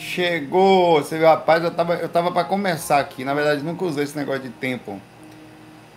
Chegou, 0.00 0.94
você 0.94 1.18
viu, 1.18 1.26
rapaz, 1.26 1.62
eu 1.62 1.70
tava, 1.70 1.94
eu 1.96 2.08
tava 2.08 2.32
pra 2.32 2.42
começar 2.42 2.98
aqui. 2.98 3.22
Na 3.22 3.34
verdade, 3.34 3.62
nunca 3.62 3.84
usei 3.84 4.04
esse 4.04 4.16
negócio 4.16 4.40
de 4.40 4.48
tempo. 4.48 4.98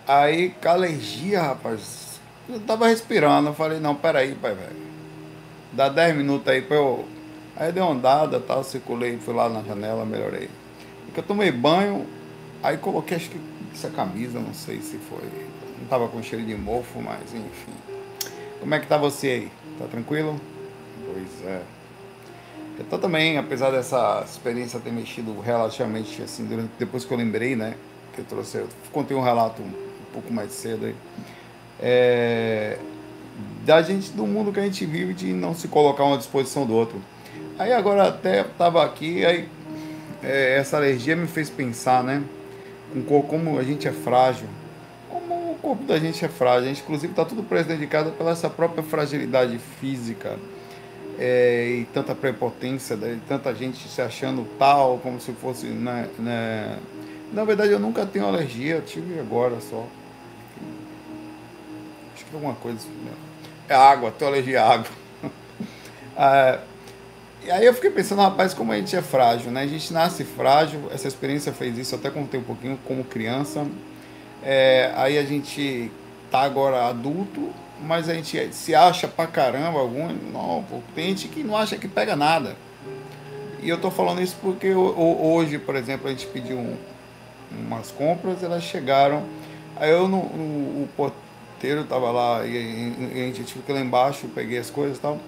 Aí, 0.06 0.50
com 0.50 0.68
alergia, 0.68 1.40
rapaz. 1.40 2.20
Eu 2.46 2.60
tava 2.60 2.86
respirando. 2.86 3.48
Eu 3.48 3.54
falei, 3.54 3.80
não, 3.80 3.94
peraí, 3.94 4.34
pai, 4.34 4.54
velho. 4.54 4.76
Dá 5.72 5.88
10 5.88 6.16
minutos 6.16 6.46
aí 6.46 6.60
pra 6.60 6.76
eu. 6.76 7.08
Aí 7.56 7.72
dei 7.72 7.82
uma 7.82 7.92
andada 7.92 8.38
tal, 8.38 8.62
circulei, 8.62 9.16
fui 9.16 9.32
lá 9.32 9.48
na 9.48 9.62
janela, 9.62 10.04
melhorei. 10.04 10.50
Porque 11.06 11.20
eu 11.20 11.24
tomei 11.24 11.50
banho, 11.50 12.06
aí 12.62 12.76
coloquei 12.76 13.16
acho 13.16 13.30
que 13.30 13.40
essa 13.72 13.88
camisa, 13.88 14.38
não 14.38 14.52
sei 14.52 14.82
se 14.82 14.98
foi. 14.98 15.24
Não 15.80 15.86
tava 15.88 16.08
com 16.08 16.22
cheiro 16.22 16.44
de 16.44 16.54
mofo, 16.54 17.00
mas 17.00 17.32
enfim. 17.32 17.72
Como 18.60 18.74
é 18.74 18.78
que 18.78 18.86
tá 18.86 18.98
você 18.98 19.28
aí? 19.28 19.52
Tá 19.78 19.86
tranquilo? 19.86 20.38
Pois 21.06 21.48
é. 21.48 21.62
Tô 22.90 22.98
também, 22.98 23.38
apesar 23.38 23.70
dessa 23.70 24.24
experiência 24.26 24.80
ter 24.80 24.90
mexido 24.90 25.38
relativamente 25.40 26.20
assim, 26.22 26.44
durante, 26.44 26.70
depois 26.76 27.04
que 27.04 27.12
eu 27.12 27.16
lembrei, 27.16 27.54
né? 27.54 27.74
Que 28.12 28.20
eu 28.20 28.24
trouxe, 28.24 28.58
eu 28.58 28.68
contei 28.92 29.16
um 29.16 29.22
relato 29.22 29.62
um, 29.62 29.66
um 29.66 30.12
pouco 30.12 30.32
mais 30.32 30.50
cedo 30.52 30.86
aí. 30.86 30.94
É, 31.80 32.78
da 33.64 33.80
gente, 33.80 34.10
do 34.10 34.26
mundo 34.26 34.52
que 34.52 34.58
a 34.58 34.64
gente 34.64 34.84
vive, 34.84 35.14
de 35.14 35.32
não 35.32 35.54
se 35.54 35.68
colocar 35.68 36.04
uma 36.04 36.18
disposição 36.18 36.66
do 36.66 36.74
outro. 36.74 37.00
Aí 37.58 37.72
agora 37.72 38.08
até 38.08 38.42
tava 38.42 38.84
aqui, 38.84 39.24
aí 39.24 39.48
é, 40.20 40.56
essa 40.58 40.76
alergia 40.76 41.14
me 41.14 41.28
fez 41.28 41.48
pensar, 41.48 42.02
né? 42.02 42.24
Com 43.08 43.22
como 43.22 43.56
a 43.56 43.62
gente 43.62 43.86
é 43.86 43.92
frágil. 43.92 44.48
Como 45.08 45.52
o 45.52 45.58
corpo 45.62 45.84
da 45.84 45.98
gente 45.98 46.24
é 46.24 46.28
frágil. 46.28 46.64
A 46.64 46.68
gente, 46.68 46.82
inclusive, 46.82 47.12
está 47.12 47.24
tudo 47.24 47.44
casa 47.86 48.10
pela 48.10 48.32
essa 48.32 48.50
própria 48.50 48.82
fragilidade 48.82 49.58
física 49.80 50.36
é, 51.18 51.80
e 51.80 51.84
tanta 51.92 52.14
prepotência, 52.14 52.96
né, 52.96 53.18
tanta 53.28 53.54
gente 53.54 53.88
se 53.88 54.00
achando 54.00 54.46
tal, 54.58 54.98
como 54.98 55.20
se 55.20 55.32
fosse. 55.32 55.66
Né, 55.66 56.08
né. 56.18 56.78
Na 57.32 57.44
verdade, 57.44 57.72
eu 57.72 57.78
nunca 57.78 58.06
tenho 58.06 58.26
alergia, 58.26 58.82
tive 58.86 59.18
agora 59.18 59.60
só. 59.60 59.86
Acho 62.14 62.24
que 62.24 62.34
alguma 62.34 62.54
coisa. 62.54 62.86
Né. 63.04 63.12
É 63.68 63.74
água, 63.74 64.10
tenho 64.10 64.30
alergia 64.30 64.62
à 64.62 64.72
água. 64.72 64.90
ah, 66.16 66.58
e 67.44 67.50
aí 67.50 67.66
eu 67.66 67.74
fiquei 67.74 67.90
pensando, 67.90 68.22
rapaz, 68.22 68.54
como 68.54 68.72
a 68.72 68.76
gente 68.76 68.96
é 68.96 69.02
frágil, 69.02 69.50
né? 69.50 69.62
A 69.62 69.66
gente 69.66 69.92
nasce 69.92 70.24
frágil, 70.24 70.80
essa 70.90 71.06
experiência 71.06 71.52
fez 71.52 71.76
isso, 71.76 71.94
até 71.94 72.08
contei 72.08 72.40
um 72.40 72.44
pouquinho 72.44 72.78
como 72.86 73.04
criança. 73.04 73.66
É, 74.42 74.92
aí 74.96 75.18
a 75.18 75.24
gente 75.24 75.90
tá 76.30 76.40
agora 76.40 76.86
adulto, 76.86 77.52
mas 77.80 78.08
a 78.08 78.14
gente 78.14 78.52
se 78.52 78.74
acha 78.74 79.08
pra 79.08 79.26
caramba 79.26 79.78
algum. 79.78 80.08
Não, 80.08 80.64
tem 80.94 81.08
gente 81.08 81.28
que 81.28 81.42
não 81.42 81.56
acha 81.56 81.76
que 81.76 81.88
pega 81.88 82.14
nada. 82.16 82.56
E 83.62 83.68
eu 83.68 83.80
tô 83.80 83.90
falando 83.90 84.20
isso 84.20 84.36
porque 84.40 84.74
hoje, 84.74 85.58
por 85.58 85.74
exemplo, 85.74 86.06
a 86.06 86.10
gente 86.10 86.26
pediu 86.26 86.58
um, 86.58 86.76
umas 87.50 87.90
compras, 87.90 88.42
elas 88.42 88.62
chegaram. 88.62 89.22
Aí 89.76 89.90
eu 89.90 90.06
no, 90.06 90.18
no 90.18 90.84
o 90.84 90.88
porteiro 90.96 91.84
tava 91.84 92.10
lá 92.10 92.46
e, 92.46 92.50
e, 92.50 93.22
a 93.22 93.26
gente 93.26 93.44
tive 93.44 93.64
que 93.64 93.72
ir 93.72 93.74
lá 93.74 93.80
embaixo, 93.80 94.28
peguei 94.34 94.58
as 94.58 94.70
coisas 94.70 94.98
e 94.98 95.00
tal. 95.00 95.18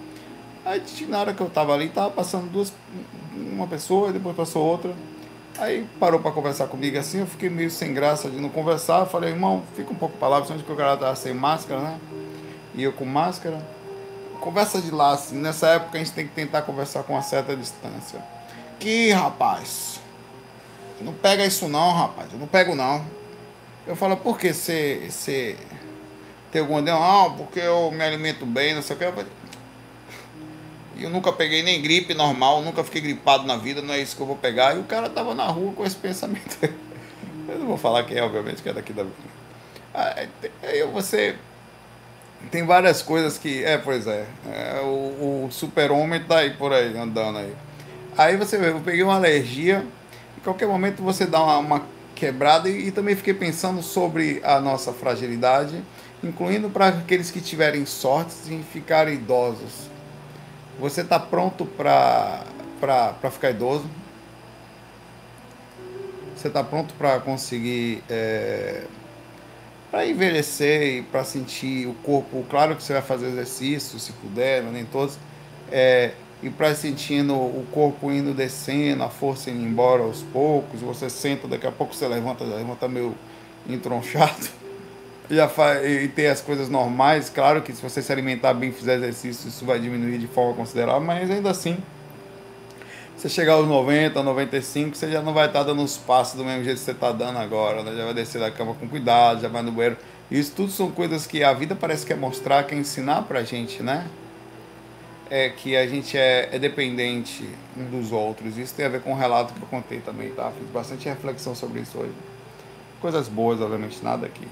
Aí 0.65 0.83
na 1.09 1.21
hora 1.21 1.33
que 1.33 1.41
eu 1.41 1.49
tava 1.49 1.73
ali, 1.73 1.89
tava 1.89 2.11
passando 2.11 2.51
duas, 2.51 2.73
uma 3.35 3.67
pessoa, 3.67 4.13
depois 4.13 4.37
passou 4.37 4.65
outra. 4.65 4.93
Aí 5.59 5.87
parou 5.99 6.21
para 6.21 6.31
conversar 6.31 6.67
comigo 6.67 6.99
assim, 6.99 7.21
eu 7.21 7.27
fiquei 7.27 7.49
meio 7.49 7.71
sem 7.71 7.95
graça 7.95 8.29
de 8.29 8.39
não 8.39 8.51
conversar. 8.51 9.07
Falei, 9.07 9.31
irmão, 9.31 9.63
fica 9.75 9.91
um 9.91 9.97
pouco 9.97 10.17
para 10.19 10.29
lá, 10.29 10.37
principalmente 10.37 10.67
que 10.67 10.73
o 10.73 10.77
cara 10.77 10.97
tava 10.97 11.17
sem 11.17 11.33
máscara, 11.33 11.81
né? 11.81 11.99
E 12.77 12.83
eu 12.83 12.93
com 12.93 13.05
máscara. 13.05 13.61
Conversa 14.41 14.81
de 14.81 14.91
lá, 14.91 15.13
assim, 15.13 15.37
nessa 15.37 15.69
época 15.69 15.97
a 15.97 15.99
gente 15.99 16.13
tem 16.13 16.29
que 16.29 16.35
tentar 16.35 16.63
conversar 16.63 17.03
com 17.03 17.15
uma 17.15 17.23
certa 17.23 17.57
distância. 17.57 18.23
Que 18.79 19.11
rapaz, 19.11 19.99
não 21.01 21.15
pega 21.15 21.45
isso 21.45 21.67
não, 21.69 21.93
rapaz, 21.93 22.33
eu 22.33 22.39
não 22.39 22.47
pego 22.47 22.75
não. 22.75 23.05
Eu 23.87 23.97
falo, 23.97 24.17
por 24.17 24.39
que 24.39 24.53
você 24.53 25.57
tem 26.51 26.61
alguma 26.61 26.81
Não, 26.81 27.37
porque 27.37 27.61
eu 27.61 27.91
me 27.91 28.03
alimento 28.03 28.45
bem, 28.45 28.75
não 28.75 28.83
sei 28.83 28.97
o 28.97 28.99
que. 28.99 29.27
E 30.97 31.05
eu 31.05 31.11
nunca 31.11 31.33
peguei 31.33 31.63
nem 31.63 31.83
gripe 31.83 32.15
normal, 32.15 32.63
nunca 32.63 32.83
fiquei 32.83 33.01
gripado 33.01 33.45
na 33.45 33.57
vida, 33.57 33.83
não 33.83 33.93
é 33.93 34.01
isso 34.01 34.17
que 34.17 34.23
eu 34.23 34.27
vou 34.27 34.37
pegar. 34.37 34.75
E 34.75 34.81
o 34.81 34.85
cara 34.85 35.11
tava 35.11 35.35
na 35.35 35.47
rua 35.47 35.73
com 35.73 35.85
esse 35.85 35.97
pensamento. 35.97 36.59
Eu 37.49 37.61
não 37.61 37.67
vou 37.67 37.77
falar 37.77 38.03
quem 38.03 38.17
é, 38.17 38.23
obviamente, 38.25 38.61
que 38.61 38.69
é 38.69 38.73
daqui 38.73 38.93
da. 38.93 39.05
Aí 39.95 40.83
você. 40.93 41.37
Tem 42.51 42.65
várias 42.65 43.03
coisas 43.03 43.39
que. 43.39 43.65
É, 43.65 43.79
pois 43.79 44.07
é. 44.07 44.27
é 44.47 44.81
o, 44.83 45.47
o 45.47 45.49
super-homem 45.51 46.23
tá 46.23 46.39
aí 46.39 46.51
por 46.51 46.73
aí, 46.73 46.97
andando 46.97 47.39
aí. 47.39 47.53
Aí 48.17 48.37
você 48.37 48.57
vê, 48.57 48.71
eu 48.71 48.81
peguei 48.81 49.03
uma 49.03 49.17
alergia. 49.17 49.85
Em 50.37 50.41
qualquer 50.41 50.69
momento 50.69 51.03
você 51.03 51.27
dá 51.27 51.43
uma, 51.43 51.59
uma 51.59 51.83
quebrada. 52.15 52.69
E, 52.69 52.89
e 52.89 52.91
também 52.91 53.17
fiquei 53.17 53.35
pensando 53.35 53.83
sobre 53.83 54.41
a 54.45 54.61
nossa 54.61 54.93
fragilidade, 54.93 55.83
incluindo 56.23 56.71
para 56.71 56.89
aqueles 56.89 57.31
que 57.31 57.41
tiverem 57.41 57.85
sorte 57.85 58.35
em 58.49 58.63
ficarem 58.63 59.15
idosos 59.15 59.97
você 60.79 61.01
está 61.01 61.19
pronto 61.19 61.65
para 61.65 62.45
ficar 63.33 63.51
idoso? 63.51 63.89
Você 66.35 66.49
está 66.49 66.63
pronto 66.63 66.93
para 66.95 67.19
conseguir. 67.21 68.03
É, 68.11 68.85
para 69.91 70.07
envelhecer 70.07 70.99
e 70.99 71.03
para 71.03 71.25
sentir 71.25 71.87
o 71.87 71.95
corpo. 71.95 72.45
Claro 72.49 72.77
que 72.77 72.83
você 72.83 72.93
vai 72.93 73.03
fazer 73.03 73.27
exercício, 73.29 73.99
se 73.99 74.13
puder, 74.13 74.63
nem 74.63 74.85
todos. 74.85 75.19
É, 75.71 76.13
e 76.43 76.51
para 76.51 76.75
sentindo 76.75 77.35
o 77.35 77.67
corpo 77.73 78.11
indo 78.11 78.35
descendo, 78.35 79.03
a 79.03 79.09
força 79.09 79.51
indo 79.51 79.65
embora 79.65 80.03
aos 80.03 80.23
poucos. 80.23 80.81
Você 80.81 81.09
senta, 81.09 81.49
daqui 81.49 81.67
a 81.67 81.73
pouco 81.73 81.95
você 81.95 82.07
levanta, 82.07 82.45
levanta 82.45 82.87
meio 82.89 83.15
entronchado 83.69 84.49
já 85.31 85.49
faz, 85.49 85.85
e 85.85 86.09
ter 86.09 86.29
as 86.29 86.41
coisas 86.41 86.69
normais, 86.69 87.29
claro 87.29 87.63
que 87.63 87.73
se 87.73 87.83
você 87.83 88.01
se 88.01 88.13
alimentar 88.13 88.55
bem, 88.55 88.73
fizer 88.73 88.97
exercício, 88.97 89.49
isso 89.49 89.65
vai 89.65 89.79
diminuir 89.79 90.19
de 90.19 90.27
forma 90.27 90.55
considerável, 90.55 91.01
mas 91.01 91.31
ainda 91.31 91.51
assim, 91.51 91.79
você 93.17 93.31
chegar 93.31 93.55
aos 93.55 93.67
90, 93.67 94.23
95, 94.23 94.95
você 94.95 95.11
já 95.11 95.23
não 95.23 95.33
vai 95.33 95.47
estar 95.47 95.63
dando 95.63 95.83
os 95.83 95.97
passos 95.97 96.37
do 96.37 96.45
mesmo 96.45 96.63
jeito 96.63 96.79
que 96.79 96.85
você 96.85 96.91
está 96.91 97.11
dando 97.13 97.39
agora, 97.39 97.83
né? 97.83 97.95
já 97.97 98.05
vai 98.05 98.13
descer 98.13 98.39
da 98.39 98.51
cama 98.51 98.75
com 98.75 98.87
cuidado, 98.87 99.41
já 99.41 99.49
vai 99.49 99.63
no 99.63 99.73
banheiro. 99.73 99.97
Isso 100.31 100.53
tudo 100.55 100.71
são 100.71 100.91
coisas 100.91 101.27
que 101.27 101.43
a 101.43 101.53
vida 101.55 101.75
parece 101.75 102.05
que 102.05 102.13
é 102.13 102.17
mostrar, 102.17 102.65
que 102.65 102.75
é 102.75 102.79
ensinar 102.79 103.23
pra 103.23 103.43
gente, 103.43 103.83
né? 103.83 104.07
É 105.31 105.49
que 105.49 105.77
a 105.77 105.87
gente 105.87 106.17
é, 106.17 106.51
é 106.53 106.59
dependente 106.59 107.49
um 107.77 107.85
dos 107.85 108.13
outros. 108.13 108.59
Isso 108.59 108.75
tem 108.75 108.85
a 108.85 108.89
ver 108.89 109.01
com 109.01 109.13
o 109.13 109.17
relato 109.17 109.55
que 109.55 109.63
eu 109.63 109.69
contei 109.69 110.01
também, 110.01 110.31
tá? 110.31 110.53
Fiz 110.57 110.69
bastante 110.69 111.09
reflexão 111.09 111.55
sobre 111.55 111.81
isso 111.81 111.97
hoje. 111.99 112.13
Coisas 113.01 113.29
boas, 113.29 113.61
obviamente, 113.61 114.03
nada 114.03 114.29
que 114.29 114.47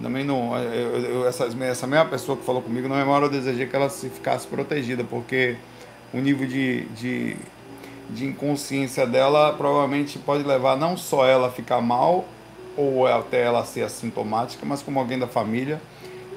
também 0.00 0.24
não. 0.24 0.56
Eu, 0.56 1.00
eu, 1.02 1.28
essa, 1.28 1.46
essa 1.64 1.86
mesma 1.86 2.06
pessoa 2.06 2.38
que 2.38 2.44
falou 2.44 2.62
comigo, 2.62 2.88
na 2.88 2.96
memória 2.96 3.26
eu 3.26 3.30
desejei 3.30 3.66
que 3.66 3.76
ela 3.76 3.90
se 3.90 4.08
ficasse 4.08 4.46
protegida, 4.46 5.04
porque 5.04 5.56
o 6.12 6.18
nível 6.18 6.46
de, 6.46 6.84
de, 6.86 7.36
de 8.10 8.26
inconsciência 8.26 9.06
dela 9.06 9.52
provavelmente 9.52 10.18
pode 10.18 10.44
levar 10.44 10.76
não 10.76 10.96
só 10.96 11.26
ela 11.26 11.48
a 11.48 11.50
ficar 11.50 11.80
mal, 11.80 12.24
ou 12.76 13.06
até 13.06 13.42
ela 13.42 13.64
ser 13.64 13.82
assintomática, 13.82 14.64
mas 14.64 14.82
como 14.82 14.98
alguém 15.00 15.18
da 15.18 15.26
família, 15.26 15.80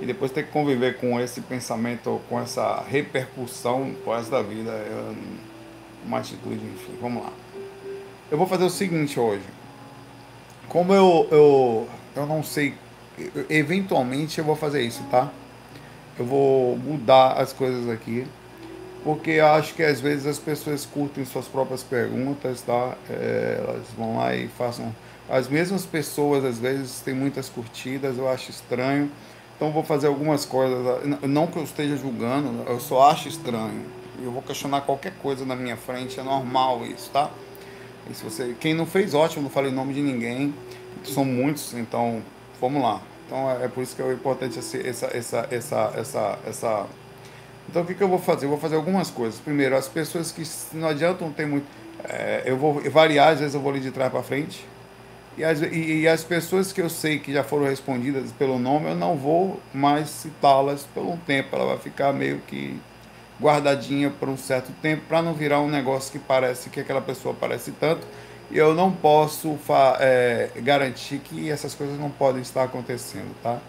e 0.01 0.05
depois 0.05 0.31
ter 0.31 0.43
que 0.43 0.51
conviver 0.51 0.97
com 0.97 1.19
esse 1.19 1.41
pensamento, 1.41 2.19
com 2.27 2.39
essa 2.39 2.83
repercussão 2.89 3.93
com 4.03 4.15
essa 4.15 4.31
da 4.31 4.41
vida. 4.41 4.71
É 4.71 5.13
uma 6.03 6.17
atitude, 6.17 6.55
enfim, 6.55 6.97
vamos 6.99 7.23
lá. 7.23 7.29
Eu 8.31 8.37
vou 8.37 8.47
fazer 8.47 8.63
o 8.63 8.69
seguinte 8.69 9.19
hoje. 9.19 9.43
Como 10.67 10.91
eu, 10.93 11.27
eu, 11.29 11.87
eu 12.15 12.25
não 12.25 12.43
sei 12.43 12.73
eventualmente 13.49 14.39
eu 14.39 14.45
vou 14.45 14.55
fazer 14.55 14.81
isso, 14.81 15.03
tá? 15.11 15.29
Eu 16.17 16.25
vou 16.25 16.77
mudar 16.77 17.33
as 17.33 17.53
coisas 17.53 17.89
aqui, 17.89 18.25
porque 19.03 19.39
acho 19.39 19.73
que 19.73 19.83
às 19.83 19.99
vezes 19.99 20.25
as 20.25 20.39
pessoas 20.39 20.85
curtem 20.85 21.25
suas 21.25 21.47
próprias 21.47 21.83
perguntas, 21.83 22.61
tá? 22.61 22.95
É, 23.09 23.57
elas 23.59 23.87
vão 23.97 24.17
lá 24.17 24.35
e 24.35 24.47
façam. 24.47 24.95
As 25.29 25.47
mesmas 25.47 25.85
pessoas 25.85 26.43
às 26.43 26.59
vezes 26.59 26.99
têm 27.01 27.13
muitas 27.13 27.49
curtidas, 27.49 28.17
eu 28.17 28.29
acho 28.29 28.51
estranho. 28.51 29.09
Então 29.55 29.71
vou 29.71 29.83
fazer 29.83 30.07
algumas 30.07 30.43
coisas, 30.43 31.05
não 31.21 31.45
que 31.45 31.57
eu 31.57 31.63
esteja 31.63 31.95
julgando, 31.95 32.63
eu 32.67 32.79
só 32.79 33.09
acho 33.11 33.27
estranho. 33.27 33.85
Eu 34.21 34.31
vou 34.31 34.41
questionar 34.41 34.81
qualquer 34.81 35.13
coisa 35.21 35.45
na 35.45 35.55
minha 35.55 35.77
frente, 35.77 36.19
é 36.19 36.23
normal 36.23 36.85
isso, 36.85 37.09
tá? 37.11 37.29
E 38.09 38.13
se 38.13 38.23
você, 38.23 38.55
quem 38.59 38.73
não 38.73 38.85
fez, 38.85 39.13
ótimo, 39.13 39.43
não 39.43 39.49
falei 39.49 39.71
nome 39.71 39.93
de 39.93 40.01
ninguém. 40.01 40.53
São 41.03 41.23
muitos, 41.23 41.73
então 41.73 42.21
vamos 42.59 42.81
lá. 42.81 43.01
Então 43.25 43.49
é, 43.49 43.65
é 43.65 43.67
por 43.67 43.81
isso 43.81 43.95
que 43.95 44.01
é 44.01 44.11
importante 44.11 44.59
essa, 44.59 44.77
essa, 44.77 45.47
essa, 45.51 45.93
essa, 45.95 46.39
essa. 46.45 46.85
Então 47.71 47.83
o 47.83 47.85
que, 47.85 47.95
que 47.95 48.03
eu 48.03 48.09
vou 48.09 48.19
fazer? 48.19 48.45
Eu 48.45 48.49
vou 48.49 48.59
fazer 48.59 48.75
algumas 48.75 49.09
coisas. 49.09 49.39
Primeiro, 49.39 49.77
as 49.77 49.87
pessoas 49.87 50.29
que 50.29 50.43
não 50.75 50.89
adiantam 50.89 51.31
ter 51.31 51.47
muito. 51.47 51.65
É, 52.03 52.43
eu 52.45 52.57
vou 52.57 52.81
variar, 52.91 53.29
às 53.29 53.39
vezes 53.39 53.55
eu 53.55 53.61
vou 53.61 53.71
ler 53.71 53.79
de 53.79 53.91
trás 53.91 54.11
para 54.11 54.21
frente. 54.21 54.67
E 55.37 55.43
as, 55.45 55.61
e, 55.61 56.01
e 56.01 56.07
as 56.07 56.21
pessoas 56.21 56.73
que 56.73 56.81
eu 56.81 56.89
sei 56.89 57.17
que 57.17 57.31
já 57.31 57.45
foram 57.45 57.63
respondidas 57.63 58.29
pelo 58.33 58.59
nome, 58.59 58.89
eu 58.89 58.95
não 58.95 59.15
vou 59.15 59.57
mais 59.73 60.09
citá-las 60.09 60.83
por 60.93 61.01
um 61.01 61.15
tempo. 61.15 61.55
Ela 61.55 61.65
vai 61.67 61.77
ficar 61.77 62.11
meio 62.11 62.39
que 62.39 62.77
guardadinha 63.41 64.09
por 64.09 64.27
um 64.27 64.35
certo 64.35 64.73
tempo 64.81 65.03
para 65.07 65.21
não 65.21 65.33
virar 65.33 65.61
um 65.61 65.69
negócio 65.69 66.11
que 66.11 66.19
parece 66.19 66.69
que 66.69 66.81
aquela 66.81 67.01
pessoa 67.01 67.33
parece 67.39 67.71
tanto. 67.71 68.05
E 68.51 68.57
eu 68.57 68.75
não 68.75 68.91
posso 68.91 69.57
é, 70.01 70.49
garantir 70.57 71.19
que 71.19 71.49
essas 71.49 71.73
coisas 71.73 71.97
não 71.97 72.09
podem 72.09 72.41
estar 72.41 72.63
acontecendo, 72.63 73.33
tá? 73.41 73.59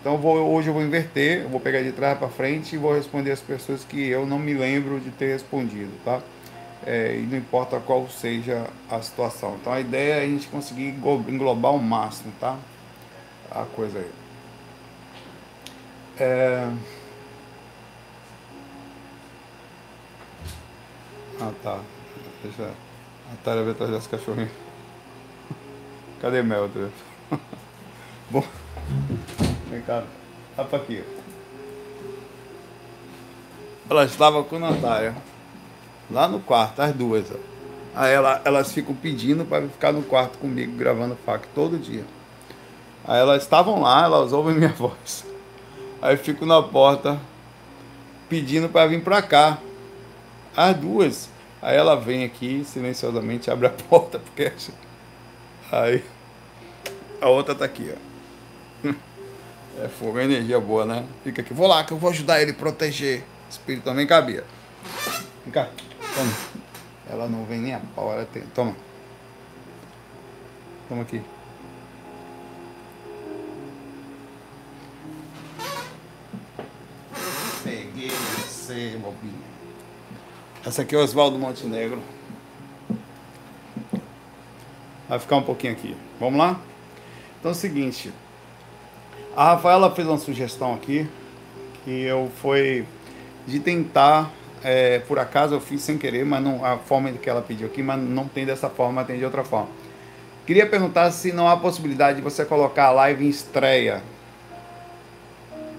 Então 0.00 0.16
vou, 0.16 0.36
hoje 0.54 0.68
eu 0.68 0.72
vou 0.72 0.82
inverter, 0.82 1.42
eu 1.42 1.50
vou 1.50 1.60
pegar 1.60 1.82
de 1.82 1.92
trás 1.92 2.18
para 2.18 2.28
frente 2.28 2.74
e 2.74 2.78
vou 2.78 2.94
responder 2.94 3.32
as 3.32 3.40
pessoas 3.40 3.84
que 3.84 4.08
eu 4.08 4.24
não 4.24 4.38
me 4.38 4.54
lembro 4.54 4.98
de 4.98 5.10
ter 5.10 5.26
respondido, 5.26 5.92
tá? 6.04 6.22
É, 6.86 7.16
e 7.16 7.26
não 7.26 7.36
importa 7.36 7.78
qual 7.78 8.08
seja 8.08 8.66
a 8.90 9.02
situação. 9.02 9.58
Então 9.60 9.70
a 9.70 9.80
ideia 9.80 10.14
é 10.14 10.24
a 10.24 10.26
gente 10.26 10.48
conseguir 10.48 10.88
englobar 11.28 11.74
o 11.74 11.78
máximo, 11.78 12.32
tá? 12.40 12.56
A 13.50 13.64
coisa 13.64 13.98
aí. 13.98 14.10
É... 16.18 16.70
Ah 21.40 21.52
tá. 21.62 21.80
Deixa 22.42 22.62
a 22.64 23.36
Tara 23.44 23.62
ver 23.62 23.72
atrás 23.72 23.90
das 23.90 24.06
cachorrinhas. 24.06 24.50
Cadê 26.22 26.42
Mel? 26.42 26.70
Bom. 28.30 28.44
Vem 29.70 29.80
cá. 29.82 30.02
Vai 30.56 30.66
pra 30.66 30.78
aqui. 30.78 31.04
Ela 33.88 34.04
estava 34.04 34.42
com 34.42 34.56
a 34.56 34.58
Natália. 34.58 35.14
Lá 36.10 36.26
no 36.26 36.40
quarto, 36.40 36.80
as 36.80 36.92
duas. 36.92 37.26
Aí 37.94 38.12
ela, 38.12 38.40
elas 38.44 38.72
ficam 38.72 38.94
pedindo 38.94 39.44
para 39.44 39.62
ficar 39.68 39.92
no 39.92 40.02
quarto 40.02 40.38
comigo, 40.38 40.76
gravando 40.76 41.16
FAC 41.24 41.46
todo 41.54 41.78
dia. 41.78 42.04
Aí 43.04 43.20
elas 43.20 43.42
estavam 43.42 43.80
lá, 43.80 44.04
elas 44.04 44.32
ouvem 44.32 44.54
minha 44.54 44.68
voz. 44.74 45.24
Aí 46.02 46.14
eu 46.14 46.18
fico 46.18 46.44
na 46.44 46.62
porta 46.62 47.20
pedindo 48.28 48.68
para 48.68 48.86
vir 48.86 49.02
para 49.02 49.22
cá. 49.22 49.58
As 50.56 50.76
duas. 50.76 51.28
Aí 51.62 51.76
ela 51.76 51.94
vem 51.94 52.24
aqui 52.24 52.64
silenciosamente, 52.64 53.50
abre 53.50 53.66
a 53.66 53.70
porta, 53.88 54.18
porque 54.18 54.52
aí 55.70 56.02
a 57.20 57.28
outra 57.28 57.54
tá 57.54 57.64
aqui, 57.64 57.92
ó. 57.94 58.09
É 59.82 59.88
fogo, 59.88 60.18
é 60.18 60.24
energia 60.24 60.60
boa, 60.60 60.84
né? 60.84 61.06
Fica 61.24 61.40
aqui. 61.40 61.54
Vou 61.54 61.66
lá 61.66 61.82
que 61.84 61.92
eu 61.92 61.96
vou 61.96 62.10
ajudar 62.10 62.42
ele 62.42 62.50
a 62.50 62.54
proteger. 62.54 63.24
Espírito 63.48 63.84
também 63.84 64.06
cabia. 64.06 64.44
Vem 65.42 65.52
cá. 65.52 65.70
Toma. 66.14 66.32
Ela 67.08 67.26
não 67.26 67.46
vem 67.46 67.60
nem 67.60 67.74
a 67.74 67.80
pau, 67.94 68.12
ela 68.12 68.26
tem. 68.26 68.42
Toma. 68.54 68.76
Toma 70.86 71.02
aqui. 71.02 71.22
Peguei 77.64 78.10
você, 78.10 78.98
bobinha. 79.00 79.32
Essa 80.64 80.82
aqui 80.82 80.94
é 80.94 80.98
o 80.98 81.02
Oswaldo 81.02 81.38
Montenegro. 81.38 82.02
Vai 85.08 85.18
ficar 85.18 85.36
um 85.36 85.42
pouquinho 85.42 85.72
aqui. 85.72 85.96
Vamos 86.20 86.38
lá? 86.38 86.60
Então 87.38 87.50
é 87.50 87.54
o 87.54 87.56
seguinte. 87.56 88.12
A 89.40 89.52
Rafaela 89.52 89.90
fez 89.90 90.06
uma 90.06 90.18
sugestão 90.18 90.74
aqui 90.74 91.08
que 91.82 92.02
eu 92.02 92.30
foi 92.42 92.84
de 93.46 93.58
tentar, 93.58 94.30
é, 94.62 94.98
por 94.98 95.18
acaso 95.18 95.54
eu 95.54 95.60
fiz 95.62 95.80
sem 95.80 95.96
querer, 95.96 96.26
mas 96.26 96.44
não, 96.44 96.62
a 96.62 96.76
forma 96.76 97.10
que 97.12 97.30
ela 97.30 97.40
pediu 97.40 97.66
aqui, 97.66 97.82
mas 97.82 97.98
não 97.98 98.28
tem 98.28 98.44
dessa 98.44 98.68
forma, 98.68 99.02
tem 99.02 99.16
de 99.16 99.24
outra 99.24 99.42
forma. 99.42 99.70
Queria 100.46 100.66
perguntar 100.66 101.10
se 101.10 101.32
não 101.32 101.48
há 101.48 101.56
possibilidade 101.56 102.18
de 102.18 102.22
você 102.22 102.44
colocar 102.44 102.88
a 102.88 102.90
live 102.90 103.24
em 103.24 103.30
estreia 103.30 104.02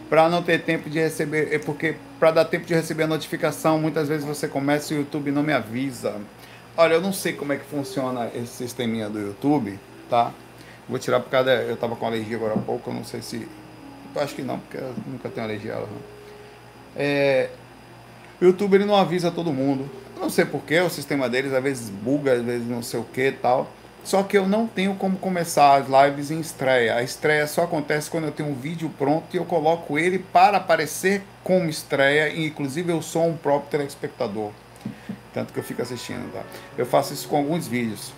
para 0.10 0.28
não 0.28 0.42
ter 0.42 0.64
tempo 0.64 0.90
de 0.90 0.98
receber, 0.98 1.54
é 1.54 1.60
porque 1.60 1.98
para 2.19 2.31
dar 2.31 2.46
tempo 2.46 2.66
de 2.66 2.74
receber 2.74 3.04
a 3.04 3.07
notificação, 3.07 3.78
muitas 3.78 4.07
vezes 4.07 4.25
você 4.25 4.48
começa 4.48 4.92
e 4.92 4.98
o 4.98 5.02
YouTube 5.02 5.30
não 5.30 5.44
me 5.44 5.54
avisa. 5.54 6.16
Olha, 6.75 6.96
eu 6.96 7.02
não 7.02 7.14
sei 7.14 7.34
como 7.34 7.54
é 7.54 7.57
que 7.57 7.66
funciona 7.66 8.31
esse 8.34 8.56
sisteminha 8.56 9.07
do 9.07 9.19
YouTube, 9.19 9.80
tá? 10.10 10.31
Vou 10.92 11.00
tirar 11.00 11.22
por 11.22 11.30
causa. 11.30 11.50
Eu 11.50 11.78
tava 11.78 11.96
com 11.96 12.06
alergia 12.06 12.36
agora 12.36 12.54
há 12.54 12.58
pouco, 12.58 12.90
eu 12.90 12.94
não 12.94 13.06
sei 13.06 13.22
se. 13.22 13.48
Eu 14.14 14.22
acho 14.22 14.36
que 14.36 14.42
não, 14.42 14.60
porque 14.60 14.76
eu 14.76 14.94
nunca 15.08 15.30
tenho 15.30 15.46
alergia 15.46 15.74
a 15.74 15.78
ela. 15.78 15.90
É, 16.98 17.50
o 18.42 18.44
YouTube 18.44 18.76
ele 18.76 18.84
não 18.84 18.98
avisa 18.98 19.32
todo 19.32 19.54
mundo. 19.54 19.90
Eu 20.14 20.24
não 20.24 20.30
sei 20.30 20.44
porquê, 20.44 20.82
o 20.82 20.90
sistema 20.90 21.30
deles 21.30 21.54
às 21.54 21.64
vezes 21.64 21.90
buga, 21.90 22.34
às 22.34 22.44
vezes 22.44 22.68
não 22.68 22.84
sei 22.84 23.00
o 23.00 23.06
que 23.06 23.32
tal. 23.32 23.72
Só 24.04 24.22
que 24.22 24.38
eu 24.38 24.46
não 24.46 24.68
tenho 24.68 24.94
como 24.96 25.18
começar 25.18 25.76
as 25.76 25.88
lives 25.88 26.30
em 26.30 26.42
estreia. 26.42 26.96
A 26.96 27.04
estreia 27.04 27.48
só 27.48 27.64
acontece 27.64 28.10
quando 28.10 28.26
eu 28.26 28.32
tenho 28.32 28.50
um 28.50 28.56
vídeo 28.56 28.92
pronto 28.98 29.28
e 29.34 29.38
eu 29.38 29.46
coloco 29.46 29.98
ele 29.98 30.20
para 30.20 30.58
aparecer 30.58 31.22
como 31.42 31.70
estreia. 31.70 32.28
E, 32.28 32.48
inclusive 32.48 32.92
eu 32.92 33.02
sou 33.02 33.30
um 33.30 33.38
próprio 33.38 33.70
telespectador. 33.70 34.52
Tanto 35.34 35.54
que 35.54 35.60
eu 35.60 35.64
fico 35.64 35.82
assistindo, 35.82 36.30
tá? 36.34 36.44
Eu 36.78 36.86
faço 36.86 37.14
isso 37.14 37.30
com 37.30 37.38
alguns 37.38 37.66
vídeos. 37.66 38.12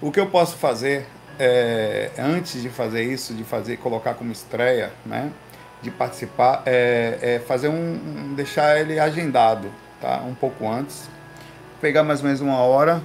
O 0.00 0.12
que 0.12 0.20
eu 0.20 0.26
posso 0.26 0.56
fazer 0.56 1.06
é, 1.40 2.10
antes 2.18 2.60
de 2.60 2.68
fazer 2.68 3.02
isso, 3.02 3.32
de 3.32 3.42
fazer 3.44 3.78
colocar 3.78 4.12
como 4.12 4.30
estreia, 4.30 4.92
né, 5.06 5.32
de 5.80 5.90
participar, 5.90 6.62
é, 6.66 7.18
é 7.22 7.38
fazer 7.38 7.68
um, 7.68 8.34
deixar 8.36 8.78
ele 8.78 9.00
agendado, 9.00 9.68
tá, 10.02 10.18
um 10.18 10.34
pouco 10.34 10.68
antes, 10.68 11.08
pegar 11.80 12.02
mais 12.02 12.20
ou 12.20 12.26
menos 12.26 12.42
uma 12.42 12.58
hora 12.58 13.02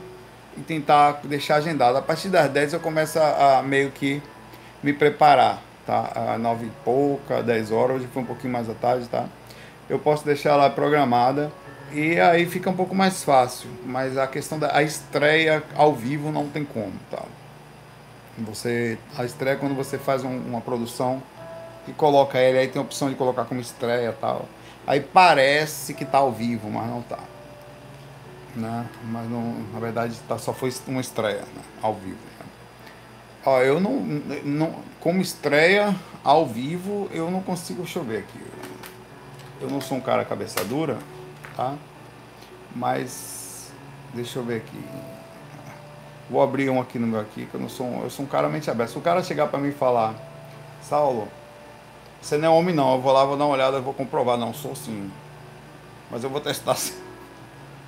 e 0.57 0.61
tentar 0.61 1.21
deixar 1.23 1.55
agendado. 1.55 1.97
A 1.97 2.01
partir 2.01 2.27
das 2.27 2.51
10 2.51 2.73
eu 2.73 2.79
começo 2.81 3.17
a, 3.17 3.59
a 3.59 3.63
meio 3.63 3.89
que 3.91 4.21
me 4.83 4.91
preparar, 4.91 5.61
tá, 5.87 6.33
a 6.33 6.37
9 6.37 6.65
e 6.65 6.71
pouca, 6.83 7.41
10 7.41 7.71
horas, 7.71 7.97
hoje 7.97 8.09
foi 8.13 8.21
um 8.21 8.25
pouquinho 8.25 8.51
mais 8.51 8.69
à 8.69 8.73
tarde, 8.73 9.07
tá. 9.07 9.25
Eu 9.89 9.97
posso 9.97 10.25
deixar 10.25 10.51
ela 10.51 10.69
programada 10.69 11.49
e 11.93 12.19
aí 12.19 12.45
fica 12.45 12.69
um 12.69 12.75
pouco 12.75 12.93
mais 12.93 13.23
fácil, 13.23 13.69
mas 13.85 14.17
a 14.17 14.27
questão 14.27 14.59
da 14.59 14.75
a 14.75 14.83
estreia 14.83 15.63
ao 15.73 15.93
vivo 15.93 16.33
não 16.33 16.49
tem 16.49 16.65
como, 16.65 16.91
tá? 17.09 17.21
Você, 18.39 18.97
a 19.17 19.23
estreia 19.23 19.53
é 19.53 19.57
quando 19.57 19.75
você 19.75 19.97
faz 19.97 20.23
um, 20.23 20.37
uma 20.37 20.59
produção 20.59 21.23
e 21.87 21.93
coloca 21.93 22.37
ele, 22.37 22.57
aí 22.57 22.67
tem 22.67 22.81
a 22.81 22.83
opção 22.83 23.09
de 23.09 23.15
colocar 23.15 23.45
como 23.45 23.61
estreia 23.61 24.11
tal. 24.19 24.45
Aí 24.85 24.99
parece 24.99 25.93
que 25.93 26.03
tá 26.03 26.17
ao 26.17 26.31
vivo, 26.31 26.69
mas 26.69 26.87
não 26.87 27.01
tá. 27.01 27.19
Né? 28.55 28.85
Mas 29.05 29.29
não, 29.29 29.53
na 29.73 29.79
verdade 29.79 30.19
tá, 30.27 30.37
só 30.37 30.53
foi 30.53 30.73
uma 30.87 31.01
estreia 31.01 31.41
né? 31.41 31.61
ao 31.81 31.93
vivo. 31.93 32.17
Né? 32.39 32.45
Ó, 33.45 33.61
eu 33.61 33.79
não, 33.79 34.01
não. 34.43 34.75
Como 34.99 35.21
estreia 35.21 35.95
ao 36.23 36.45
vivo, 36.45 37.07
eu 37.11 37.29
não 37.29 37.41
consigo. 37.41 37.83
Deixa 37.83 37.99
eu 37.99 38.03
ver 38.03 38.19
aqui. 38.19 38.39
Eu 39.61 39.69
não 39.69 39.79
sou 39.79 39.97
um 39.97 40.01
cara 40.01 40.25
cabeça 40.25 40.63
dura, 40.65 40.97
tá? 41.55 41.75
Mas. 42.75 43.71
Deixa 44.13 44.39
eu 44.39 44.43
ver 44.43 44.57
aqui. 44.57 45.14
Vou 46.29 46.41
abrir 46.41 46.69
um 46.69 46.81
aqui 46.81 46.97
no 46.97 47.05
meu 47.05 47.19
aqui, 47.19 47.45
que 47.45 47.53
eu 47.53 47.61
não 47.61 47.69
sou, 47.69 48.03
eu 48.03 48.09
sou 48.09 48.25
um 48.25 48.27
cara 48.27 48.49
mente 48.49 48.69
aberta. 48.69 48.93
Se 48.93 48.97
o 48.97 49.01
cara 49.01 49.21
chegar 49.21 49.47
para 49.47 49.59
mim 49.59 49.69
e 49.69 49.73
falar, 49.73 50.15
Saulo, 50.81 51.27
você 52.21 52.37
não 52.37 52.47
é 52.47 52.49
homem 52.49 52.73
não, 52.73 52.95
eu 52.95 53.01
vou 53.01 53.13
lá, 53.13 53.23
vou 53.23 53.37
dar 53.37 53.45
uma 53.45 53.53
olhada, 53.53 53.79
vou 53.79 53.93
comprovar, 53.93 54.35
não, 54.37 54.53
sou 54.53 54.75
sim. 54.75 55.11
Mas 56.09 56.23
eu 56.23 56.29
vou 56.29 56.41
testar. 56.41 56.75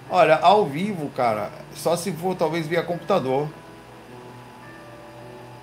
Olha, 0.09 0.35
ao 0.35 0.65
vivo, 0.65 1.09
cara, 1.09 1.51
só 1.75 1.95
se 1.95 2.11
for 2.11 2.35
talvez 2.35 2.67
via 2.67 2.83
computador. 2.83 3.49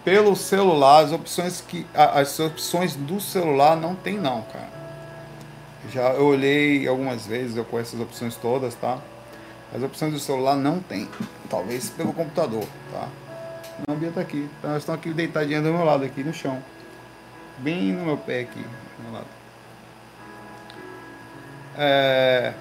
Pelo 0.05 0.37
celular, 0.37 1.05
as 1.05 1.13
opções 1.13 1.63
que 1.63 1.87
as 1.95 2.39
opções 2.39 2.95
do 2.95 3.21
celular 3.21 3.75
não 3.77 3.95
tem 3.95 4.19
não, 4.19 4.43
cara. 4.43 4.69
Já 5.91 6.11
eu 6.11 6.27
olhei 6.27 6.87
algumas 6.87 7.27
vezes, 7.27 7.57
eu 7.57 7.65
conheço 7.65 7.97
as 7.97 8.03
opções 8.03 8.37
todas, 8.37 8.75
tá? 8.75 8.99
As 9.75 9.83
opções 9.83 10.13
do 10.13 10.21
celular 10.21 10.55
não 10.55 10.79
tem. 10.79 11.09
Talvez 11.51 11.91
pelo 11.91 12.13
computador, 12.13 12.65
tá? 12.93 13.09
Não, 13.87 13.97
a 13.97 13.99
Bia 13.99 14.13
tá 14.13 14.21
aqui. 14.21 14.49
Então, 14.59 14.71
elas 14.71 14.83
estão 14.83 14.95
aqui 14.95 15.13
deitadinhas 15.13 15.65
do 15.65 15.73
meu 15.73 15.85
lado, 15.85 16.05
aqui 16.05 16.23
no 16.23 16.33
chão. 16.33 16.63
Bem 17.59 17.93
no 17.93 18.05
meu 18.05 18.17
pé 18.17 18.43
aqui, 18.43 18.61
do 18.61 19.03
meu 19.03 19.13
lado. 19.13 19.27
É... 21.77 22.55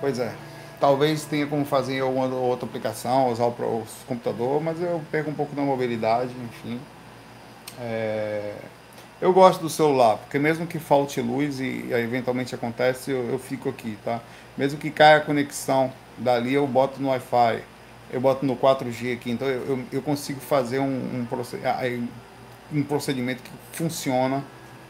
Pois 0.00 0.18
é. 0.20 0.32
Talvez 0.78 1.24
tenha 1.24 1.44
como 1.48 1.64
fazer 1.64 2.00
alguma 2.00 2.26
outra 2.26 2.66
aplicação, 2.66 3.30
usar 3.30 3.46
o 3.46 3.84
computador, 4.06 4.62
mas 4.62 4.80
eu 4.80 5.02
perco 5.10 5.30
um 5.30 5.34
pouco 5.34 5.56
da 5.56 5.62
mobilidade, 5.62 6.32
enfim. 6.44 6.80
É... 7.80 8.54
Eu 9.20 9.32
gosto 9.32 9.60
do 9.60 9.68
celular, 9.68 10.18
porque 10.18 10.38
mesmo 10.38 10.68
que 10.68 10.78
falte 10.78 11.20
luz 11.20 11.58
e, 11.58 11.64
e 11.64 11.92
eventualmente 11.92 12.54
acontece, 12.54 13.10
eu, 13.10 13.28
eu, 13.28 13.38
fico 13.40 13.68
aqui, 13.68 13.98
tá? 14.04 14.20
Mesmo 14.56 14.78
que 14.78 14.92
caia 14.92 15.16
a 15.16 15.20
conexão 15.20 15.92
dali, 16.18 16.54
eu 16.54 16.66
boto 16.66 17.00
no 17.00 17.08
Wi-Fi 17.08 17.62
eu 18.10 18.20
boto 18.20 18.44
no 18.44 18.56
4G 18.56 19.14
aqui, 19.14 19.30
então 19.30 19.46
eu, 19.46 19.84
eu, 19.92 20.02
consigo 20.02 20.40
fazer 20.40 20.78
um, 20.78 20.84
um, 20.86 21.26
um, 22.72 22.82
procedimento 22.82 23.42
que 23.42 23.50
funciona 23.72 24.42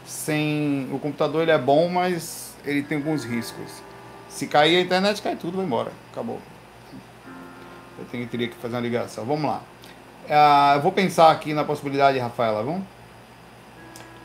sem. 0.05 0.89
O 0.91 0.99
computador 0.99 1.41
ele 1.41 1.51
é 1.51 1.57
bom, 1.57 1.89
mas 1.89 2.55
ele 2.65 2.81
tem 2.81 2.97
alguns 2.97 3.25
riscos. 3.25 3.83
Se 4.29 4.47
cair 4.47 4.77
a 4.77 4.81
internet, 4.81 5.21
cai 5.21 5.35
tudo, 5.35 5.57
vai 5.57 5.65
embora. 5.65 5.91
Acabou. 6.11 6.39
Eu 7.97 8.05
tenho, 8.05 8.25
teria 8.27 8.47
que 8.47 8.55
fazer 8.55 8.75
uma 8.75 8.81
ligação. 8.81 9.25
Vamos 9.25 9.43
lá. 9.43 9.61
Uh, 10.25 10.77
eu 10.77 10.81
vou 10.81 10.91
pensar 10.91 11.31
aqui 11.31 11.53
na 11.53 11.65
possibilidade, 11.65 12.17
Rafaela, 12.19 12.63
vamos? 12.63 12.83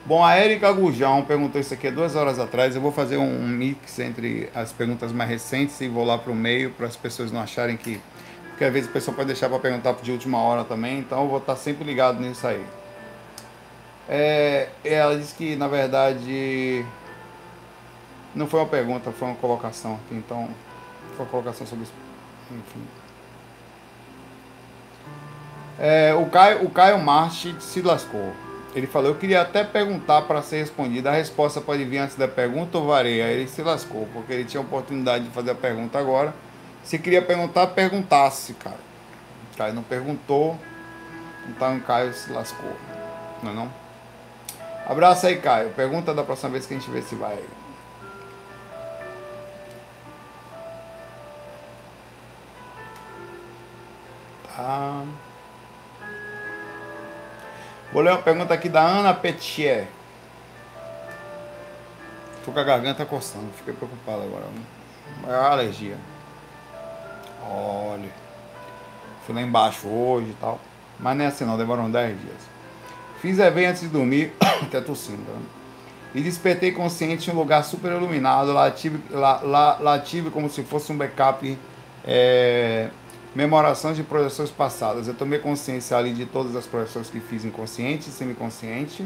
Bom, 0.06 0.22
a 0.22 0.38
Erika 0.38 0.70
Gurjão 0.70 1.24
perguntou 1.24 1.58
isso 1.58 1.72
aqui 1.72 1.88
há 1.88 1.90
duas 1.90 2.14
horas 2.14 2.38
atrás. 2.38 2.74
Eu 2.74 2.82
vou 2.82 2.92
fazer 2.92 3.16
um 3.16 3.48
mix 3.48 3.98
entre 3.98 4.50
as 4.54 4.70
perguntas 4.70 5.10
mais 5.12 5.30
recentes 5.30 5.80
e 5.80 5.88
vou 5.88 6.04
lá 6.04 6.18
para 6.18 6.30
o 6.30 6.34
meio 6.34 6.70
para 6.72 6.86
as 6.86 6.94
pessoas 6.94 7.32
não 7.32 7.40
acharem 7.40 7.74
que. 7.74 7.98
Porque 8.50 8.64
às 8.64 8.72
vezes 8.72 8.90
a 8.90 8.92
pessoa 8.92 9.14
pode 9.14 9.28
deixar 9.28 9.48
para 9.48 9.58
perguntar 9.58 9.94
de 9.94 10.12
última 10.12 10.38
hora 10.38 10.62
também, 10.62 10.98
então 10.98 11.22
eu 11.22 11.28
vou 11.28 11.38
estar 11.38 11.56
sempre 11.56 11.84
ligado 11.84 12.20
nisso 12.20 12.46
aí. 12.46 12.62
É, 14.06 14.68
ela 14.84 15.16
disse 15.16 15.34
que 15.34 15.56
na 15.56 15.68
verdade 15.68 16.84
não 18.34 18.46
foi 18.46 18.60
uma 18.60 18.68
pergunta, 18.68 19.10
foi 19.10 19.28
uma 19.28 19.36
colocação 19.36 19.94
aqui, 19.94 20.16
então 20.16 20.50
foi 21.16 21.24
uma 21.24 21.30
colocação 21.30 21.66
sobre 21.66 21.84
isso. 21.84 21.94
Enfim. 22.50 22.86
É, 25.78 26.12
o 26.14 26.26
Caio, 26.26 26.62
o 26.66 26.70
Caio 26.70 26.98
Marchi 26.98 27.56
se 27.58 27.80
lascou. 27.80 28.43
Ele 28.74 28.88
falou, 28.88 29.10
eu 29.10 29.14
queria 29.14 29.40
até 29.42 29.62
perguntar 29.62 30.22
para 30.22 30.42
ser 30.42 30.58
respondida. 30.58 31.10
A 31.10 31.12
resposta 31.12 31.60
pode 31.60 31.84
vir 31.84 31.98
antes 31.98 32.16
da 32.16 32.26
pergunta 32.26 32.76
ou 32.76 32.88
varia? 32.88 33.26
Ele 33.26 33.46
se 33.46 33.62
lascou, 33.62 34.08
porque 34.12 34.32
ele 34.32 34.44
tinha 34.44 34.60
a 34.60 34.64
oportunidade 34.64 35.24
de 35.24 35.30
fazer 35.30 35.52
a 35.52 35.54
pergunta 35.54 35.96
agora. 35.96 36.34
Se 36.82 36.98
queria 36.98 37.22
perguntar, 37.22 37.68
perguntasse, 37.68 38.52
cara. 38.54 38.78
O 39.52 39.56
Caio 39.56 39.74
não 39.74 39.82
perguntou, 39.84 40.58
então 41.48 41.76
o 41.76 41.80
Caio 41.82 42.12
se 42.12 42.32
lascou. 42.32 42.72
Não 43.42 43.52
é 43.52 43.54
não? 43.54 43.72
Abraço 44.86 45.26
aí, 45.26 45.36
Caio. 45.36 45.70
Pergunta 45.70 46.12
da 46.12 46.24
próxima 46.24 46.50
vez 46.50 46.66
que 46.66 46.74
a 46.74 46.78
gente 46.78 46.90
vê 46.90 47.00
se 47.00 47.14
vai. 47.14 47.38
Tá. 54.56 55.04
Vou 57.94 58.02
ler 58.02 58.10
uma 58.10 58.22
pergunta 58.22 58.52
aqui 58.52 58.68
da 58.68 58.80
Ana 58.80 59.14
Petier. 59.14 59.86
Tô 62.44 62.50
com 62.50 62.58
a 62.58 62.64
garganta 62.64 63.06
coçando, 63.06 63.46
fiquei 63.56 63.72
preocupado 63.72 64.22
agora. 64.22 64.46
É 65.28 65.46
alergia. 65.46 65.96
Olha. 67.48 68.10
Fui 69.24 69.32
lá 69.32 69.42
embaixo 69.42 69.86
hoje 69.86 70.30
e 70.30 70.36
tal. 70.40 70.58
Mas 70.98 71.16
não 71.16 71.24
é 71.24 71.28
assim 71.28 71.44
não, 71.44 71.56
demoram 71.56 71.88
10 71.88 72.20
dias. 72.20 72.36
Fiz 73.22 73.38
evento 73.38 73.70
antes 73.70 73.82
de 73.82 73.88
dormir, 73.88 74.32
até 74.60 74.80
tossindo. 74.80 75.22
Né? 75.22 75.42
E 76.16 76.20
despertei 76.20 76.72
consciente 76.72 77.30
em 77.30 77.32
um 77.32 77.36
lugar 77.36 77.62
super 77.62 77.92
iluminado. 77.92 78.52
Lá 78.52 78.72
tive, 78.72 79.00
lá, 79.08 79.40
lá, 79.40 79.78
lá 79.78 79.98
tive 80.00 80.30
como 80.30 80.50
se 80.50 80.64
fosse 80.64 80.90
um 80.90 80.96
backup. 80.96 81.56
É, 82.04 82.90
Memorações 83.34 83.96
de 83.96 84.02
projeções 84.02 84.50
passadas. 84.50 85.08
Eu 85.08 85.14
tomei 85.14 85.38
consciência 85.38 85.96
ali 85.96 86.12
de 86.12 86.24
todas 86.24 86.54
as 86.54 86.66
projeções 86.66 87.10
que 87.10 87.20
fiz 87.20 87.44
inconsciente 87.44 88.08
e 88.08 88.12
semiconsciente 88.12 89.04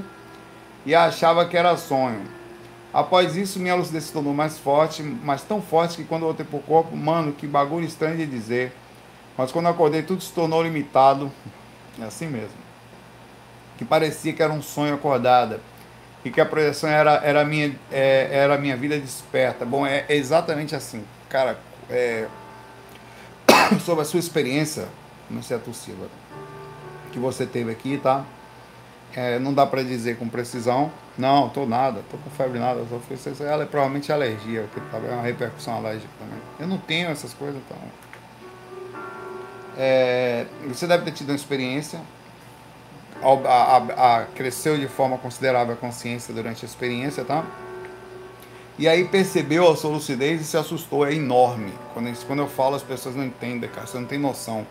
e 0.84 0.94
achava 0.94 1.46
que 1.46 1.56
era 1.56 1.76
sonho. 1.76 2.22
Após 2.92 3.36
isso, 3.36 3.58
minha 3.58 3.74
lucidez 3.74 4.04
se 4.04 4.12
tornou 4.12 4.32
mais 4.32 4.58
forte, 4.58 5.02
mas 5.02 5.42
tão 5.42 5.60
forte 5.60 5.96
que 5.96 6.04
quando 6.04 6.22
eu 6.22 6.28
voltei 6.28 6.46
pro 6.46 6.58
corpo, 6.60 6.96
mano, 6.96 7.32
que 7.32 7.46
bagulho 7.46 7.84
estranho 7.84 8.16
de 8.16 8.26
dizer. 8.26 8.72
Mas 9.36 9.52
quando 9.52 9.66
eu 9.66 9.72
acordei, 9.72 10.02
tudo 10.02 10.22
se 10.22 10.32
tornou 10.32 10.62
limitado. 10.62 11.30
É 12.00 12.04
assim 12.04 12.26
mesmo. 12.26 12.56
Que 13.76 13.84
parecia 13.84 14.32
que 14.32 14.42
era 14.42 14.52
um 14.52 14.62
sonho 14.62 14.94
acordada. 14.94 15.60
E 16.24 16.30
que 16.30 16.40
a 16.40 16.46
projeção 16.46 16.90
era, 16.90 17.20
era, 17.22 17.44
minha, 17.44 17.74
é, 17.92 18.28
era 18.30 18.58
minha 18.58 18.76
vida 18.76 18.98
desperta. 18.98 19.64
Bom, 19.64 19.86
é, 19.86 20.04
é 20.08 20.16
exatamente 20.16 20.74
assim. 20.74 21.04
Cara, 21.28 21.58
é, 21.88 22.26
sobre 23.84 24.02
a 24.02 24.04
sua 24.04 24.20
experiência 24.20 24.88
no 25.30 25.42
setor 25.42 25.74
Silva 25.74 26.08
que 27.08 27.18
você 27.18 27.46
teve 27.46 27.70
aqui, 27.70 27.98
tá? 27.98 28.24
É, 29.14 29.38
não 29.38 29.52
dá 29.52 29.66
para 29.66 29.82
dizer 29.82 30.18
com 30.18 30.28
precisão. 30.28 30.90
Não, 31.16 31.48
tô 31.48 31.66
nada, 31.66 32.02
tô 32.10 32.16
com 32.18 32.30
febre 32.30 32.58
nada, 32.58 32.84
só 32.88 32.98
fiz 33.00 33.40
ela 33.40 33.64
é 33.64 33.66
provavelmente 33.66 34.12
alergia, 34.12 34.68
porque 34.72 34.88
tá 34.90 34.98
é 34.98 35.12
uma 35.12 35.22
repercussão 35.22 35.76
alérgica 35.76 36.10
também. 36.18 36.38
Eu 36.60 36.68
não 36.68 36.78
tenho 36.78 37.08
essas 37.08 37.34
coisas, 37.34 37.60
então. 37.64 37.78
É, 39.76 40.46
você 40.68 40.86
deve 40.86 41.04
ter 41.04 41.12
tido 41.12 41.30
uma 41.30 41.36
experiência, 41.36 42.00
a, 43.22 43.28
a, 43.28 44.16
a, 44.18 44.24
cresceu 44.26 44.78
de 44.78 44.86
forma 44.86 45.18
considerável 45.18 45.74
a 45.74 45.76
consciência 45.76 46.32
durante 46.32 46.64
a 46.64 46.68
experiência, 46.68 47.24
tá? 47.24 47.44
E 48.78 48.86
aí 48.86 49.04
percebeu 49.04 49.68
a 49.68 49.76
sua 49.76 49.90
lucidez 49.90 50.40
e 50.40 50.44
se 50.44 50.56
assustou, 50.56 51.04
é 51.04 51.12
enorme. 51.12 51.72
Quando, 51.92 52.26
quando 52.26 52.38
eu 52.38 52.48
falo, 52.48 52.76
as 52.76 52.82
pessoas 52.82 53.16
não 53.16 53.24
entendem, 53.24 53.68
cara, 53.68 53.88
você 53.88 53.98
não 53.98 54.06
tem 54.06 54.20
noção. 54.20 54.64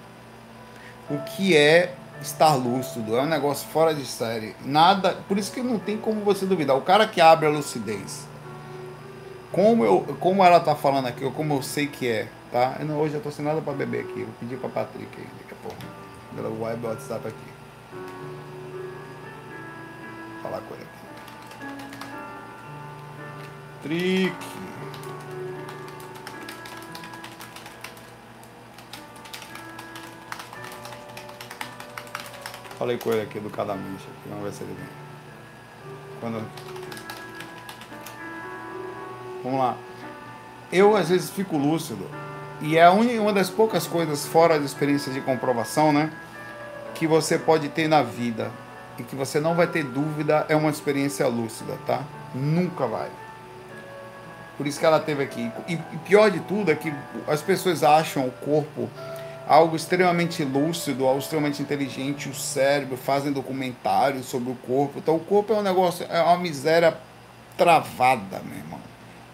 O 1.10 1.18
que 1.20 1.58
é 1.58 1.94
estar 2.22 2.56
lúcido? 2.56 3.18
É 3.18 3.22
um 3.22 3.26
negócio 3.26 3.68
fora 3.68 3.94
de 3.94 4.06
série. 4.06 4.56
Nada, 4.64 5.18
por 5.28 5.38
isso 5.38 5.52
que 5.52 5.62
não 5.62 5.78
tem 5.78 5.98
como 5.98 6.22
você 6.22 6.46
duvidar. 6.46 6.78
O 6.78 6.82
cara 6.82 7.06
que 7.06 7.20
abre 7.20 7.48
a 7.48 7.50
lucidez, 7.50 8.26
como, 9.52 9.84
eu, 9.84 10.00
como 10.22 10.42
ela 10.42 10.62
tá 10.62 10.74
falando 10.74 11.08
aqui, 11.08 11.26
ou 11.26 11.32
como 11.32 11.56
eu 11.56 11.62
sei 11.62 11.88
que 11.88 12.08
é, 12.08 12.30
tá? 12.50 12.78
Eu 12.80 12.86
não, 12.86 12.98
hoje 13.00 13.16
eu 13.16 13.22
tô 13.22 13.30
sem 13.30 13.44
nada 13.44 13.60
para 13.60 13.74
beber 13.74 14.06
aqui, 14.06 14.24
vou 14.24 14.34
pedir 14.40 14.58
pra 14.58 14.70
Patrick 14.70 15.10
aí, 15.18 15.28
daqui 15.40 15.54
a 15.54 15.68
pouco. 15.68 15.84
Pela 16.34 16.50
web 16.50 16.86
WhatsApp 16.86 17.28
aqui. 17.28 17.38
Falar 20.42 20.62
com 20.62 20.76
ele 20.76 20.87
Patrick. 23.78 24.34
Falei 32.78 32.98
com 32.98 33.12
ele 33.12 33.22
aqui 33.22 33.38
educadamente. 33.38 34.08
Vamos 34.28 34.44
ver 34.44 34.54
se 34.54 34.64
ele 34.64 34.74
vem. 34.74 34.88
Quando... 36.20 36.46
Vamos 39.44 39.60
lá. 39.60 39.78
Eu 40.72 40.96
às 40.96 41.10
vezes 41.10 41.30
fico 41.30 41.58
lúcido. 41.58 42.06
E 42.62 42.78
é 42.78 42.90
uma 42.90 43.34
das 43.34 43.50
poucas 43.50 43.88
coisas 43.88 44.26
fora 44.26 44.60
da 44.60 44.66
experiência 44.66 45.12
de 45.12 45.22
comprovação, 45.22 45.94
né? 45.94 46.12
Que 46.96 47.08
você 47.08 47.38
pode 47.38 47.70
ter 47.70 47.88
na 47.88 48.02
vida. 48.02 48.52
E 48.98 49.04
que 49.04 49.16
você 49.16 49.40
não 49.40 49.56
vai 49.56 49.68
ter 49.68 49.84
dúvida, 49.84 50.46
é 50.50 50.56
uma 50.56 50.72
experiência 50.72 51.28
lúcida, 51.28 51.78
tá? 51.86 52.04
Nunca 52.34 52.88
vai. 52.88 53.10
Por 54.58 54.66
isso 54.66 54.80
que 54.80 54.86
ela 54.86 55.00
teve 55.00 55.24
aqui. 55.24 55.52
E 55.68 55.78
pior 56.06 56.32
de 56.32 56.40
tudo 56.42 56.72
é 56.72 56.76
que 56.76 56.92
as 57.28 57.42
pessoas 57.42 57.84
acham 57.84 58.26
o 58.26 58.32
corpo 58.32 58.90
algo 59.48 59.76
extremamente 59.76 60.44
lúcido, 60.44 61.06
algo 61.06 61.20
extremamente 61.20 61.62
inteligente, 61.62 62.28
o 62.28 62.34
cérebro, 62.34 62.98
fazem 62.98 63.32
documentários 63.32 64.26
sobre 64.26 64.52
o 64.52 64.56
corpo. 64.56 65.00
Então 65.00 65.16
o 65.16 65.20
corpo 65.20 65.54
é 65.54 65.58
um 65.58 65.62
negócio, 65.62 66.06
é 66.10 66.22
uma 66.22 66.38
miséria 66.38 66.98
travada, 67.56 68.42
meu 68.46 68.58
irmão. 68.58 68.80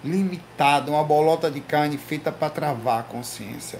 Limitada, 0.04 0.92
uma 0.92 1.04
bolota 1.04 1.50
de 1.50 1.62
carne 1.62 1.98
feita 1.98 2.32
para 2.32 2.50
travar 2.50 3.00
a 3.00 3.04
consciência. 3.04 3.80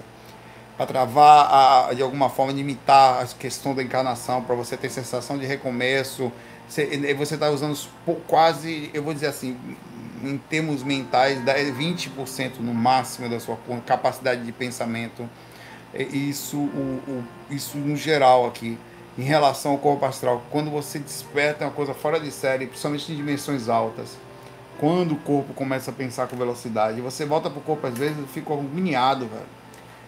Para 0.76 0.86
travar, 0.86 1.88
a, 1.88 1.94
de 1.94 2.02
alguma 2.02 2.28
forma, 2.28 2.52
limitar 2.52 3.22
a 3.22 3.26
questão 3.26 3.74
da 3.74 3.82
encarnação, 3.82 4.42
para 4.42 4.56
você 4.56 4.76
ter 4.76 4.90
sensação 4.90 5.38
de 5.38 5.46
recomeço. 5.46 6.32
Você 6.68 7.34
está 7.34 7.48
usando 7.50 7.78
quase, 8.26 8.90
eu 8.92 9.02
vou 9.02 9.14
dizer 9.14 9.28
assim, 9.28 9.56
em 10.28 10.38
termos 10.38 10.82
mentais, 10.82 11.38
20% 11.40 12.58
no 12.60 12.74
máximo 12.74 13.28
da 13.28 13.40
sua 13.40 13.58
capacidade 13.86 14.44
de 14.44 14.52
pensamento. 14.52 15.28
Isso, 15.94 16.56
o, 16.56 17.00
o, 17.06 17.24
isso 17.50 17.78
no 17.78 17.96
geral 17.96 18.46
aqui, 18.46 18.78
em 19.16 19.22
relação 19.22 19.72
ao 19.72 19.78
corpo 19.78 20.04
astral. 20.04 20.42
Quando 20.50 20.70
você 20.70 20.98
desperta 20.98 21.64
é 21.64 21.66
uma 21.66 21.72
coisa 21.72 21.94
fora 21.94 22.18
de 22.18 22.30
série, 22.30 22.66
principalmente 22.66 23.12
em 23.12 23.16
dimensões 23.16 23.68
altas. 23.68 24.16
Quando 24.78 25.12
o 25.12 25.16
corpo 25.16 25.54
começa 25.54 25.90
a 25.90 25.94
pensar 25.94 26.26
com 26.26 26.36
velocidade, 26.36 27.00
você 27.00 27.24
volta 27.24 27.48
pro 27.48 27.60
corpo 27.60 27.86
às 27.86 27.96
vezes 27.96 28.16
e 28.18 28.26
fica 28.26 28.52
agoniado, 28.52 29.26
velho. 29.26 29.46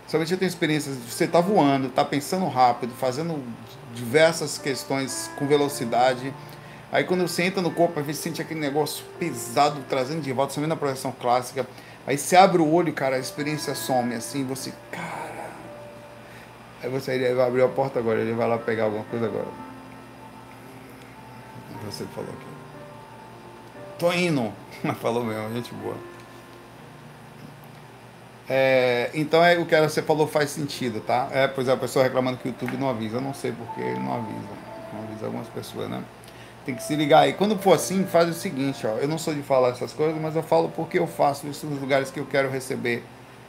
Somente 0.09 0.33
eu 0.33 0.39
tenho 0.39 0.49
experiências, 0.49 0.97
você 0.97 1.27
tá 1.27 1.41
voando, 1.41 1.89
tá 1.89 2.05
pensando 2.05 2.47
rápido, 2.49 2.93
fazendo 2.95 3.43
diversas 3.95 4.59
questões 4.59 5.31
com 5.37 5.47
velocidade 5.47 6.33
Aí 6.97 7.05
quando 7.05 7.29
você 7.29 7.43
entra 7.43 7.61
no 7.61 7.71
corpo, 7.71 8.01
às 8.01 8.07
vezes 8.07 8.23
sente 8.23 8.41
aquele 8.41 8.59
negócio 8.59 9.05
pesado 9.19 9.85
trazendo 9.87 10.23
de 10.23 10.33
volta, 10.33 10.59
vê 10.59 10.67
na 10.67 10.77
projeção 10.77 11.13
clássica. 11.13 11.69
Aí 12.07 12.17
você 12.17 12.35
abre 12.35 12.63
o 12.63 12.73
olho, 12.73 12.91
cara, 12.91 13.17
a 13.17 13.19
experiência 13.19 13.75
some 13.75 14.15
assim, 14.15 14.47
você, 14.47 14.73
cara. 14.91 15.51
Aí 16.83 16.89
você 16.89 17.13
ele 17.13 17.35
vai 17.35 17.49
abrir 17.49 17.61
a 17.61 17.69
porta 17.69 17.99
agora, 17.99 18.19
ele 18.19 18.33
vai 18.33 18.49
lá 18.49 18.57
pegar 18.57 18.85
alguma 18.85 19.05
coisa 19.05 19.27
agora. 19.27 19.47
Você 21.85 22.07
falou 22.15 22.31
aqui. 22.31 22.47
Tô 23.99 24.11
indo. 24.15 24.51
falou 24.99 25.23
mesmo, 25.23 25.53
gente 25.53 25.75
boa. 25.75 25.97
É, 28.49 29.11
então 29.13 29.45
é 29.45 29.59
o 29.59 29.67
que 29.67 29.79
você 29.79 30.01
falou 30.01 30.27
faz 30.27 30.49
sentido, 30.49 31.03
tá? 31.03 31.29
É, 31.31 31.47
pois 31.47 31.69
é, 31.69 31.73
a 31.73 31.77
pessoa 31.77 32.03
reclamando 32.03 32.39
que 32.39 32.49
o 32.49 32.53
YouTube 32.53 32.79
não 32.79 32.89
avisa. 32.89 33.19
Eu 33.19 33.21
não 33.21 33.35
sei 33.35 33.53
porque 33.53 33.83
não 33.83 34.15
avisa. 34.15 34.49
Não 34.95 35.03
avisa 35.03 35.27
algumas 35.27 35.49
pessoas, 35.49 35.91
né? 35.91 36.03
Tem 36.67 36.75
que 36.75 36.83
se 36.83 36.97
ligar 36.97 37.21
aí. 37.21 37.33
Quando 37.33 37.57
for 37.57 37.75
assim, 37.75 38.05
faz 38.05 38.29
o 38.29 38.35
seguinte, 38.35 38.85
ó. 38.87 38.97
Eu 38.97 39.07
não 39.07 39.17
sou 39.17 39.33
de 39.33 39.41
falar 39.41 39.69
essas 39.69 39.93
coisas, 39.93 40.21
mas 40.21 40.35
eu 40.35 40.43
falo 40.43 40.69
porque 40.69 40.99
eu 40.99 41.07
faço 41.07 41.47
isso 41.47 41.65
nos 41.67 41.81
lugares 41.81 42.11
que 42.11 42.19
eu 42.19 42.27
quero 42.27 42.51
receber, 42.51 43.05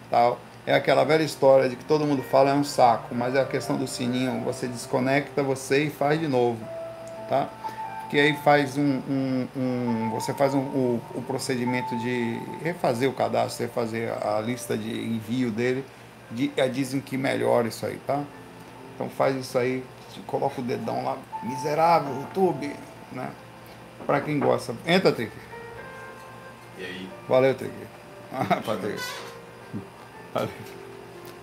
tal. 0.10 0.38
É 0.68 0.76
aquela 0.76 1.04
velha 1.04 1.24
história 1.24 1.68
de 1.68 1.76
que 1.76 1.84
todo 1.84 2.06
mundo 2.06 2.22
fala 2.22 2.52
é 2.52 2.54
um 2.54 2.64
saco, 2.64 3.16
mas 3.16 3.34
é 3.34 3.42
a 3.42 3.46
questão 3.46 3.76
do 3.76 3.88
sininho, 3.88 4.42
você 4.42 4.68
desconecta 4.68 5.42
você 5.42 5.86
e 5.86 5.90
faz 5.90 6.20
de 6.20 6.28
novo, 6.28 6.60
tá? 7.28 7.50
que 8.10 8.20
aí 8.20 8.34
faz 8.38 8.78
um, 8.78 9.02
um, 9.10 9.48
um 9.56 10.10
você 10.12 10.34
faz 10.34 10.54
um, 10.54 10.60
o, 10.60 11.02
o, 11.16 11.22
procedimento 11.22 11.98
de 11.98 12.40
refazer 12.64 13.10
o 13.10 13.14
cadastro, 13.14 13.66
refazer 13.66 14.12
a 14.26 14.40
lista 14.40 14.78
de 14.78 14.90
envio 14.90 15.52
dele, 15.52 15.84
de, 16.32 16.52
é, 16.56 16.68
dizem 16.68 17.02
que 17.02 17.18
melhora 17.18 17.68
isso 17.68 17.86
aí, 17.86 18.00
tá? 18.08 18.24
Então 18.96 19.10
faz 19.10 19.36
isso 19.36 19.58
aí, 19.58 19.84
coloca 20.26 20.62
o 20.62 20.64
dedão 20.64 21.04
lá, 21.04 21.18
miserável, 21.44 22.16
YouTube, 22.22 22.74
né? 23.12 23.32
Pra 24.06 24.22
quem 24.22 24.40
gosta. 24.40 24.76
Entra, 24.86 25.12
Trick. 25.12 25.32
E 26.78 26.84
aí? 26.84 27.10
Valeu, 27.28 27.56
Trick. 27.56 27.74
Ah, 28.32 28.62
Patrick. 28.62 29.02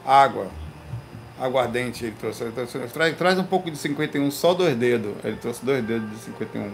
Água. 0.04 0.48
Aguardente 1.40 2.04
ele 2.04 2.16
trouxe. 2.18 2.44
Ele 2.44 2.52
trouxe 2.52 2.78
traz, 2.88 3.16
traz 3.16 3.38
um 3.38 3.44
pouco 3.44 3.70
de 3.70 3.76
51, 3.76 4.30
só 4.30 4.54
dois 4.54 4.76
dedos. 4.76 5.14
Ele 5.24 5.36
trouxe 5.36 5.64
dois 5.64 5.84
dedos 5.84 6.08
de 6.10 6.16
51. 6.18 6.72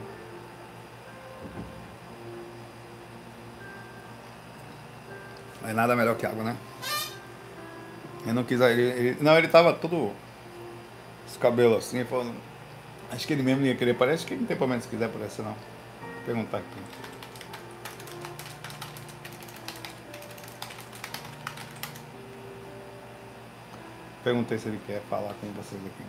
Mas 5.62 5.74
nada 5.74 5.96
melhor 5.96 6.16
que 6.16 6.26
água, 6.26 6.42
né? 6.44 6.56
Ele 8.22 8.32
não 8.32 8.44
quis. 8.44 8.60
Ele, 8.60 8.82
ele, 8.82 9.16
não, 9.20 9.36
ele 9.36 9.48
tava 9.48 9.72
todo. 9.72 10.12
Os 11.26 11.36
cabelos 11.36 11.78
assim, 11.78 12.04
falando. 12.04 12.34
Acho 13.10 13.26
que 13.26 13.32
ele 13.32 13.42
mesmo 13.42 13.64
ia 13.66 13.74
querer. 13.74 13.94
Parece 13.94 14.24
que 14.24 14.34
não 14.34 14.46
tem 14.46 14.56
problema 14.56 14.80
se 14.80 14.88
quiser 14.88 15.06
aparecer, 15.06 15.42
não. 15.42 15.52
Vou 15.52 16.24
perguntar 16.24 16.58
aqui. 16.58 16.66
Perguntei 24.22 24.58
se 24.58 24.68
ele 24.68 24.80
quer 24.86 25.00
falar 25.08 25.34
com 25.40 25.46
vocês 25.48 25.80
aqui. 25.80 26.04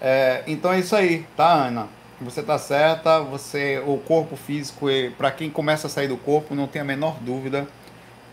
É, 0.00 0.44
então 0.46 0.72
é 0.72 0.78
isso 0.78 0.94
aí, 0.94 1.26
tá, 1.36 1.52
Ana? 1.52 1.88
Você 2.20 2.42
tá 2.42 2.58
certa, 2.58 3.20
você, 3.20 3.82
o 3.86 3.96
corpo 3.96 4.36
físico, 4.36 4.86
para 5.16 5.30
quem 5.30 5.48
começa 5.48 5.86
a 5.86 5.90
sair 5.90 6.08
do 6.08 6.18
corpo, 6.18 6.54
não 6.54 6.66
tem 6.66 6.82
a 6.82 6.84
menor 6.84 7.18
dúvida. 7.20 7.66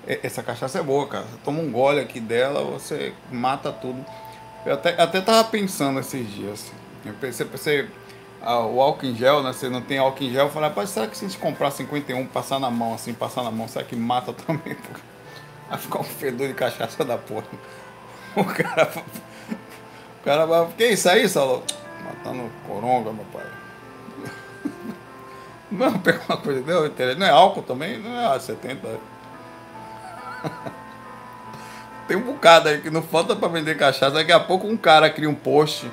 Essa 0.05 0.43
cachaça 0.43 0.79
é 0.79 0.83
boa, 0.83 1.07
cara. 1.07 1.23
Você 1.25 1.37
toma 1.43 1.61
um 1.61 1.71
gole 1.71 1.99
aqui 1.99 2.19
dela, 2.19 2.63
você 2.63 3.13
mata 3.31 3.71
tudo. 3.71 4.05
Eu 4.65 4.73
até, 4.73 5.01
até 5.01 5.21
tava 5.21 5.47
pensando 5.47 5.99
esses 5.99 6.29
dias. 6.29 6.69
Eu 6.69 6.86
pensei, 7.13 7.45
pensei 7.45 7.89
ah, 8.41 8.59
o 8.59 8.81
álcool 8.81 9.05
em 9.05 9.15
gel, 9.15 9.43
né? 9.43 9.51
Você 9.51 9.69
não 9.69 9.81
tem 9.81 9.97
álcool 9.97 10.23
em 10.23 10.31
gel. 10.31 10.45
Eu 10.45 10.51
falei, 10.51 10.69
rapaz, 10.69 10.89
será 10.89 11.07
que 11.07 11.17
se 11.17 11.25
a 11.25 11.27
gente 11.27 11.39
comprar 11.39 11.71
51, 11.71 12.27
passar 12.27 12.59
na 12.59 12.69
mão, 12.69 12.93
assim, 12.93 13.13
passar 13.13 13.43
na 13.43 13.51
mão, 13.51 13.67
será 13.67 13.83
que 13.83 13.95
mata 13.95 14.33
também? 14.33 14.77
Vai 15.69 15.77
ficar 15.77 15.99
um 15.99 16.03
fedor 16.03 16.47
de 16.47 16.53
cachaça 16.53 17.03
da 17.03 17.17
porra. 17.17 17.47
O 18.35 18.45
cara. 18.45 18.91
O 20.19 20.29
cara 20.29 20.45
vai. 20.45 20.67
Que 20.77 20.87
isso 20.87 21.07
aí, 21.07 21.29
Saulo? 21.29 21.63
Matando 22.03 22.51
coronga, 22.67 23.13
meu 23.13 23.23
pai. 23.31 23.45
Não, 25.71 25.97
pega 25.99 26.21
uma 26.27 26.37
coisa, 26.37 26.61
deu 26.61 27.15
Não 27.15 27.25
é 27.25 27.29
álcool 27.29 27.61
também? 27.61 27.97
Não 27.97 28.11
é 28.11 28.37
A70. 28.37 28.77
Tem 32.07 32.17
um 32.17 32.21
bocado 32.21 32.69
aí 32.69 32.81
que 32.81 32.89
não 32.89 33.01
falta 33.01 33.35
para 33.35 33.47
vender 33.47 33.77
cachaça. 33.77 34.11
Daqui 34.11 34.31
a 34.31 34.39
pouco 34.39 34.67
um 34.67 34.77
cara 34.77 35.09
cria 35.09 35.29
um 35.29 35.35
post 35.35 35.89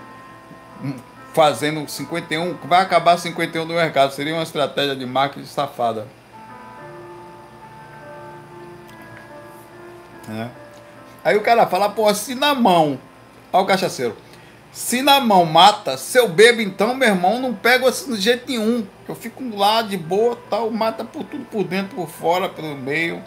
fazendo 1.34 1.88
51, 1.88 2.54
vai 2.64 2.80
acabar 2.80 3.18
51 3.18 3.66
do 3.66 3.74
mercado. 3.74 4.12
Seria 4.12 4.34
uma 4.34 4.42
estratégia 4.42 4.94
de 4.94 5.04
marketing 5.04 5.46
safada. 5.46 6.06
É. 10.30 10.48
Aí 11.24 11.36
o 11.36 11.42
cara 11.42 11.66
fala, 11.66 11.88
pô, 11.88 12.12
se 12.14 12.34
na 12.34 12.54
mão. 12.54 12.98
Olha 13.52 13.64
o 13.64 13.66
cachaceiro. 13.66 14.16
Se 14.72 15.02
na 15.02 15.20
mão 15.20 15.44
mata, 15.44 15.96
se 15.96 16.18
eu 16.18 16.28
bebo 16.28 16.60
então, 16.60 16.94
meu 16.94 17.08
irmão, 17.08 17.40
não 17.40 17.54
pego 17.54 17.86
assim 17.86 18.12
de 18.14 18.20
jeito 18.20 18.50
nenhum. 18.50 18.86
Eu 19.08 19.14
fico 19.14 19.56
lá 19.56 19.82
de 19.82 19.96
boa, 19.96 20.36
tal, 20.50 20.70
mata 20.70 21.04
por 21.04 21.22
tudo 21.24 21.44
por 21.44 21.62
dentro, 21.62 21.96
por 21.96 22.08
fora, 22.08 22.48
pelo 22.48 22.76
meio. 22.76 23.22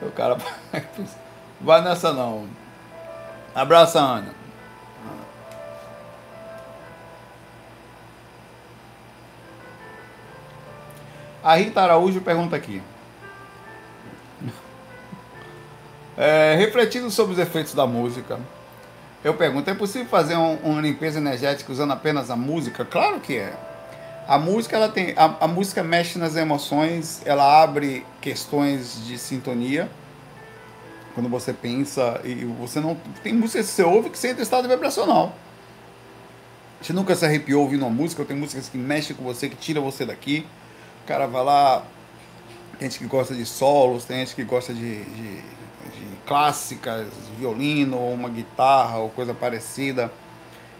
O 0.00 0.10
cara 0.10 0.38
vai 1.60 1.82
nessa 1.82 2.12
não. 2.12 2.48
Abraça, 3.54 4.00
Ana. 4.00 4.39
A 11.42 11.56
Rita 11.56 11.80
Araújo 11.80 12.20
pergunta 12.20 12.54
aqui. 12.54 12.82
É, 16.16 16.54
refletindo 16.56 17.10
sobre 17.10 17.32
os 17.32 17.38
efeitos 17.38 17.72
da 17.72 17.86
música, 17.86 18.38
eu 19.24 19.32
pergunto: 19.34 19.70
é 19.70 19.74
possível 19.74 20.06
fazer 20.06 20.36
um, 20.36 20.56
uma 20.56 20.80
limpeza 20.80 21.18
energética 21.18 21.72
usando 21.72 21.92
apenas 21.92 22.30
a 22.30 22.36
música? 22.36 22.84
Claro 22.84 23.20
que 23.20 23.36
é. 23.36 23.54
A 24.28 24.38
música, 24.38 24.76
ela 24.76 24.88
tem, 24.88 25.14
a, 25.16 25.36
a 25.40 25.48
música 25.48 25.82
mexe 25.82 26.18
nas 26.18 26.36
emoções, 26.36 27.22
ela 27.24 27.62
abre 27.62 28.04
questões 28.20 29.04
de 29.06 29.18
sintonia. 29.18 29.90
Quando 31.14 31.28
você 31.28 31.52
pensa 31.52 32.20
e 32.22 32.44
você 32.44 32.80
não 32.80 32.96
tem 33.22 33.32
música 33.32 33.60
que 33.60 33.68
você 33.68 33.82
ouve 33.82 34.10
que 34.10 34.18
você 34.18 34.28
entra 34.28 34.40
em 34.40 34.44
estado 34.44 34.68
vibracional. 34.68 35.34
Você 36.80 36.92
nunca 36.92 37.14
se 37.14 37.24
arrepiou 37.24 37.62
ouvindo 37.62 37.82
uma 37.84 37.90
música, 37.90 38.22
ou 38.22 38.28
tem 38.28 38.36
músicas 38.36 38.68
que 38.68 38.78
mexem 38.78 39.16
com 39.16 39.24
você, 39.24 39.48
que 39.48 39.56
tira 39.56 39.80
você 39.80 40.04
daqui. 40.04 40.46
Cara 41.10 41.26
vai 41.26 41.42
lá, 41.42 41.82
tem 42.78 42.88
gente 42.88 43.00
que 43.00 43.06
gosta 43.06 43.34
de 43.34 43.44
solos, 43.44 44.04
tem 44.04 44.18
gente 44.18 44.32
que 44.32 44.44
gosta 44.44 44.72
de, 44.72 45.02
de 45.02 45.42
clássicas, 46.24 47.08
violino 47.36 47.98
ou 47.98 48.14
uma 48.14 48.28
guitarra 48.28 48.98
ou 48.98 49.08
coisa 49.08 49.34
parecida, 49.34 50.08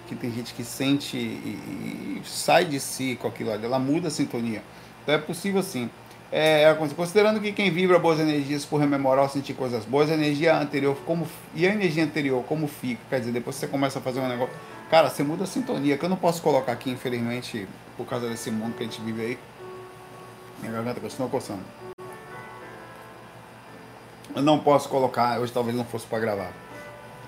que 0.07 0.15
tem 0.15 0.31
gente 0.31 0.55
que 0.55 0.63
sente 0.63 1.17
e, 1.17 2.21
e 2.21 2.23
sai 2.25 2.65
de 2.65 2.79
si 2.79 3.19
com 3.21 3.27
aquilo 3.27 3.51
ali, 3.51 3.65
ela 3.65 3.81
muda 3.81 4.07
a 4.07 4.11
sintonia. 4.13 4.63
Então 5.03 5.17
é 5.17 5.19
possível 5.19 5.65
sim. 5.65 5.91
É, 6.31 6.63
é 6.63 6.75
considerando 6.95 7.41
que 7.41 7.51
quem 7.51 7.69
vibra 7.69 7.99
boas 7.99 8.21
energias 8.21 8.65
por 8.65 8.79
rememorar 8.79 9.25
ou 9.25 9.29
sentir 9.29 9.55
coisas 9.55 9.85
boas, 9.85 10.13
a 10.13 10.15
energia 10.15 10.57
anterior 10.57 10.97
como 11.05 11.27
e 11.57 11.67
a 11.67 11.73
energia 11.73 12.05
anterior 12.05 12.45
como 12.45 12.69
fica, 12.69 13.01
quer 13.11 13.19
dizer, 13.19 13.33
depois 13.33 13.57
você 13.57 13.67
começa 13.67 13.99
a 13.99 14.03
fazer 14.03 14.21
um 14.21 14.29
negócio, 14.29 14.55
cara, 14.89 15.11
você 15.11 15.25
muda 15.25 15.43
a 15.43 15.47
sintonia, 15.49 15.99
que 15.99 16.05
eu 16.05 16.09
não 16.09 16.17
posso 16.17 16.41
colocar 16.41 16.71
aqui, 16.71 16.89
infelizmente, 16.89 17.67
por 17.97 18.07
causa 18.07 18.29
desse 18.29 18.53
mundo 18.53 18.77
que 18.77 18.85
a 18.85 18.87
gente 18.87 19.01
vive 19.01 19.23
aí. 19.23 19.50
Minha 20.61 20.73
garganta 20.73 21.01
continua 21.01 21.29
coçando. 21.29 21.63
Eu 24.35 24.43
não 24.43 24.59
posso 24.59 24.89
colocar, 24.89 25.41
hoje 25.41 25.53
talvez 25.53 25.77
não 25.77 25.85
fosse 25.85 26.07
para 26.07 26.21
gravar. 26.21 26.53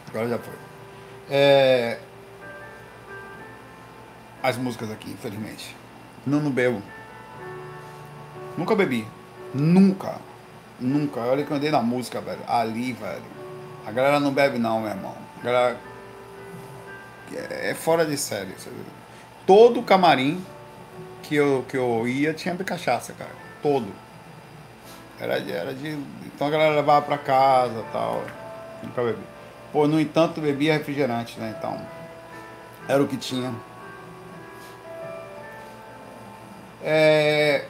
Agora 0.08 0.28
já 0.28 0.38
foi. 0.38 0.54
É... 1.30 1.98
As 4.42 4.56
músicas 4.56 4.90
aqui, 4.90 5.10
infelizmente. 5.10 5.76
Não, 6.26 6.40
não 6.40 6.50
bebo. 6.50 6.82
Nunca 8.56 8.74
bebi. 8.74 9.06
Nunca. 9.54 10.16
Nunca. 10.78 11.20
Olha 11.20 11.44
que 11.44 11.50
eu 11.50 11.56
andei 11.56 11.70
na 11.70 11.82
música, 11.82 12.20
velho. 12.20 12.40
Ali, 12.46 12.92
velho. 12.92 13.22
A 13.86 13.90
galera 13.90 14.20
não 14.20 14.32
bebe 14.32 14.58
não, 14.58 14.80
meu 14.80 14.90
irmão. 14.90 15.16
A 15.40 15.44
galera 15.44 15.80
é 17.50 17.74
fora 17.74 18.04
de 18.04 18.16
série. 18.16 18.54
Todo 19.46 19.82
camarim 19.82 20.44
que 21.22 21.34
eu, 21.34 21.64
que 21.68 21.76
eu 21.76 22.06
ia 22.06 22.34
tinha 22.34 22.54
cachaça, 22.56 23.12
cara. 23.12 23.30
Todo. 23.62 23.86
Era, 25.20 25.38
era 25.38 25.72
de. 25.74 25.98
Então 26.26 26.46
a 26.46 26.50
galera 26.50 26.74
levava 26.74 27.02
pra 27.06 27.18
casa 27.18 27.84
tal. 27.92 28.24
Nunca 28.82 29.02
bebi. 29.02 29.22
Pô, 29.72 29.86
no 29.86 30.00
entanto, 30.00 30.40
bebia 30.40 30.74
refrigerante, 30.74 31.38
né? 31.38 31.54
Então. 31.56 31.80
Era 32.88 33.02
o 33.02 33.06
que 33.06 33.16
tinha. 33.16 33.54
É, 36.84 37.64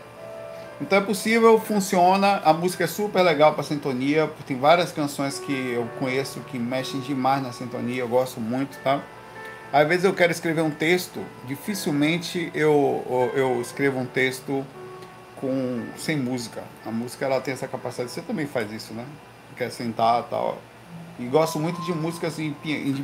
então 0.81 0.99
é 0.99 1.01
possível, 1.01 1.61
funciona. 1.61 2.41
A 2.45 2.53
música 2.53 2.85
é 2.85 2.87
super 2.89 3.23
legal 3.23 3.55
para 3.55 3.63
sintonia. 3.63 4.29
Tem 4.47 4.59
várias 4.59 4.91
canções 4.91 5.39
que 5.39 5.53
eu 5.53 5.87
conheço 6.01 6.41
que 6.41 6.59
mexem 6.59 7.01
demais 7.01 7.41
na 7.43 7.53
sintonia. 7.53 8.01
Eu 8.01 8.09
gosto 8.09 8.41
muito, 8.41 8.77
tá? 8.83 9.01
Às 9.73 9.89
vezes 9.89 10.05
eu 10.05 10.13
quero 10.13 10.31
escrever 10.31 10.61
um 10.61 10.71
texto, 10.71 11.25
dificilmente 11.47 12.51
eu, 12.55 13.33
eu, 13.35 13.59
escrevo 13.63 13.99
um 13.99 14.05
texto 14.05 14.67
com 15.37 15.87
sem 15.97 16.15
música. 16.15 16.63
A 16.85 16.91
música 16.91 17.25
ela 17.25 17.41
tem 17.41 17.55
essa 17.55 17.67
capacidade. 17.67 18.11
Você 18.11 18.21
também 18.21 18.47
faz 18.47 18.71
isso, 18.71 18.93
né? 18.93 19.07
Quer 19.57 19.71
sentar 19.71 20.25
tal. 20.25 20.59
E 21.19 21.25
gosto 21.25 21.59
muito 21.59 21.81
de 21.83 21.93
músicas 21.95 22.37
de 22.37 22.55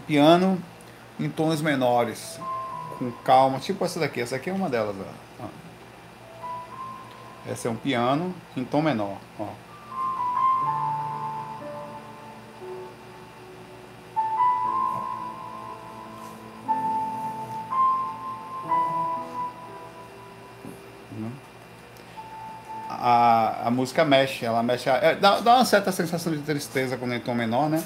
piano 0.06 0.62
em 1.18 1.30
tons 1.30 1.62
menores, 1.62 2.38
com 2.98 3.10
calma, 3.24 3.58
tipo 3.58 3.82
essa 3.82 3.98
daqui. 3.98 4.20
Essa 4.20 4.36
aqui 4.36 4.50
é 4.50 4.52
uma 4.52 4.68
delas. 4.68 4.94
Ó. 5.40 5.44
Essa 7.50 7.68
é 7.68 7.70
um 7.70 7.76
piano 7.76 8.34
em 8.54 8.62
tom 8.62 8.82
menor. 8.82 9.16
Ó. 9.38 9.46
a 23.68 23.70
música 23.70 24.02
mexe, 24.02 24.46
ela 24.46 24.62
mexe. 24.62 24.88
É, 24.88 25.14
dá, 25.14 25.40
dá 25.40 25.56
uma 25.56 25.64
certa 25.64 25.92
sensação 25.92 26.32
de 26.32 26.38
tristeza 26.38 26.96
quando 26.96 27.12
é 27.12 27.16
em 27.16 27.20
tom 27.20 27.34
menor, 27.34 27.68
né? 27.68 27.84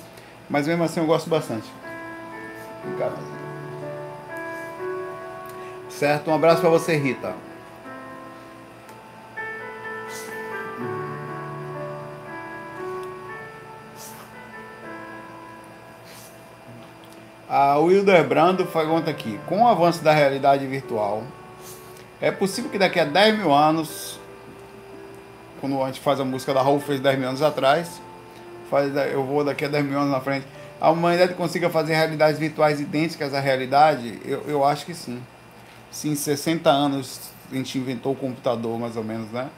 Mas 0.48 0.68
mesmo 0.68 0.84
assim 0.84 1.00
eu 1.00 1.06
gosto 1.06 1.28
bastante. 1.28 1.66
Caramba. 2.96 3.42
Certo, 5.90 6.30
um 6.30 6.34
abraço 6.34 6.60
para 6.60 6.70
você, 6.70 6.96
Rita. 6.96 7.34
A 17.48 17.76
Wilder 17.78 18.24
Brando 18.24 18.64
pergunta 18.66 19.10
aqui: 19.10 19.40
com 19.46 19.62
o 19.64 19.68
avanço 19.68 20.02
da 20.04 20.12
realidade 20.12 20.64
virtual, 20.64 21.24
é 22.20 22.30
possível 22.30 22.70
que 22.70 22.78
daqui 22.78 23.00
a 23.00 23.04
10 23.04 23.38
mil 23.38 23.52
anos 23.52 24.21
quando 25.62 25.80
a 25.80 25.86
gente 25.86 26.00
faz 26.00 26.18
a 26.18 26.24
música 26.24 26.52
da 26.52 26.60
Raul 26.60 26.80
fez 26.80 26.98
10 26.98 27.18
mil 27.20 27.28
anos 27.28 27.40
atrás, 27.40 28.02
faz, 28.68 28.92
eu 29.12 29.24
vou 29.24 29.44
daqui 29.44 29.64
a 29.64 29.68
10 29.68 29.84
mil 29.84 29.96
anos 29.96 30.10
na 30.10 30.20
frente, 30.20 30.44
a 30.80 30.90
humanidade 30.90 31.34
consiga 31.34 31.70
fazer 31.70 31.94
realidades 31.94 32.36
virtuais 32.36 32.80
idênticas 32.80 33.32
à 33.32 33.38
realidade? 33.38 34.18
Eu, 34.24 34.42
eu 34.48 34.64
acho 34.64 34.84
que 34.84 34.92
sim. 34.92 35.22
Se 35.88 36.08
em 36.08 36.16
60 36.16 36.68
anos 36.68 37.30
a 37.48 37.54
gente 37.54 37.78
inventou 37.78 38.12
o 38.12 38.16
computador, 38.16 38.76
mais 38.76 38.96
ou 38.96 39.04
menos, 39.04 39.30
né? 39.30 39.48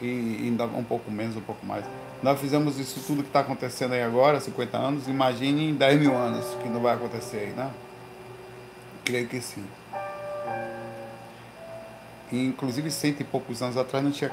E 0.00 0.44
ainda 0.44 0.64
um 0.66 0.84
pouco 0.84 1.10
menos, 1.10 1.36
um 1.36 1.40
pouco 1.40 1.66
mais. 1.66 1.84
Nós 2.22 2.38
fizemos 2.40 2.78
isso 2.78 3.00
tudo 3.04 3.24
que 3.24 3.28
está 3.28 3.40
acontecendo 3.40 3.94
aí 3.94 4.02
agora, 4.04 4.38
50 4.38 4.78
anos, 4.78 5.08
imagine 5.08 5.70
em 5.70 5.74
10 5.74 6.00
mil 6.00 6.16
anos 6.16 6.44
que 6.62 6.68
não 6.68 6.80
vai 6.80 6.94
acontecer 6.94 7.38
aí, 7.38 7.50
né? 7.50 7.68
Creio 9.04 9.26
que 9.26 9.40
sim. 9.40 9.64
Inclusive, 12.30 12.90
cento 12.90 13.20
e 13.20 13.24
poucos 13.24 13.62
anos 13.62 13.76
atrás 13.76 14.04
não 14.04 14.10
tinha, 14.10 14.30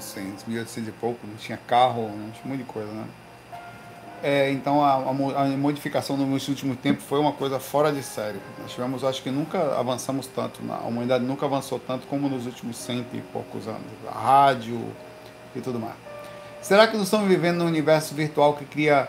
100, 0.00 0.22
é, 0.22 0.26
1800 0.48 0.88
e 0.88 0.92
pouco, 0.92 1.26
não 1.26 1.36
tinha 1.36 1.56
carro, 1.56 2.08
não 2.08 2.30
tinha 2.30 2.44
um 2.44 2.48
monte 2.48 2.58
de 2.58 2.64
coisa, 2.64 2.90
né? 2.90 3.04
É, 4.26 4.50
então 4.50 4.82
a, 4.82 4.94
a, 4.94 5.46
modificação 5.48 6.16
nos 6.16 6.48
últimos 6.48 6.78
tempos 6.78 7.04
foi 7.04 7.20
uma 7.20 7.32
coisa 7.32 7.60
fora 7.60 7.92
de 7.92 8.02
série. 8.02 8.38
Nós 8.58 8.72
tivemos, 8.72 9.04
acho 9.04 9.22
que 9.22 9.30
nunca 9.30 9.78
avançamos 9.78 10.26
tanto, 10.26 10.60
a 10.72 10.86
humanidade 10.86 11.22
nunca 11.22 11.44
avançou 11.44 11.78
tanto 11.78 12.06
como 12.06 12.26
nos 12.26 12.46
últimos 12.46 12.78
cento 12.78 13.14
e 13.14 13.20
poucos 13.20 13.68
anos. 13.68 13.82
A 14.08 14.18
rádio 14.18 14.80
e 15.54 15.60
tudo 15.60 15.78
mais. 15.78 15.94
Será 16.62 16.86
que 16.86 16.96
nós 16.96 17.04
estamos 17.04 17.28
vivendo 17.28 17.58
num 17.58 17.66
universo 17.66 18.14
virtual 18.14 18.54
que 18.54 18.64
cria 18.64 19.08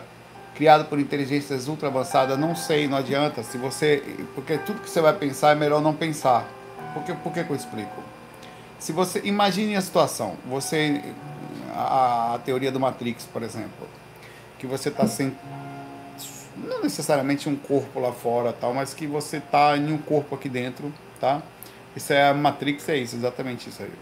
criado 0.54 0.84
por 0.84 0.98
inteligências 0.98 1.66
ultra 1.66 1.88
avançadas? 1.88 2.38
Não 2.38 2.54
sei, 2.54 2.86
não 2.86 2.98
adianta. 2.98 3.42
Se 3.42 3.56
você, 3.56 4.02
porque 4.34 4.58
tudo 4.58 4.82
que 4.82 4.90
você 4.90 5.00
vai 5.00 5.14
pensar 5.14 5.52
é 5.52 5.54
melhor 5.54 5.80
não 5.80 5.94
pensar. 5.94 6.46
Por 6.94 7.02
que, 7.04 7.12
por 7.14 7.32
que, 7.32 7.44
que 7.44 7.50
eu 7.50 7.56
explico? 7.56 8.02
Se 8.78 8.92
você 8.92 9.20
imagine 9.24 9.76
a 9.76 9.80
situação, 9.80 10.36
você 10.44 11.02
a, 11.74 12.34
a 12.34 12.38
teoria 12.38 12.70
do 12.70 12.80
Matrix, 12.80 13.24
por 13.24 13.42
exemplo 13.42 13.86
que 14.58 14.66
você 14.66 14.88
está 14.88 15.06
sem 15.06 15.36
não 16.56 16.82
necessariamente 16.82 17.48
um 17.48 17.56
corpo 17.56 18.00
lá 18.00 18.12
fora 18.12 18.52
tal, 18.52 18.72
mas 18.72 18.94
que 18.94 19.06
você 19.06 19.36
está 19.36 19.76
em 19.76 19.92
um 19.92 19.98
corpo 19.98 20.34
aqui 20.34 20.48
dentro, 20.48 20.92
tá? 21.20 21.42
Isso 21.94 22.12
é 22.12 22.28
a 22.28 22.34
Matrix, 22.34 22.88
é 22.88 22.96
isso, 22.96 23.14
exatamente 23.14 23.68
isso 23.68 23.82
aí. 23.82 23.92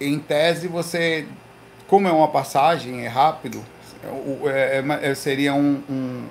Em 0.00 0.18
tese, 0.18 0.68
você, 0.68 1.28
como 1.86 2.08
é 2.08 2.12
uma 2.12 2.28
passagem, 2.28 3.04
é 3.04 3.08
rápido, 3.08 3.62
é, 4.46 4.82
é, 5.02 5.10
é 5.10 5.14
seria 5.14 5.52
um, 5.52 5.82
um, 5.88 6.28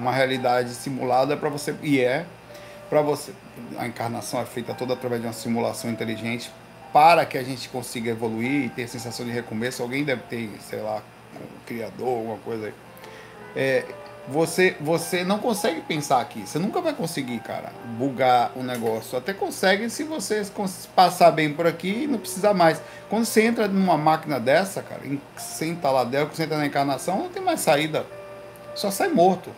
uma 0.00 0.12
realidade 0.12 0.70
simulada 0.70 1.36
para 1.36 1.48
você, 1.48 1.74
e 1.82 1.98
é, 1.98 2.24
para 2.88 3.02
você, 3.02 3.32
a 3.78 3.86
encarnação 3.86 4.40
é 4.40 4.44
feita 4.44 4.74
toda 4.74 4.94
através 4.94 5.20
de 5.20 5.26
uma 5.26 5.32
simulação 5.32 5.90
inteligente 5.90 6.52
para 6.92 7.24
que 7.24 7.38
a 7.38 7.42
gente 7.42 7.68
consiga 7.68 8.10
evoluir 8.10 8.64
e 8.64 8.68
ter 8.68 8.84
a 8.84 8.88
sensação 8.88 9.24
de 9.24 9.32
recomeço. 9.32 9.82
Alguém 9.82 10.04
deve 10.04 10.22
ter, 10.22 10.50
sei 10.60 10.80
lá, 10.80 11.02
um 11.36 11.64
criador, 11.66 12.08
alguma 12.08 12.38
coisa 12.38 12.66
aí. 12.66 12.74
É, 13.54 13.84
você, 14.28 14.76
você 14.80 15.24
não 15.24 15.38
consegue 15.38 15.80
pensar 15.80 16.20
aqui. 16.20 16.40
Você 16.46 16.58
nunca 16.58 16.80
vai 16.80 16.92
conseguir, 16.92 17.40
cara, 17.40 17.72
bugar 17.98 18.52
o 18.56 18.62
negócio. 18.62 19.16
Até 19.16 19.32
consegue 19.32 19.88
se 19.88 20.04
você 20.04 20.42
passar 20.94 21.30
bem 21.30 21.52
por 21.52 21.66
aqui 21.66 22.04
e 22.04 22.06
não 22.06 22.18
precisar 22.18 22.54
mais. 22.54 22.80
Quando 23.08 23.24
você 23.24 23.42
entra 23.42 23.66
numa 23.66 23.96
máquina 23.96 24.38
dessa, 24.38 24.82
cara, 24.82 25.02
senta 25.36 25.90
lá 25.90 26.04
dentro, 26.04 26.34
você 26.34 26.44
entra 26.44 26.58
na 26.58 26.66
encarnação, 26.66 27.18
não 27.18 27.28
tem 27.28 27.42
mais 27.42 27.60
saída. 27.60 28.06
Só 28.74 28.90
sai 28.90 29.08
morto 29.08 29.50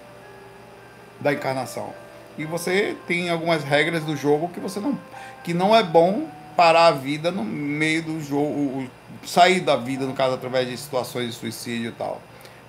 da 1.21 1.33
encarnação. 1.33 1.93
E 2.38 2.45
você 2.45 2.97
tem 3.07 3.31
algumas 3.31 3.62
regras 3.62 4.05
do 4.05 4.16
jogo 4.16 4.49
que 4.49 4.61
você 4.61 4.81
não. 4.81 4.99
que 5.45 5.53
não 5.53 5.75
é 5.75 5.83
bom 5.83 6.27
parar 6.57 6.88
a 6.88 6.92
vida 6.92 7.31
no 7.31 7.45
meio 7.45 8.03
do 8.03 8.21
jogo, 8.21 8.87
sair 9.25 9.61
da 9.61 9.77
vida, 9.77 10.05
no 10.07 10.14
caso, 10.14 10.35
através 10.35 10.68
de 10.68 10.77
situações 10.77 11.29
de 11.29 11.33
suicídio 11.33 11.88
e 11.88 11.92
tal. 11.92 12.21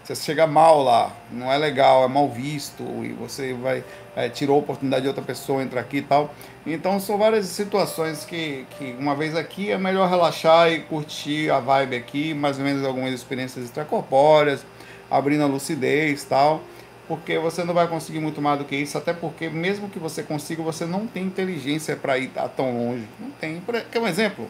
Você 0.04 0.15
chega 0.15 0.45
mal 0.45 0.84
lá, 0.84 1.13
não 1.32 1.52
é 1.52 1.58
legal, 1.58 2.04
é 2.04 2.08
mal 2.10 2.30
visto, 2.30 2.84
e 3.04 3.13
você 3.13 3.54
vai 3.54 3.84
é, 4.15 4.28
tirou 4.30 4.58
a 4.58 4.60
oportunidade 4.60 5.04
de 5.04 5.08
outra 5.08 5.23
pessoa 5.23 5.63
entrar 5.63 5.80
aqui 5.80 5.97
e 5.97 6.02
tal. 6.02 6.34
Então 6.67 6.99
são 6.99 7.17
várias 7.17 7.45
situações 7.45 8.26
que, 8.26 8.65
que 8.78 8.95
uma 8.99 9.15
vez 9.15 9.36
aqui 9.36 9.71
é 9.71 9.78
melhor 9.78 10.10
relaxar 10.10 10.71
e 10.71 10.82
curtir 10.82 11.49
a 11.49 11.60
vibe 11.60 11.95
aqui, 11.95 12.34
mais 12.34 12.58
ou 12.58 12.65
menos 12.65 12.86
algumas 12.86 13.13
experiências 13.13 13.63
extracorpóreas, 13.65 14.65
abrindo 15.10 15.43
a 15.43 15.47
lucidez 15.47 16.26
tal 16.26 16.62
porque 17.08 17.38
você 17.38 17.63
não 17.63 17.74
vai 17.74 17.88
conseguir 17.88 18.20
muito 18.20 18.42
mais 18.42 18.60
do 18.60 18.66
que 18.66 18.76
isso, 18.76 18.98
até 18.98 19.13
porque 19.13 19.50
mesmo 19.50 19.89
que 19.89 20.00
você 20.00 20.24
consiga, 20.24 20.63
você 20.63 20.86
não 20.86 21.06
tem 21.06 21.24
inteligência 21.24 21.96
para 21.96 22.18
ir 22.18 22.32
tão 22.56 22.78
longe. 22.78 23.08
Não 23.20 23.30
tem. 23.32 23.62
Quer 23.92 24.00
um 24.00 24.08
exemplo? 24.08 24.50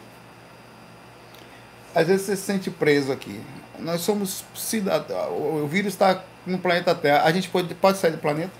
Às 1.94 2.06
vezes 2.06 2.26
você 2.26 2.36
se 2.36 2.42
sente 2.42 2.70
preso 2.70 3.12
aqui. 3.12 3.40
Nós 3.78 4.00
somos 4.00 4.44
cidadãos. 4.54 5.30
O 5.62 5.66
vírus 5.66 5.92
está 5.92 6.22
no 6.46 6.58
planeta 6.58 6.94
Terra. 6.94 7.22
A 7.24 7.32
gente 7.32 7.48
pode, 7.48 7.74
pode 7.74 7.98
sair 7.98 8.12
do 8.12 8.18
planeta? 8.18 8.52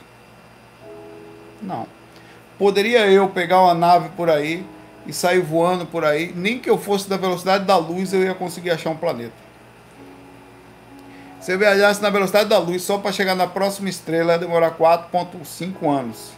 Não. 1.62 1.87
Poderia 2.59 3.11
eu 3.11 3.28
pegar 3.28 3.61
uma 3.61 3.74
nave 3.74 4.11
por 4.11 4.30
aí 4.30 4.64
e 5.07 5.12
sair 5.12 5.40
voando 5.40 5.87
por 5.87 6.04
aí? 6.04 6.33
Nem 6.35 6.59
que 6.59 6.70
eu 6.70 6.78
fosse 6.78 7.09
da 7.09 7.16
velocidade 7.16 7.64
da 7.64 7.76
luz, 7.76 8.12
eu 8.12 8.22
ia 8.22 8.35
conseguir 8.35 8.70
achar 8.70 8.90
um 8.90 8.96
planeta. 8.96 9.43
Se 11.44 11.52
eu 11.52 11.59
viajasse 11.59 12.00
na 12.00 12.09
velocidade 12.09 12.48
da 12.48 12.57
luz 12.57 12.80
só 12.80 12.96
para 12.96 13.12
chegar 13.12 13.35
na 13.35 13.46
próxima 13.46 13.90
estrela, 13.90 14.33
ia 14.33 14.38
demorar 14.38 14.78
4,5 14.78 15.87
anos. 15.87 16.30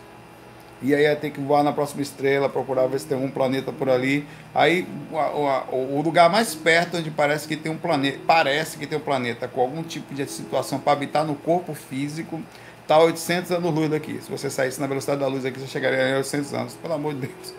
E 0.83 0.93
aí 0.93 1.05
ia 1.05 1.15
ter 1.15 1.31
que 1.31 1.39
voar 1.39 1.63
na 1.63 1.73
próxima 1.73 2.03
estrela, 2.03 2.49
procurar 2.49 2.89
ver 2.89 2.99
se 2.99 3.07
tem 3.07 3.17
um 3.17 3.31
planeta 3.31 3.71
por 3.71 3.89
ali. 3.89 4.27
Aí 4.53 4.85
o, 5.13 5.99
o 5.99 6.03
lugar 6.03 6.29
mais 6.29 6.57
perto 6.57 6.97
onde 6.97 7.09
parece 7.09 7.47
que 7.47 7.55
tem 7.55 7.71
um 7.71 7.77
planeta, 7.77 8.19
parece 8.27 8.77
que 8.77 8.85
tem 8.85 8.99
um 8.99 9.01
planeta 9.01 9.47
com 9.47 9.61
algum 9.61 9.85
tipo 9.85 10.13
de 10.13 10.27
situação 10.27 10.81
para 10.81 10.95
habitar 10.95 11.25
no 11.25 11.37
corpo 11.37 11.73
físico, 11.73 12.43
está 12.83 12.99
800 12.99 13.53
anos 13.53 13.73
luz 13.73 13.89
daqui. 13.89 14.21
Se 14.21 14.29
você 14.29 14.51
saísse 14.51 14.81
na 14.81 14.89
velocidade 14.89 15.21
da 15.21 15.29
luz 15.29 15.47
aqui, 15.47 15.61
você 15.61 15.69
chegaria 15.69 16.15
a 16.15 16.19
800 16.19 16.53
anos, 16.53 16.75
pelo 16.75 16.95
amor 16.95 17.15
de 17.15 17.29
Deus. 17.29 17.55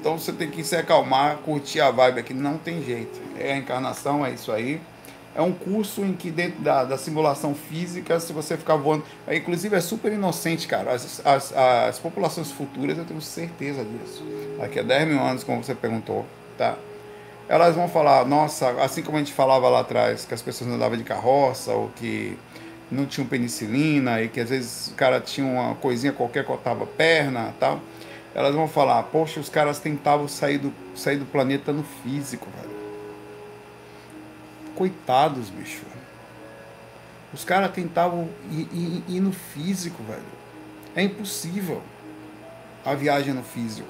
Então 0.00 0.18
você 0.18 0.32
tem 0.32 0.50
que 0.50 0.64
se 0.64 0.74
acalmar, 0.74 1.36
curtir 1.44 1.80
a 1.80 1.92
vibe 1.92 2.18
aqui, 2.18 2.34
não 2.34 2.58
tem 2.58 2.82
jeito. 2.82 3.20
É 3.38 3.52
a 3.52 3.56
encarnação, 3.56 4.26
é 4.26 4.32
isso 4.32 4.50
aí 4.50 4.80
é 5.34 5.42
um 5.42 5.52
curso 5.52 6.04
em 6.04 6.12
que 6.14 6.30
dentro 6.30 6.60
da, 6.60 6.84
da 6.84 6.98
simulação 6.98 7.54
física, 7.54 8.18
se 8.18 8.32
você 8.32 8.56
ficar 8.56 8.76
voando, 8.76 9.04
é, 9.26 9.36
inclusive 9.36 9.76
é 9.76 9.80
super 9.80 10.12
inocente, 10.12 10.66
cara. 10.66 10.92
As, 10.92 11.24
as, 11.24 11.52
as 11.52 11.98
populações 11.98 12.50
futuras, 12.50 12.98
eu 12.98 13.04
tenho 13.04 13.20
certeza 13.20 13.84
disso. 13.84 14.24
Daqui 14.58 14.80
a 14.80 14.82
10 14.82 15.08
mil 15.08 15.20
anos, 15.20 15.44
como 15.44 15.62
você 15.62 15.74
perguntou, 15.74 16.26
tá? 16.56 16.76
Elas 17.48 17.74
vão 17.74 17.88
falar, 17.88 18.26
nossa, 18.26 18.70
assim 18.82 19.02
como 19.02 19.16
a 19.16 19.20
gente 19.20 19.32
falava 19.32 19.68
lá 19.68 19.80
atrás, 19.80 20.24
que 20.24 20.34
as 20.34 20.42
pessoas 20.42 20.70
andavam 20.70 20.98
de 20.98 21.04
carroça, 21.04 21.72
ou 21.72 21.88
que 21.96 22.36
não 22.90 23.06
tinham 23.06 23.26
penicilina, 23.26 24.20
e 24.20 24.28
que 24.28 24.40
às 24.40 24.50
vezes 24.50 24.88
o 24.88 24.94
cara 24.94 25.20
tinha 25.20 25.46
uma 25.46 25.74
coisinha 25.76 26.12
qualquer, 26.12 26.44
cortava 26.44 26.84
perna 26.84 27.54
tal. 27.60 27.80
Elas 28.34 28.54
vão 28.54 28.68
falar, 28.68 29.02
poxa, 29.04 29.40
os 29.40 29.48
caras 29.48 29.78
tentavam 29.78 30.28
sair 30.28 30.58
do, 30.58 30.72
sair 30.94 31.16
do 31.16 31.24
planeta 31.24 31.72
no 31.72 31.82
físico, 32.02 32.46
velho 32.60 32.77
coitados, 34.78 35.50
bicho. 35.50 35.82
Os 37.34 37.44
caras 37.44 37.72
tentavam 37.72 38.28
ir, 38.50 38.68
ir, 38.72 39.04
ir, 39.08 39.20
no 39.20 39.32
físico, 39.32 40.00
velho. 40.04 40.22
É 40.94 41.02
impossível 41.02 41.82
a 42.84 42.94
viagem 42.94 43.34
no 43.34 43.42
físico. 43.42 43.88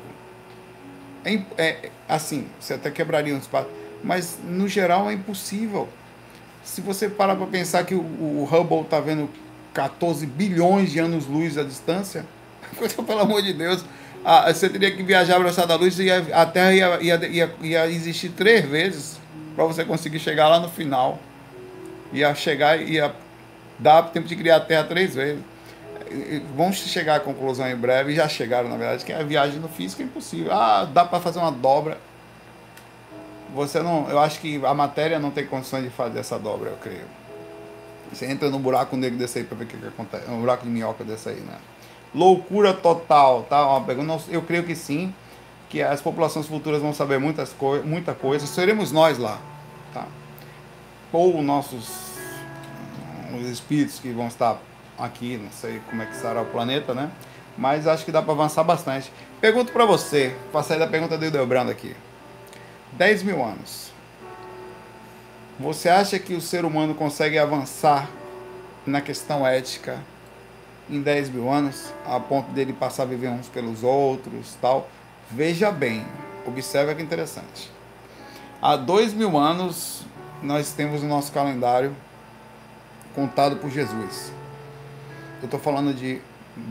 É, 1.24 1.42
é 1.58 1.90
assim, 2.08 2.48
você 2.58 2.74
até 2.74 2.90
quebraria 2.90 3.34
um 3.34 3.38
espaço, 3.38 3.68
mas 4.02 4.38
no 4.42 4.66
geral 4.66 5.10
é 5.10 5.12
impossível. 5.12 5.86
Se 6.64 6.80
você 6.80 7.06
parar 7.08 7.36
para 7.36 7.46
pensar 7.46 7.84
que 7.84 7.94
o, 7.94 8.00
o 8.00 8.48
Hubble 8.50 8.80
está 8.80 8.98
vendo 8.98 9.28
14 9.74 10.26
bilhões 10.26 10.90
de 10.90 10.98
anos-luz 10.98 11.58
à 11.58 11.62
distância, 11.62 12.24
pelo 13.06 13.20
amor 13.20 13.42
de 13.42 13.52
Deus, 13.52 13.84
a, 14.24 14.52
você 14.52 14.70
teria 14.70 14.90
que 14.90 15.02
viajar 15.02 15.36
a 15.36 15.38
velocidade 15.38 15.68
da 15.68 15.76
luz 15.76 15.98
e 15.98 16.10
a, 16.10 16.42
a 16.42 16.46
Terra 16.46 16.72
ia, 16.72 17.02
ia, 17.02 17.26
ia, 17.28 17.54
ia 17.60 17.86
existir 17.90 18.30
três 18.30 18.64
vezes 18.64 19.18
para 19.58 19.66
você 19.66 19.84
conseguir 19.84 20.20
chegar 20.20 20.46
lá 20.46 20.60
no 20.60 20.68
final. 20.68 21.18
Ia 22.12 22.32
chegar 22.32 22.80
e 22.80 22.92
ia 22.92 23.12
dar 23.76 24.04
tempo 24.04 24.28
de 24.28 24.36
criar 24.36 24.58
a 24.58 24.60
Terra 24.60 24.84
três 24.84 25.16
vezes. 25.16 25.42
Vamos 26.56 26.76
chegar 26.76 27.16
à 27.16 27.20
conclusão 27.20 27.68
em 27.68 27.74
breve, 27.74 28.14
já 28.14 28.28
chegaram 28.28 28.68
na 28.68 28.76
verdade, 28.76 29.04
que 29.04 29.12
a 29.12 29.24
viagem 29.24 29.58
no 29.58 29.68
físico 29.68 30.00
é 30.00 30.04
impossível. 30.04 30.52
Ah, 30.52 30.84
dá 30.84 31.04
para 31.04 31.18
fazer 31.18 31.40
uma 31.40 31.50
dobra. 31.50 31.98
Você 33.52 33.82
não, 33.82 34.08
eu 34.08 34.20
acho 34.20 34.38
que 34.38 34.64
a 34.64 34.72
matéria 34.72 35.18
não 35.18 35.32
tem 35.32 35.44
condições 35.44 35.82
de 35.82 35.90
fazer 35.90 36.20
essa 36.20 36.38
dobra, 36.38 36.70
eu 36.70 36.76
creio. 36.76 37.06
Você 38.12 38.26
entra 38.26 38.48
no 38.50 38.60
buraco 38.60 38.96
negro 38.96 39.18
desse 39.18 39.38
aí 39.38 39.44
para 39.44 39.58
ver 39.58 39.64
o 39.64 39.66
que, 39.66 39.76
que 39.76 39.88
acontece, 39.88 40.30
um 40.30 40.38
buraco 40.38 40.62
de 40.62 40.70
minhoca 40.70 41.02
desse 41.02 41.30
aí, 41.30 41.40
né? 41.40 41.56
Loucura 42.14 42.72
total, 42.72 43.42
tá? 43.42 43.58
Eu 44.28 44.42
creio 44.42 44.62
que 44.62 44.76
sim 44.76 45.12
que 45.68 45.82
as 45.82 46.00
populações 46.00 46.46
futuras 46.46 46.80
vão 46.80 46.92
saber 46.92 47.18
muitas 47.18 47.52
co 47.52 47.76
muita 47.84 48.14
coisa, 48.14 48.46
seremos 48.46 48.90
nós 48.90 49.18
lá, 49.18 49.38
tá? 49.92 50.06
Ou 51.12 51.42
nossos 51.42 52.08
os 53.34 53.46
espíritos 53.46 53.98
que 53.98 54.10
vão 54.10 54.26
estar 54.26 54.58
aqui, 54.98 55.36
não 55.36 55.50
sei 55.50 55.80
como 55.88 56.02
é 56.02 56.06
que 56.06 56.16
será 56.16 56.40
o 56.42 56.46
planeta, 56.46 56.94
né? 56.94 57.10
Mas 57.56 57.86
acho 57.86 58.04
que 58.04 58.12
dá 58.12 58.22
para 58.22 58.32
avançar 58.32 58.62
bastante. 58.64 59.12
Pergunto 59.40 59.72
para 59.72 59.84
você, 59.84 60.34
para 60.52 60.62
sair 60.62 60.78
da 60.78 60.86
pergunta 60.86 61.18
do 61.18 61.24
Hildebrando 61.24 61.70
aqui. 61.70 61.94
10 62.92 63.22
mil 63.22 63.44
anos. 63.44 63.92
Você 65.58 65.88
acha 65.88 66.18
que 66.18 66.34
o 66.34 66.40
ser 66.40 66.64
humano 66.64 66.94
consegue 66.94 67.38
avançar 67.38 68.08
na 68.86 69.00
questão 69.00 69.46
ética 69.46 69.98
em 70.88 71.02
10 71.02 71.30
mil 71.30 71.50
anos, 71.50 71.92
a 72.06 72.18
ponto 72.18 72.50
dele 72.52 72.72
passar 72.72 73.02
a 73.02 73.06
viver 73.06 73.28
uns 73.28 73.48
pelos 73.48 73.82
outros 73.82 74.56
tal? 74.62 74.88
Veja 75.30 75.70
bem, 75.70 76.06
observa 76.46 76.94
que 76.94 77.02
interessante. 77.02 77.70
Há 78.62 78.76
dois 78.76 79.12
mil 79.12 79.36
anos, 79.36 80.02
nós 80.42 80.72
temos 80.72 81.02
o 81.02 81.06
nosso 81.06 81.30
calendário 81.32 81.94
contado 83.14 83.56
por 83.56 83.70
Jesus. 83.70 84.32
Eu 85.40 85.44
estou 85.44 85.60
falando 85.60 85.92
de 85.94 86.20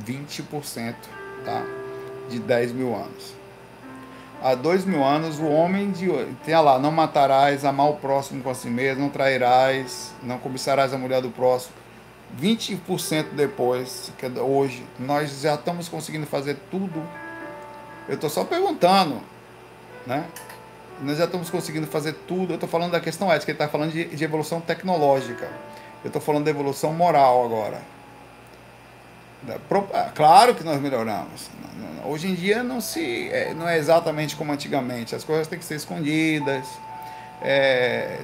20%, 0.05 0.95
tá? 1.45 1.63
De 2.29 2.39
10 2.39 2.71
mil 2.71 2.95
anos. 2.95 3.35
Há 4.41 4.55
dois 4.55 4.85
mil 4.85 5.03
anos, 5.03 5.39
o 5.39 5.45
homem 5.45 5.91
de 5.91 6.07
tem 6.43 6.55
lá, 6.55 6.79
não 6.79 6.91
matarás, 6.91 7.63
amar 7.63 7.89
o 7.89 7.95
próximo 7.95 8.41
com 8.41 8.49
a 8.49 8.55
si 8.55 8.69
mesmo, 8.69 9.03
não 9.03 9.09
trairás, 9.09 10.13
não 10.23 10.39
cobiçarás 10.39 10.93
a 10.93 10.97
mulher 10.97 11.21
do 11.21 11.29
próximo. 11.29 11.73
20% 12.41 13.27
depois, 13.33 14.11
que 14.17 14.25
é 14.25 14.29
hoje, 14.29 14.83
nós 14.99 15.41
já 15.41 15.55
estamos 15.55 15.87
conseguindo 15.87 16.25
fazer 16.25 16.57
tudo. 16.69 17.03
Eu 18.07 18.15
estou 18.15 18.29
só 18.29 18.43
perguntando, 18.43 19.21
né? 20.05 20.25
Nós 21.01 21.17
já 21.17 21.25
estamos 21.25 21.49
conseguindo 21.49 21.85
fazer 21.87 22.13
tudo. 22.27 22.53
Eu 22.53 22.55
estou 22.55 22.69
falando 22.69 22.91
da 22.91 22.99
questão 22.99 23.31
ética, 23.31 23.51
ele 23.51 23.55
está 23.55 23.67
falando 23.67 23.91
de, 23.91 24.05
de 24.05 24.23
evolução 24.23 24.59
tecnológica. 24.61 25.49
Eu 26.03 26.07
estou 26.07 26.21
falando 26.21 26.45
de 26.45 26.49
evolução 26.49 26.93
moral 26.93 27.45
agora. 27.45 27.81
Ah, 29.93 30.11
claro 30.15 30.55
que 30.55 30.63
nós 30.63 30.81
melhoramos. 30.81 31.49
Hoje 32.05 32.27
em 32.27 32.33
dia 32.33 32.63
não 32.63 32.81
se 32.81 33.29
é, 33.29 33.53
não 33.53 33.67
é 33.67 33.77
exatamente 33.77 34.35
como 34.35 34.51
antigamente. 34.51 35.15
As 35.15 35.23
coisas 35.23 35.47
têm 35.47 35.59
que 35.59 35.65
ser 35.65 35.75
escondidas. 35.75 36.65
É, 37.41 38.19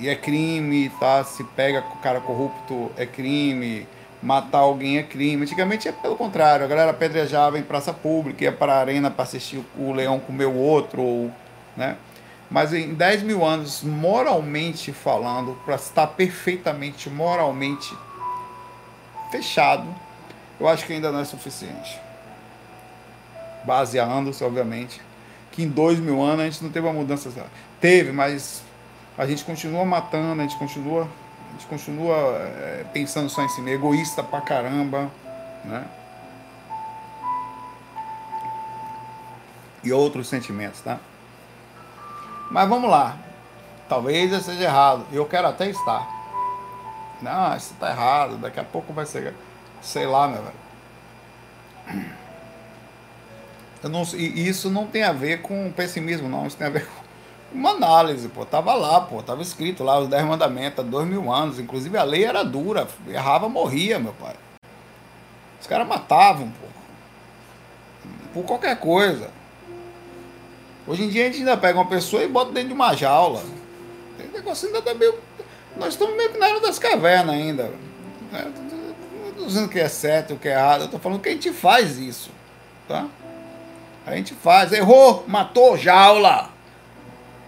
e 0.00 0.08
é 0.08 0.14
crime, 0.14 0.90
tá? 1.00 1.24
Se 1.24 1.42
pega 1.42 1.80
o 1.80 1.96
cara 1.98 2.20
corrupto 2.20 2.90
é 2.96 3.06
crime, 3.06 3.88
matar 4.22 4.58
alguém 4.58 4.98
é 4.98 5.02
crime. 5.02 5.42
Antigamente 5.42 5.88
é 5.88 5.92
pelo 5.92 6.16
contrário, 6.16 6.64
a 6.64 6.68
galera 6.68 6.90
apedrejava 6.90 7.58
em 7.58 7.62
praça 7.62 7.92
pública, 7.92 8.44
ia 8.44 8.52
para 8.52 8.74
a 8.74 8.78
arena 8.78 9.10
para 9.10 9.24
assistir 9.24 9.64
o 9.78 9.92
leão 9.92 10.18
comer 10.20 10.46
o 10.46 10.54
outro, 10.54 11.02
ou, 11.02 11.30
né? 11.76 11.96
Mas 12.50 12.74
em 12.74 12.94
10 12.94 13.22
mil 13.22 13.44
anos, 13.44 13.82
moralmente 13.82 14.92
falando, 14.92 15.56
para 15.64 15.76
estar 15.76 16.08
perfeitamente 16.08 17.08
moralmente 17.08 17.96
fechado, 19.30 19.86
eu 20.58 20.68
acho 20.68 20.84
que 20.84 20.92
ainda 20.92 21.12
não 21.12 21.20
é 21.20 21.24
suficiente. 21.24 21.98
Baseando-se, 23.64 24.42
obviamente, 24.42 25.00
que 25.52 25.62
em 25.62 25.68
dois 25.68 25.98
mil 25.98 26.20
anos 26.20 26.40
a 26.40 26.44
gente 26.44 26.64
não 26.64 26.70
teve 26.70 26.86
uma 26.86 26.92
mudança. 26.92 27.30
Teve, 27.80 28.10
mas 28.10 28.62
a 29.16 29.26
gente 29.26 29.44
continua 29.44 29.84
matando, 29.84 30.42
a 30.42 30.44
gente 30.44 30.58
continua, 30.58 31.08
a 31.50 31.52
gente 31.52 31.66
continua 31.66 32.14
é, 32.14 32.86
pensando 32.92 33.28
só 33.28 33.42
em 33.42 33.48
si 33.48 33.60
mesmo, 33.60 33.86
egoísta 33.86 34.22
pra 34.22 34.40
caramba, 34.40 35.10
né? 35.64 35.84
E 39.82 39.92
outros 39.92 40.28
sentimentos, 40.28 40.80
tá? 40.80 40.98
Mas 42.50 42.68
vamos 42.68 42.88
lá. 42.90 43.16
Talvez 43.88 44.32
eu 44.32 44.40
seja 44.40 44.64
errado. 44.64 45.04
Eu 45.12 45.26
quero 45.26 45.48
até 45.48 45.68
estar. 45.68 46.06
Não, 47.20 47.56
isso 47.56 47.74
tá 47.80 47.90
errado. 47.90 48.36
Daqui 48.36 48.60
a 48.60 48.64
pouco 48.64 48.92
vai 48.92 49.06
ser. 49.06 49.34
Sei 49.80 50.06
lá, 50.06 50.28
meu 50.28 50.42
velho. 50.42 52.10
Eu 53.82 53.88
não, 53.88 54.02
e 54.14 54.46
isso 54.46 54.68
não 54.68 54.86
tem 54.86 55.02
a 55.02 55.12
ver 55.12 55.40
com 55.40 55.72
pessimismo, 55.72 56.28
não. 56.28 56.46
Isso 56.46 56.56
tem 56.56 56.66
a 56.66 56.70
ver 56.70 56.86
com 56.86 56.99
uma 57.52 57.70
análise, 57.70 58.28
pô. 58.28 58.44
Tava 58.44 58.74
lá, 58.74 59.00
pô. 59.00 59.22
Tava 59.22 59.42
escrito 59.42 59.82
lá 59.82 59.98
os 59.98 60.08
10 60.08 60.24
mandamentos 60.24 60.80
há 60.80 60.82
dois 60.82 61.06
mil 61.06 61.32
anos. 61.32 61.58
Inclusive 61.58 61.96
a 61.96 62.02
lei 62.02 62.24
era 62.24 62.42
dura. 62.42 62.86
Errava, 63.08 63.48
morria, 63.48 63.98
meu 63.98 64.12
pai. 64.12 64.34
Os 65.60 65.66
caras 65.66 65.86
matavam, 65.86 66.50
pô. 66.50 66.66
Por 68.32 68.44
qualquer 68.44 68.78
coisa. 68.78 69.30
Hoje 70.86 71.04
em 71.04 71.08
dia 71.08 71.24
a 71.24 71.26
gente 71.26 71.38
ainda 71.38 71.56
pega 71.56 71.78
uma 71.78 71.88
pessoa 71.88 72.22
e 72.22 72.28
bota 72.28 72.52
dentro 72.52 72.68
de 72.68 72.74
uma 72.74 72.94
jaula. 72.94 73.42
Tem 74.16 74.28
negócio 74.28 74.66
ainda 74.66 74.82
tá 74.82 74.94
meio. 74.94 75.14
Nós 75.76 75.94
estamos 75.94 76.16
meio 76.16 76.32
que 76.32 76.38
na 76.38 76.48
era 76.48 76.60
das 76.60 76.78
cavernas 76.78 77.34
ainda. 77.34 77.72
Não 78.32 79.28
estou 79.28 79.46
dizendo 79.46 79.68
que 79.68 79.78
é 79.78 79.88
certo, 79.88 80.34
o 80.34 80.38
que 80.38 80.48
é 80.48 80.52
errado. 80.52 80.80
Eu 80.80 80.84
estou 80.86 81.00
falando 81.00 81.20
que 81.20 81.28
a 81.28 81.32
gente 81.32 81.52
faz 81.52 81.98
isso. 81.98 82.30
Tá? 82.88 83.06
A 84.06 84.14
gente 84.16 84.34
faz. 84.34 84.72
Errou, 84.72 85.24
matou, 85.26 85.76
jaula. 85.76 86.48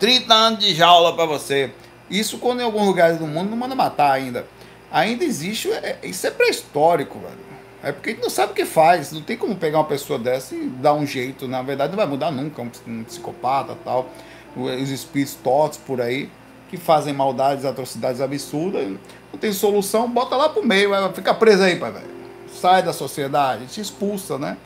30 0.03 0.35
anos 0.35 0.59
de 0.59 0.75
jaula 0.75 1.15
para 1.15 1.27
você. 1.27 1.71
Isso 2.11 2.39
quando 2.39 2.61
em 2.61 2.65
alguns 2.65 2.89
lugares 2.89 3.19
do 3.19 3.27
mundo 3.29 3.51
não 3.51 3.57
manda 3.57 3.77
matar 3.77 4.11
ainda. 4.11 4.45
Ainda 4.91 5.23
existe. 5.23 5.71
É, 5.71 5.97
isso 6.03 6.27
é 6.27 6.31
pré-histórico, 6.33 7.21
velho. 7.21 7.39
É 7.85 7.93
porque 7.93 8.11
a 8.11 8.13
gente 8.13 8.23
não 8.23 8.29
sabe 8.29 8.51
o 8.51 8.55
que 8.57 8.65
faz. 8.65 9.13
Não 9.13 9.23
tem 9.23 9.37
como 9.37 9.55
pegar 9.55 9.79
uma 9.79 9.85
pessoa 9.85 10.19
dessa 10.19 10.57
e 10.57 10.67
dar 10.67 10.93
um 10.95 11.07
jeito. 11.07 11.47
Na 11.47 11.63
verdade, 11.63 11.93
não 11.93 11.97
vai 11.97 12.07
mudar 12.07 12.33
nunca. 12.33 12.61
Um 12.85 13.05
psicopata 13.05 13.79
tal. 13.85 14.11
Os 14.57 14.91
espíritos 14.91 15.37
tortos 15.37 15.79
por 15.79 16.01
aí 16.01 16.29
que 16.69 16.77
fazem 16.77 17.15
maldades, 17.15 17.65
atrocidades 17.65 18.21
absurdas. 18.21 18.85
Não 19.33 19.39
tem 19.39 19.53
solução, 19.53 20.11
bota 20.11 20.35
lá 20.35 20.49
pro 20.49 20.67
meio. 20.67 20.91
Fica 21.13 21.33
preso 21.33 21.63
aí, 21.63 21.77
pai, 21.77 21.93
velho. 21.93 22.11
Sai 22.53 22.83
da 22.83 22.93
sociedade, 22.93 23.67
te 23.67 23.81
expulsa, 23.81 24.37
né? 24.37 24.57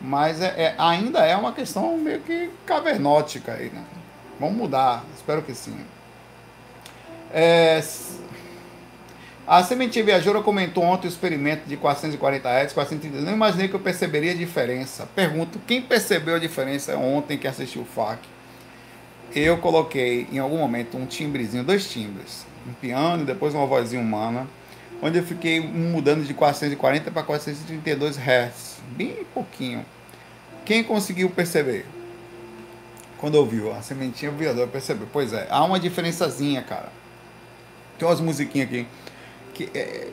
Mas 0.00 0.40
é, 0.40 0.54
é, 0.56 0.74
ainda 0.78 1.26
é 1.26 1.36
uma 1.36 1.50
questão 1.50 1.98
meio 1.98 2.20
que 2.20 2.48
cavernótica 2.64 3.54
aí, 3.54 3.70
né? 3.70 3.82
Vamos 4.38 4.56
mudar, 4.56 5.04
espero 5.16 5.42
que 5.42 5.54
sim. 5.54 5.76
É, 7.32 7.82
a 9.46 9.62
Sementinha 9.64 10.04
Viajora 10.04 10.42
comentou 10.42 10.84
ontem 10.84 11.06
o 11.06 11.10
experimento 11.10 11.66
de 11.66 11.76
440 11.76 12.48
Hz, 12.48 12.72
430. 12.72 13.24
Não 13.24 13.32
imaginei 13.32 13.66
que 13.66 13.74
eu 13.74 13.80
perceberia 13.80 14.32
a 14.32 14.34
diferença. 14.34 15.08
Pergunto, 15.14 15.58
quem 15.66 15.82
percebeu 15.82 16.36
a 16.36 16.38
diferença 16.38 16.96
ontem 16.96 17.38
que 17.38 17.48
assistiu 17.48 17.82
o 17.82 17.84
FAC? 17.84 18.20
Eu 19.34 19.58
coloquei 19.58 20.26
em 20.30 20.38
algum 20.38 20.58
momento 20.58 20.96
um 20.96 21.06
timbrezinho, 21.06 21.64
dois 21.64 21.90
timbres, 21.90 22.46
um 22.66 22.72
piano 22.74 23.22
e 23.22 23.26
depois 23.26 23.54
uma 23.54 23.66
vozinha 23.66 24.00
humana, 24.00 24.46
onde 25.02 25.18
eu 25.18 25.24
fiquei 25.24 25.60
mudando 25.60 26.24
de 26.24 26.32
440 26.32 27.10
para 27.10 27.22
432 27.22 28.16
Hz, 28.16 28.80
bem 28.96 29.24
pouquinho. 29.34 29.84
Quem 30.64 30.84
conseguiu 30.84 31.28
perceber? 31.30 31.86
Quando 33.18 33.34
ouviu, 33.34 33.72
a 33.74 33.82
sementinha 33.82 34.30
viadora 34.30 34.68
percebeu. 34.68 35.08
Pois 35.12 35.32
é, 35.32 35.46
há 35.50 35.62
uma 35.64 35.78
diferençazinha, 35.78 36.62
cara. 36.62 36.88
Tem 37.98 38.06
umas 38.06 38.20
musiquinhas 38.20 38.68
aqui 38.68 38.86
que 39.54 39.68
é, 39.74 40.08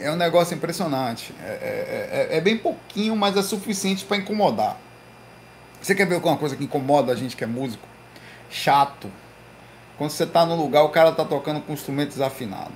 é 0.00 0.10
um 0.10 0.16
negócio 0.16 0.54
impressionante. 0.54 1.34
É, 1.42 1.46
é, 1.46 2.28
é, 2.32 2.36
é 2.38 2.40
bem 2.40 2.56
pouquinho, 2.56 3.14
mas 3.14 3.36
é 3.36 3.42
suficiente 3.42 4.04
para 4.04 4.16
incomodar. 4.16 4.78
Você 5.82 5.94
quer 5.94 6.06
ver 6.06 6.14
alguma 6.14 6.36
coisa 6.38 6.56
que 6.56 6.64
incomoda 6.64 7.12
a 7.12 7.14
gente 7.14 7.36
que 7.36 7.44
é 7.44 7.46
músico? 7.46 7.86
Chato. 8.48 9.10
Quando 9.98 10.10
você 10.10 10.24
está 10.24 10.46
no 10.46 10.56
lugar, 10.56 10.82
o 10.82 10.88
cara 10.88 11.10
está 11.10 11.24
tocando 11.24 11.60
com 11.60 11.74
instrumento 11.74 12.08
desafinado. 12.08 12.72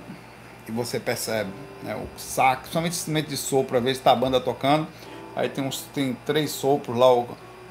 E 0.67 0.71
você 0.71 0.99
percebe, 0.99 1.49
né? 1.81 1.95
O 1.95 2.19
saco, 2.19 2.67
somente 2.67 2.93
instrumento 2.93 3.29
de 3.29 3.35
sopro, 3.35 3.77
às 3.77 3.83
vezes 3.83 3.97
está 3.97 4.11
a 4.11 4.15
banda 4.15 4.39
tocando, 4.39 4.87
aí 5.35 5.49
tem 5.49 5.63
uns 5.63 5.81
tem 5.93 6.15
três 6.25 6.51
sopros 6.51 6.95
lá 6.95 7.11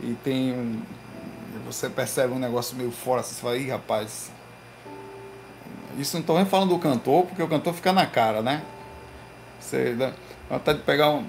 e 0.01 0.15
tem 0.23 0.53
um 0.53 0.81
você 1.69 1.89
percebe 1.89 2.33
um 2.33 2.39
negócio 2.39 2.77
meio 2.77 2.91
fora, 2.91 3.23
você 3.23 3.41
fala, 3.41 3.57
ih, 3.57 3.69
rapaz, 3.69 4.31
isso 5.99 6.15
não 6.15 6.21
estou 6.21 6.37
nem 6.37 6.47
falando 6.47 6.71
do 6.71 6.79
cantor, 6.79 7.27
porque 7.27 7.43
o 7.43 7.49
cantor 7.49 7.75
fica 7.75 7.93
na 7.93 8.07
cara, 8.07 8.41
né? 8.41 8.63
Você 9.61 9.95
dá 9.95 10.13
vontade 10.49 10.79
de 10.79 10.85
pegar 10.85 11.11
um. 11.11 11.27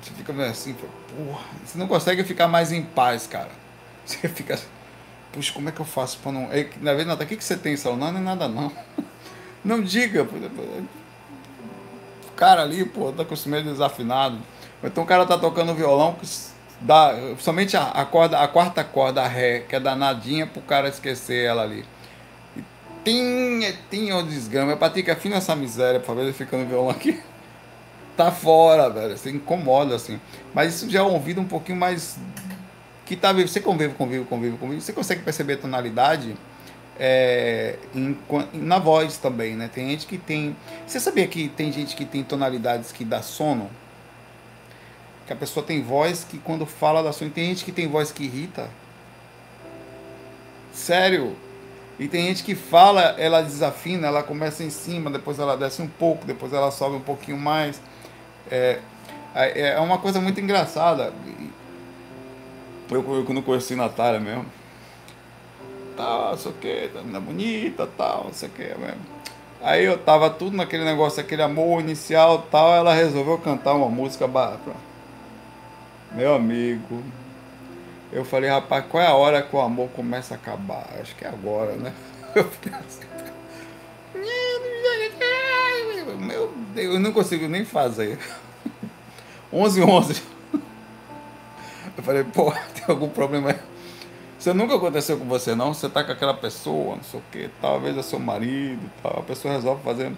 Você 0.00 0.10
fica 0.12 0.32
assim, 0.46 0.74
porra, 0.74 1.44
você 1.64 1.76
não 1.76 1.86
consegue 1.86 2.24
ficar 2.24 2.48
mais 2.48 2.72
em 2.72 2.82
paz, 2.82 3.26
cara. 3.26 3.50
Você 4.06 4.28
fica. 4.28 4.58
Puxa, 5.32 5.52
como 5.52 5.68
é 5.68 5.72
que 5.72 5.80
eu 5.80 5.84
faço 5.84 6.18
para 6.20 6.32
não. 6.32 6.50
É, 6.50 6.66
na 6.80 6.94
vez, 6.94 7.06
nada, 7.06 7.24
o 7.24 7.26
que, 7.26 7.36
você 7.36 7.58
tem, 7.58 7.76
Saulo? 7.76 7.98
Não, 7.98 8.10
não 8.10 8.20
é 8.20 8.22
nada 8.22 8.48
não. 8.48 8.72
Não 9.62 9.82
diga. 9.82 10.22
O 10.22 10.28
cara 12.36 12.62
ali, 12.62 12.86
pô, 12.86 13.12
tá 13.12 13.24
com 13.24 13.34
o 13.34 13.48
meio 13.48 13.64
desafinado. 13.64 14.38
Então 14.82 15.02
o 15.02 15.06
cara 15.06 15.26
tá 15.26 15.36
tocando 15.36 15.74
violão, 15.74 16.16
somente 17.38 17.76
a, 17.76 17.88
a, 17.88 18.04
corda, 18.04 18.38
a 18.38 18.48
quarta 18.48 18.84
corda, 18.84 19.22
a 19.22 19.28
ré, 19.28 19.60
que 19.60 19.74
é 19.74 19.80
danadinha 19.80 20.46
pro 20.46 20.62
cara 20.62 20.88
esquecer 20.88 21.44
ela 21.44 21.62
ali 21.62 21.84
tinha, 23.04 23.74
tinha 23.90 24.16
o 24.16 24.22
desgrama. 24.22 24.76
Patrick, 24.76 25.10
afina 25.10 25.36
essa 25.36 25.56
miséria, 25.56 25.98
por 26.00 26.06
favor, 26.06 26.22
ele 26.22 26.32
fica 26.32 26.56
no 26.56 26.66
violão 26.66 26.90
aqui. 26.90 27.18
Tá 28.16 28.32
fora, 28.32 28.90
velho. 28.90 29.16
Você 29.16 29.30
incomoda, 29.30 29.94
assim. 29.94 30.20
Mas 30.52 30.74
isso 30.74 30.90
já 30.90 30.98
é 30.98 31.02
um 31.04 31.12
ouvido 31.12 31.40
um 31.40 31.44
pouquinho 31.44 31.78
mais. 31.78 32.18
Que 33.06 33.14
tá 33.14 33.32
Você 33.32 33.60
convive, 33.60 33.94
convive, 33.94 34.24
convive, 34.24 34.56
convive. 34.56 34.80
Você 34.80 34.92
consegue 34.92 35.22
perceber 35.22 35.52
a 35.52 35.58
tonalidade? 35.58 36.36
é, 36.98 37.76
em, 37.94 38.18
na 38.54 38.78
voz 38.78 39.18
também, 39.18 39.54
né? 39.54 39.70
Tem 39.72 39.88
gente 39.90 40.06
que 40.06 40.18
tem. 40.18 40.56
Você 40.86 40.98
sabia 40.98 41.26
que 41.28 41.48
tem 41.48 41.70
gente 41.72 41.94
que 41.94 42.04
tem 42.04 42.24
tonalidades 42.24 42.90
que 42.90 43.04
dá 43.04 43.22
sono? 43.22 43.70
Que 45.28 45.32
a 45.32 45.36
pessoa 45.36 45.64
tem 45.64 45.80
voz 45.80 46.24
que 46.28 46.38
quando 46.38 46.66
fala 46.66 47.02
dá 47.02 47.12
sono. 47.12 47.30
Tem 47.30 47.44
gente 47.44 47.64
que 47.64 47.70
tem 47.70 47.86
voz 47.86 48.10
que 48.10 48.24
irrita. 48.24 48.68
Sério. 50.72 51.36
E 52.00 52.08
tem 52.08 52.26
gente 52.26 52.42
que 52.42 52.56
fala, 52.56 53.14
ela 53.18 53.42
desafina, 53.42 54.08
ela 54.08 54.22
começa 54.22 54.64
em 54.64 54.70
cima, 54.70 55.10
depois 55.10 55.38
ela 55.38 55.56
desce 55.56 55.82
um 55.82 55.88
pouco, 55.88 56.24
depois 56.24 56.52
ela 56.52 56.70
sobe 56.70 56.96
um 56.96 57.00
pouquinho 57.00 57.38
mais. 57.38 57.80
É, 58.50 58.80
é, 59.34 59.70
é 59.70 59.80
uma 59.80 59.98
coisa 59.98 60.20
muito 60.20 60.40
engraçada. 60.40 61.12
Eu, 62.90 63.04
eu 63.14 63.34
não 63.34 63.42
conheci 63.42 63.76
Natália 63.76 64.18
mesmo 64.18 64.46
tal, 65.98 66.30
não 66.30 66.38
sei 66.38 66.52
o 66.52 66.54
que, 66.54 66.90
tá 66.94 67.00
menina 67.00 67.18
bonita, 67.18 67.88
tal, 67.98 68.24
não 68.26 68.32
sei 68.32 68.48
o 68.48 68.52
que 68.52 68.62
mesmo. 68.62 69.18
Aí 69.60 69.84
eu 69.84 69.98
tava 69.98 70.30
tudo 70.30 70.56
naquele 70.56 70.84
negócio, 70.84 71.20
aquele 71.20 71.42
amor 71.42 71.80
inicial 71.80 72.46
tal, 72.48 72.72
ela 72.72 72.94
resolveu 72.94 73.36
cantar 73.38 73.74
uma 73.74 73.88
música 73.88 74.28
barra. 74.28 74.60
Meu 76.12 76.34
amigo. 76.34 77.02
Eu 78.10 78.24
falei, 78.24 78.48
rapaz, 78.48 78.84
qual 78.88 79.02
é 79.02 79.06
a 79.06 79.14
hora 79.14 79.42
que 79.42 79.54
o 79.54 79.60
amor 79.60 79.90
começa 79.90 80.34
a 80.34 80.36
acabar? 80.36 80.88
Acho 81.00 81.14
que 81.14 81.24
é 81.24 81.28
agora, 81.28 81.72
né? 81.76 81.92
Meu 86.18 86.52
Deus, 86.74 86.94
eu 86.94 87.00
não 87.00 87.12
consigo 87.12 87.46
nem 87.48 87.64
fazer. 87.64 88.18
11 89.52 89.82
11 89.82 90.22
Eu 91.96 92.02
falei, 92.02 92.24
pô, 92.24 92.50
tem 92.74 92.84
algum 92.88 93.08
problema 93.08 93.50
aí? 93.50 93.58
Isso 94.38 94.54
nunca 94.54 94.76
aconteceu 94.76 95.18
com 95.18 95.24
você, 95.24 95.54
não? 95.54 95.74
Você 95.74 95.88
tá 95.88 96.04
com 96.04 96.12
aquela 96.12 96.34
pessoa, 96.34 96.96
não 96.96 97.02
sei 97.02 97.18
o 97.18 97.22
que, 97.30 97.50
talvez 97.60 97.96
é 97.96 98.02
seu 98.02 98.20
marido 98.20 98.88
tal, 99.02 99.18
a 99.18 99.22
pessoa 99.22 99.52
resolve 99.52 99.82
fazer. 99.82 100.12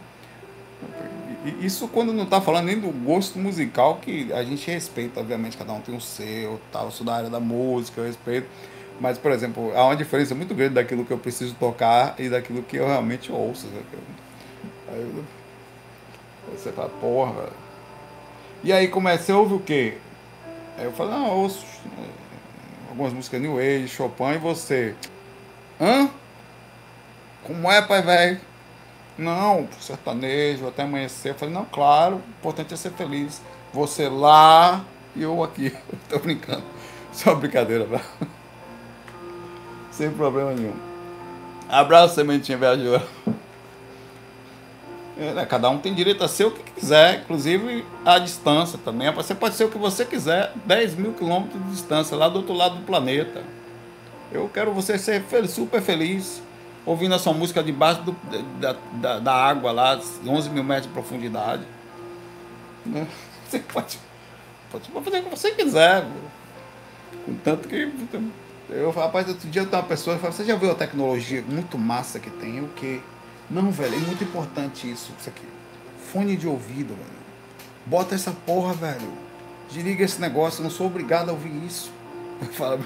Isso 1.61 1.88
quando 1.88 2.12
não 2.12 2.26
tá 2.26 2.40
falando 2.40 2.66
nem 2.66 2.79
do 2.79 2.88
gosto 2.88 3.38
musical, 3.38 3.96
que 3.96 4.31
a 4.33 4.42
gente 4.42 4.70
respeita, 4.70 5.20
obviamente, 5.20 5.57
cada 5.57 5.72
um 5.72 5.81
tem 5.81 5.96
o 5.96 6.00
seu, 6.00 6.61
tal, 6.70 6.87
eu 6.87 6.90
sou 6.90 7.07
da 7.07 7.14
área 7.14 7.31
da 7.31 7.40
música, 7.40 8.00
eu 8.00 8.07
respeito. 8.07 8.46
Mas, 9.00 9.16
por 9.16 9.33
exemplo, 9.33 9.72
há 9.74 9.87
uma 9.87 9.96
diferença 9.96 10.35
muito 10.35 10.55
grande 10.55 10.74
daquilo 10.74 11.07
que 11.07 11.11
eu 11.11 11.16
preciso 11.16 11.55
tocar 11.55 12.14
e 12.18 12.29
daquilo 12.29 12.62
que 12.62 12.76
eu 12.76 12.87
realmente 12.87 13.33
ouço. 13.33 13.66
Aí 14.88 15.07
você 16.53 16.70
fala, 16.72 16.90
porra. 17.00 17.48
E 18.62 18.70
aí 18.70 18.88
começa, 18.88 19.33
a 19.33 19.38
ouvir 19.38 19.55
o 19.55 19.61
quê? 19.61 19.96
Aí 20.76 20.85
eu 20.85 20.92
falo, 20.92 21.11
não, 21.11 21.26
eu 21.29 21.33
ouço 21.33 21.64
algumas 22.90 23.14
músicas 23.14 23.40
New 23.40 23.59
Age, 23.59 23.88
Chopin, 23.88 24.35
e 24.35 24.38
você. 24.38 24.94
Hã? 25.81 26.11
Como 27.44 27.72
é, 27.72 27.81
pai 27.81 28.03
velho? 28.03 28.49
Não, 29.20 29.68
sertanejo, 29.78 30.66
até 30.66 30.83
amanhecer. 30.83 31.33
Eu 31.33 31.35
falei, 31.35 31.54
não, 31.54 31.66
claro, 31.66 32.16
o 32.16 32.30
importante 32.38 32.72
é 32.72 32.76
ser 32.76 32.90
feliz. 32.92 33.42
Você 33.70 34.09
lá 34.09 34.83
e 35.14 35.22
eu 35.22 35.44
aqui. 35.44 35.76
Tô 36.09 36.18
brincando. 36.18 36.62
Só 37.12 37.35
brincadeira, 37.35 37.85
velho. 37.85 38.02
Sem 39.92 40.11
problema 40.11 40.52
nenhum. 40.52 40.72
Abraço, 41.68 42.14
sementinha 42.14 42.56
viajou. 42.56 43.02
É, 45.18 45.35
né, 45.35 45.44
cada 45.44 45.68
um 45.68 45.76
tem 45.76 45.92
direito 45.92 46.24
a 46.24 46.28
ser 46.28 46.46
o 46.46 46.50
que 46.50 46.62
quiser, 46.72 47.20
inclusive 47.20 47.85
a 48.06 48.18
distância 48.18 48.78
também. 48.83 49.12
Você 49.12 49.35
pode 49.35 49.54
ser 49.54 49.64
o 49.64 49.68
que 49.68 49.76
você 49.76 50.06
quiser, 50.06 50.50
10 50.64 50.94
mil 50.94 51.12
quilômetros 51.12 51.62
de 51.62 51.70
distância, 51.72 52.16
lá 52.16 52.26
do 52.26 52.38
outro 52.38 52.54
lado 52.54 52.76
do 52.76 52.87
planeta. 52.87 53.42
Eu 54.33 54.48
quero 54.48 54.72
você 54.72 54.96
ser 54.96 55.22
super 55.46 55.83
feliz, 55.83 56.40
ouvindo 56.85 57.14
a 57.14 57.19
sua 57.19 57.33
música 57.33 57.62
debaixo 57.62 58.03
do, 58.03 58.12
da, 58.61 58.77
da, 58.93 59.19
da, 59.19 59.35
água 59.35 59.73
lá, 59.73 60.01
11 60.27 60.51
mil 60.51 60.64
metros 60.64 60.87
de 60.87 60.93
profundidade. 60.93 61.62
Né? 62.85 63.07
Você 63.49 63.59
pode, 63.59 63.99
pode 64.71 64.88
fazer 64.90 65.19
o 65.19 65.23
que 65.25 65.31
você 65.31 65.51
quiser. 65.51 66.07
Contanto 67.27 67.69
que. 67.69 67.93
Eu, 68.69 68.93
rapaz, 68.93 69.27
outro 69.29 69.49
dia 69.49 69.62
eu 69.62 69.66
tenho 69.66 69.83
uma 69.83 69.88
pessoa 69.88 70.14
que 70.14 70.23
fala, 70.23 70.33
você 70.33 70.45
já 70.45 70.55
viu 70.55 70.71
a 70.71 70.75
tecnologia 70.77 71.43
muito 71.43 71.77
massa 71.77 72.21
que 72.21 72.31
tem? 72.31 72.61
O 72.61 72.69
que? 72.69 73.03
Não, 73.51 73.73
velho, 73.73 73.97
é 73.97 73.99
muito 73.99 74.23
importante 74.23 74.88
isso, 74.88 75.12
isso 75.19 75.29
aqui. 75.29 75.43
Fone 76.12 76.37
de 76.37 76.47
ouvido, 76.47 76.95
velho. 76.95 77.21
Bota 77.85 78.14
essa 78.14 78.31
porra, 78.31 78.73
velho. 78.73 79.12
Desliga 79.69 80.05
esse 80.05 80.21
negócio, 80.21 80.61
eu 80.61 80.64
não 80.64 80.71
sou 80.71 80.87
obrigado 80.87 81.31
a 81.31 81.33
ouvir 81.33 81.53
isso. 81.66 81.90
Fala. 82.55 82.79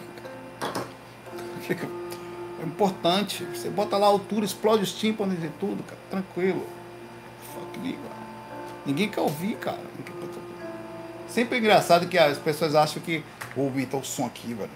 É 2.61 2.65
importante. 2.65 3.45
Você 3.45 3.69
bota 3.69 3.97
lá 3.97 4.07
a 4.07 4.11
altura, 4.11 4.45
explode 4.45 4.83
os 4.83 4.93
tímpanos 4.93 5.43
e 5.43 5.49
tudo, 5.61 5.83
cara. 5.83 6.01
Tranquilo. 6.11 6.67
Fuck 7.55 7.79
liga. 7.81 7.99
Ninguém 8.87 9.09
quer 9.09 9.21
ouvir, 9.21 9.57
cara. 9.57 9.79
Sempre 11.29 11.57
é 11.57 11.61
engraçado 11.61 12.07
que 12.07 12.17
as 12.17 12.39
pessoas 12.39 12.75
acham 12.75 13.03
que 13.03 13.25
ouve 13.57 13.83
então 13.83 14.01
o 14.01 14.05
som 14.05 14.27
aqui, 14.27 14.55
velho. 14.55 14.71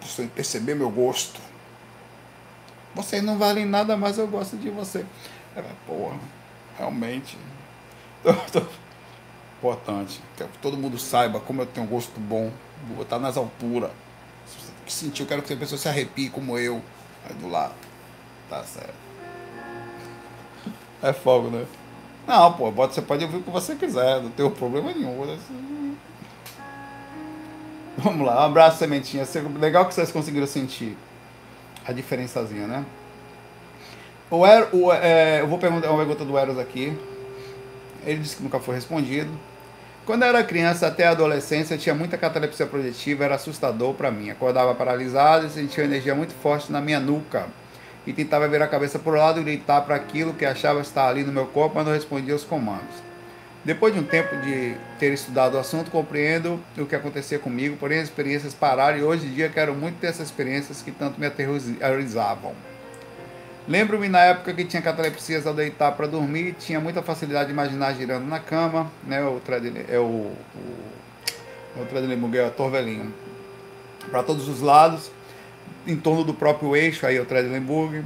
Você 0.00 0.26
perceber 0.26 0.74
meu 0.74 0.90
gosto. 0.90 1.40
Vocês 2.94 3.22
não 3.22 3.38
valem 3.38 3.64
nada, 3.64 3.96
mas 3.96 4.18
eu 4.18 4.26
gosto 4.26 4.56
de 4.56 4.68
você. 4.68 5.06
É, 5.56 5.62
porra, 5.86 6.18
realmente. 6.76 7.38
Importante. 9.58 10.20
Que 10.36 10.44
todo 10.60 10.76
mundo 10.76 10.98
saiba 10.98 11.38
como 11.38 11.62
eu 11.62 11.66
tenho 11.66 11.86
um 11.86 11.88
gosto 11.88 12.18
bom. 12.18 12.50
Vou 12.94 13.04
estar 13.04 13.18
nas 13.18 13.36
alturas. 13.36 13.90
Que 14.84 14.92
sentir, 14.92 15.22
eu 15.22 15.28
quero 15.28 15.42
que 15.42 15.52
a 15.52 15.56
pessoa 15.56 15.78
se 15.78 15.88
arrepie 15.88 16.28
como 16.28 16.58
eu. 16.58 16.82
Aí 17.28 17.34
do 17.34 17.48
lado. 17.48 17.74
Tá 18.48 18.62
certo. 18.64 18.94
É 21.02 21.12
fogo, 21.12 21.48
né? 21.48 21.66
Não, 22.26 22.52
pô, 22.52 22.70
você 22.70 23.02
pode 23.02 23.24
ouvir 23.24 23.38
o 23.38 23.42
que 23.42 23.50
você 23.50 23.74
quiser, 23.74 24.22
não 24.22 24.30
tem 24.30 24.48
problema 24.50 24.92
nenhum. 24.92 25.26
Vamos 27.98 28.26
lá, 28.26 28.42
um 28.42 28.46
abraço, 28.46 28.78
sementinha. 28.78 29.26
Legal 29.58 29.86
que 29.86 29.94
vocês 29.94 30.12
conseguiram 30.12 30.46
sentir 30.46 30.96
a 31.84 31.92
diferençazinha, 31.92 32.66
né? 32.66 32.84
O, 34.30 34.46
er, 34.46 34.68
o 34.72 34.92
é, 34.92 35.40
eu 35.40 35.48
vou 35.48 35.58
perguntar 35.58 35.90
uma 35.90 35.98
pergunta 35.98 36.24
do 36.24 36.38
Eros 36.38 36.58
aqui. 36.58 36.96
Ele 38.04 38.20
disse 38.20 38.36
que 38.36 38.42
nunca 38.42 38.58
foi 38.58 38.74
respondido. 38.74 39.30
Quando 40.04 40.22
eu 40.24 40.28
era 40.30 40.42
criança 40.42 40.88
até 40.88 41.06
a 41.06 41.10
adolescência, 41.10 41.78
tinha 41.78 41.94
muita 41.94 42.18
catalepsia 42.18 42.66
projetiva, 42.66 43.24
era 43.24 43.36
assustador 43.36 43.94
para 43.94 44.10
mim. 44.10 44.30
Acordava 44.30 44.74
paralisado 44.74 45.46
e 45.46 45.50
sentia 45.50 45.84
energia 45.84 46.12
muito 46.12 46.34
forte 46.34 46.72
na 46.72 46.80
minha 46.80 46.98
nuca. 46.98 47.46
E 48.04 48.12
tentava 48.12 48.48
virar 48.48 48.64
a 48.64 48.68
cabeça 48.68 48.98
para 48.98 49.12
o 49.12 49.14
lado 49.14 49.40
e 49.40 49.44
gritar 49.44 49.82
para 49.82 49.94
aquilo 49.94 50.34
que 50.34 50.44
achava 50.44 50.80
estar 50.80 51.08
ali 51.08 51.22
no 51.22 51.30
meu 51.30 51.46
corpo, 51.46 51.76
mas 51.76 51.86
não 51.86 51.92
respondia 51.92 52.34
os 52.34 52.42
comandos. 52.42 52.96
Depois 53.64 53.94
de 53.94 54.00
um 54.00 54.02
tempo 54.02 54.34
de 54.38 54.74
ter 54.98 55.12
estudado 55.12 55.54
o 55.54 55.58
assunto, 55.58 55.88
compreendo 55.88 56.58
o 56.76 56.84
que 56.84 56.96
acontecia 56.96 57.38
comigo, 57.38 57.76
porém 57.76 58.00
as 58.00 58.08
experiências 58.08 58.52
pararam 58.52 58.98
e 58.98 59.04
hoje 59.04 59.26
em 59.26 59.32
dia 59.32 59.48
quero 59.48 59.72
muito 59.72 60.00
ter 60.00 60.08
essas 60.08 60.26
experiências 60.26 60.82
que 60.82 60.90
tanto 60.90 61.20
me 61.20 61.26
aterrorizavam. 61.26 62.56
Lembro-me 63.68 64.08
na 64.08 64.20
época 64.20 64.52
que 64.52 64.64
tinha 64.64 64.82
catalepsias 64.82 65.46
ao 65.46 65.54
deitar 65.54 65.92
para 65.92 66.06
dormir, 66.06 66.56
tinha 66.58 66.80
muita 66.80 67.00
facilidade 67.00 67.46
de 67.46 67.52
imaginar 67.52 67.94
girando 67.94 68.26
na 68.26 68.40
cama, 68.40 68.90
né? 69.06 69.22
O 69.22 69.40
é 69.88 69.98
o, 69.98 70.02
o, 70.02 70.36
o 71.80 71.84
Tredelenburg 71.88 72.36
é 72.36 72.46
o 72.46 72.50
Torvelinho, 72.50 73.14
para 74.10 74.22
todos 74.22 74.48
os 74.48 74.60
lados, 74.60 75.12
em 75.86 75.96
torno 75.96 76.24
do 76.24 76.34
próprio 76.34 76.74
eixo, 76.74 77.06
aí 77.06 77.20
o 77.20 77.24
Tredelenburg 77.24 78.04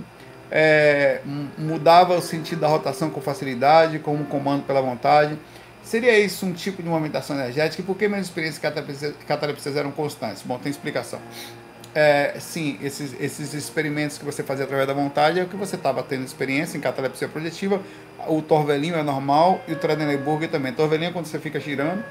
é, 0.50 1.20
mudava 1.56 2.14
o 2.14 2.22
sentido 2.22 2.60
da 2.60 2.68
rotação 2.68 3.10
com 3.10 3.20
facilidade, 3.20 3.98
como 3.98 4.24
comando 4.26 4.64
pela 4.64 4.80
vontade. 4.82 5.38
Seria 5.82 6.18
isso 6.18 6.44
um 6.44 6.52
tipo 6.52 6.82
de 6.82 6.88
movimentação 6.88 7.36
energética? 7.36 7.80
E 7.80 7.84
por 7.84 7.96
que 7.96 8.08
minhas 8.08 8.26
experiências 8.26 8.60
catalepsias 9.26 9.76
eram 9.76 9.92
constantes? 9.92 10.42
Bom, 10.42 10.58
tem 10.58 10.70
explicação. 10.70 11.20
É, 11.98 12.34
sim, 12.38 12.78
esses, 12.82 13.18
esses 13.18 13.54
experimentos 13.54 14.18
que 14.18 14.24
você 14.26 14.42
fazia 14.42 14.66
através 14.66 14.86
da 14.86 14.92
vontade 14.92 15.40
é 15.40 15.42
o 15.42 15.48
que 15.48 15.56
você 15.56 15.76
estava 15.76 16.02
tendo 16.02 16.26
experiência 16.26 16.76
em 16.76 16.80
catalepsia 16.82 17.26
projetiva. 17.26 17.80
O 18.28 18.42
torvelinho 18.42 18.96
é 18.96 19.02
normal 19.02 19.62
e 19.66 19.72
o 19.72 19.76
Tredelenburg 19.76 20.46
também. 20.48 20.74
Torvelinho 20.74 21.08
é 21.08 21.12
quando 21.14 21.24
você 21.24 21.38
fica 21.38 21.58
girando. 21.58 22.04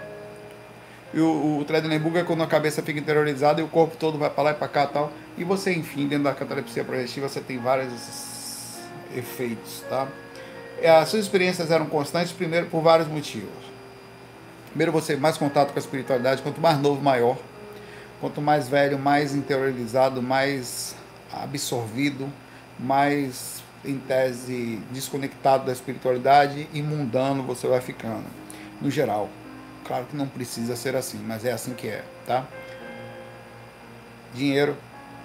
E 1.14 1.20
o, 1.20 1.60
o 1.60 1.66
Tredelenburg 1.66 2.18
é 2.18 2.24
quando 2.24 2.42
a 2.42 2.48
cabeça 2.48 2.82
fica 2.82 3.00
interiorizada 3.00 3.62
e 3.62 3.64
o 3.64 3.68
corpo 3.68 3.96
todo 3.96 4.18
vai 4.18 4.28
para 4.28 4.46
lá 4.46 4.52
e 4.52 4.54
para 4.56 4.68
cá 4.68 4.88
tal. 4.88 5.14
E 5.38 5.44
você, 5.44 5.72
enfim, 5.72 6.08
dentro 6.08 6.24
da 6.24 6.34
catalepsia 6.34 6.84
projetiva, 6.84 7.30
você 7.30 7.40
tem 7.40 7.60
vários 7.60 8.80
efeitos, 9.16 9.84
tá? 9.88 10.08
É, 10.82 10.90
as 10.90 11.10
suas 11.10 11.22
experiências 11.22 11.70
eram 11.70 11.86
constantes, 11.86 12.32
primeiro, 12.32 12.66
por 12.66 12.82
vários 12.82 13.08
motivos. 13.08 13.52
Primeiro, 14.70 14.92
você 14.92 15.16
mais 15.16 15.38
contato 15.38 15.74
com 15.74 15.78
a 15.78 15.80
espiritualidade, 15.80 16.42
quanto 16.42 16.60
mais 16.60 16.80
novo, 16.80 17.00
maior. 17.04 17.38
Quanto 18.20 18.42
mais 18.42 18.68
velho, 18.68 18.98
mais 18.98 19.36
interiorizado, 19.36 20.22
mais 20.22 20.96
absorvido, 21.32 22.32
mais, 22.80 23.64
em 23.84 23.98
tese, 23.98 24.82
desconectado 24.92 25.66
da 25.66 25.72
espiritualidade 25.72 26.68
e 26.74 26.82
mundano 26.82 27.44
você 27.44 27.68
vai 27.68 27.82
ficando, 27.82 28.26
no 28.82 28.90
geral. 28.90 29.30
Claro 29.86 30.06
que 30.06 30.16
não 30.16 30.28
precisa 30.28 30.76
ser 30.76 30.96
assim, 30.96 31.20
mas 31.20 31.46
é 31.46 31.52
assim 31.52 31.74
que 31.74 31.88
é, 31.88 32.04
tá? 32.26 32.46
Dinheiro, 34.34 34.76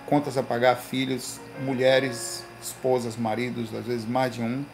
contas 0.07 0.36
a 0.36 0.43
pagar, 0.43 0.76
filhos, 0.76 1.41
mulheres, 1.64 2.45
esposas, 2.62 3.16
maridos, 3.16 3.74
às 3.74 3.86
vezes 3.86 4.07
mais 4.07 4.34
de 4.34 4.43
um, 4.43 4.64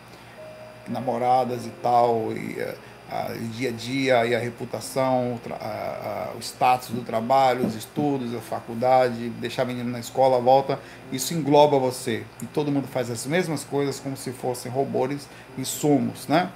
namoradas 0.89 1.67
e 1.67 1.71
tal, 1.83 2.33
e 2.33 2.59
eh, 2.59 2.75
a, 3.11 3.33
o 3.33 3.49
dia 3.49 3.69
a 3.69 3.73
dia 3.73 4.27
e 4.27 4.35
a 4.35 4.39
reputação, 4.39 5.41
a, 5.51 6.31
a, 6.33 6.37
o 6.37 6.41
status 6.41 6.91
do 6.91 7.03
trabalho, 7.03 7.67
os 7.67 7.75
estudos, 7.75 8.35
a 8.35 8.41
faculdade, 8.41 9.31
deixar 9.41 9.65
menino 9.65 9.91
na 9.91 10.01
escola, 10.01 10.41
volta, 10.41 10.79
isso 11.13 11.35
engloba 11.35 11.79
você. 11.79 12.25
E 12.43 12.47
todo 12.47 12.71
mundo 12.73 12.89
faz 12.89 13.11
as 13.11 13.27
mesmas 13.27 13.65
coisas 13.65 14.01
como 14.01 14.17
se 14.17 14.33
fossem 14.33 14.71
robôs 14.71 15.29
e 15.57 15.65
somos, 15.65 16.27
né? 16.27 16.51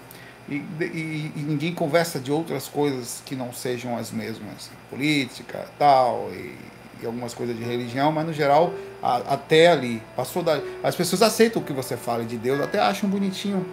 E, 0.49 0.65
e, 0.81 1.33
e, 1.37 1.43
ninguém 1.43 1.73
conversa 1.73 2.19
de 2.19 2.33
outras 2.33 2.67
coisas 2.67 3.23
que 3.25 3.37
não 3.37 3.53
sejam 3.53 3.97
as 3.97 4.11
mesmas, 4.11 4.69
política, 4.89 5.69
tal, 5.79 6.29
e, 6.33 6.57
e 7.01 7.07
algumas 7.07 7.33
coisas 7.33 7.57
de 7.57 7.63
religião, 7.63 8.11
mas 8.11 8.27
no 8.27 8.33
geral, 8.33 8.75
a, 9.01 9.19
até 9.35 9.69
ali, 9.69 10.03
passou 10.17 10.43
da, 10.43 10.61
as 10.83 10.97
pessoas 10.97 11.23
aceitam 11.23 11.63
o 11.63 11.65
que 11.65 11.73
você 11.73 11.97
fala 11.97 12.25
de 12.25 12.37
Deus, 12.37 12.61
até 12.61 12.81
acham 12.81 13.09
bonitinho, 13.09 13.65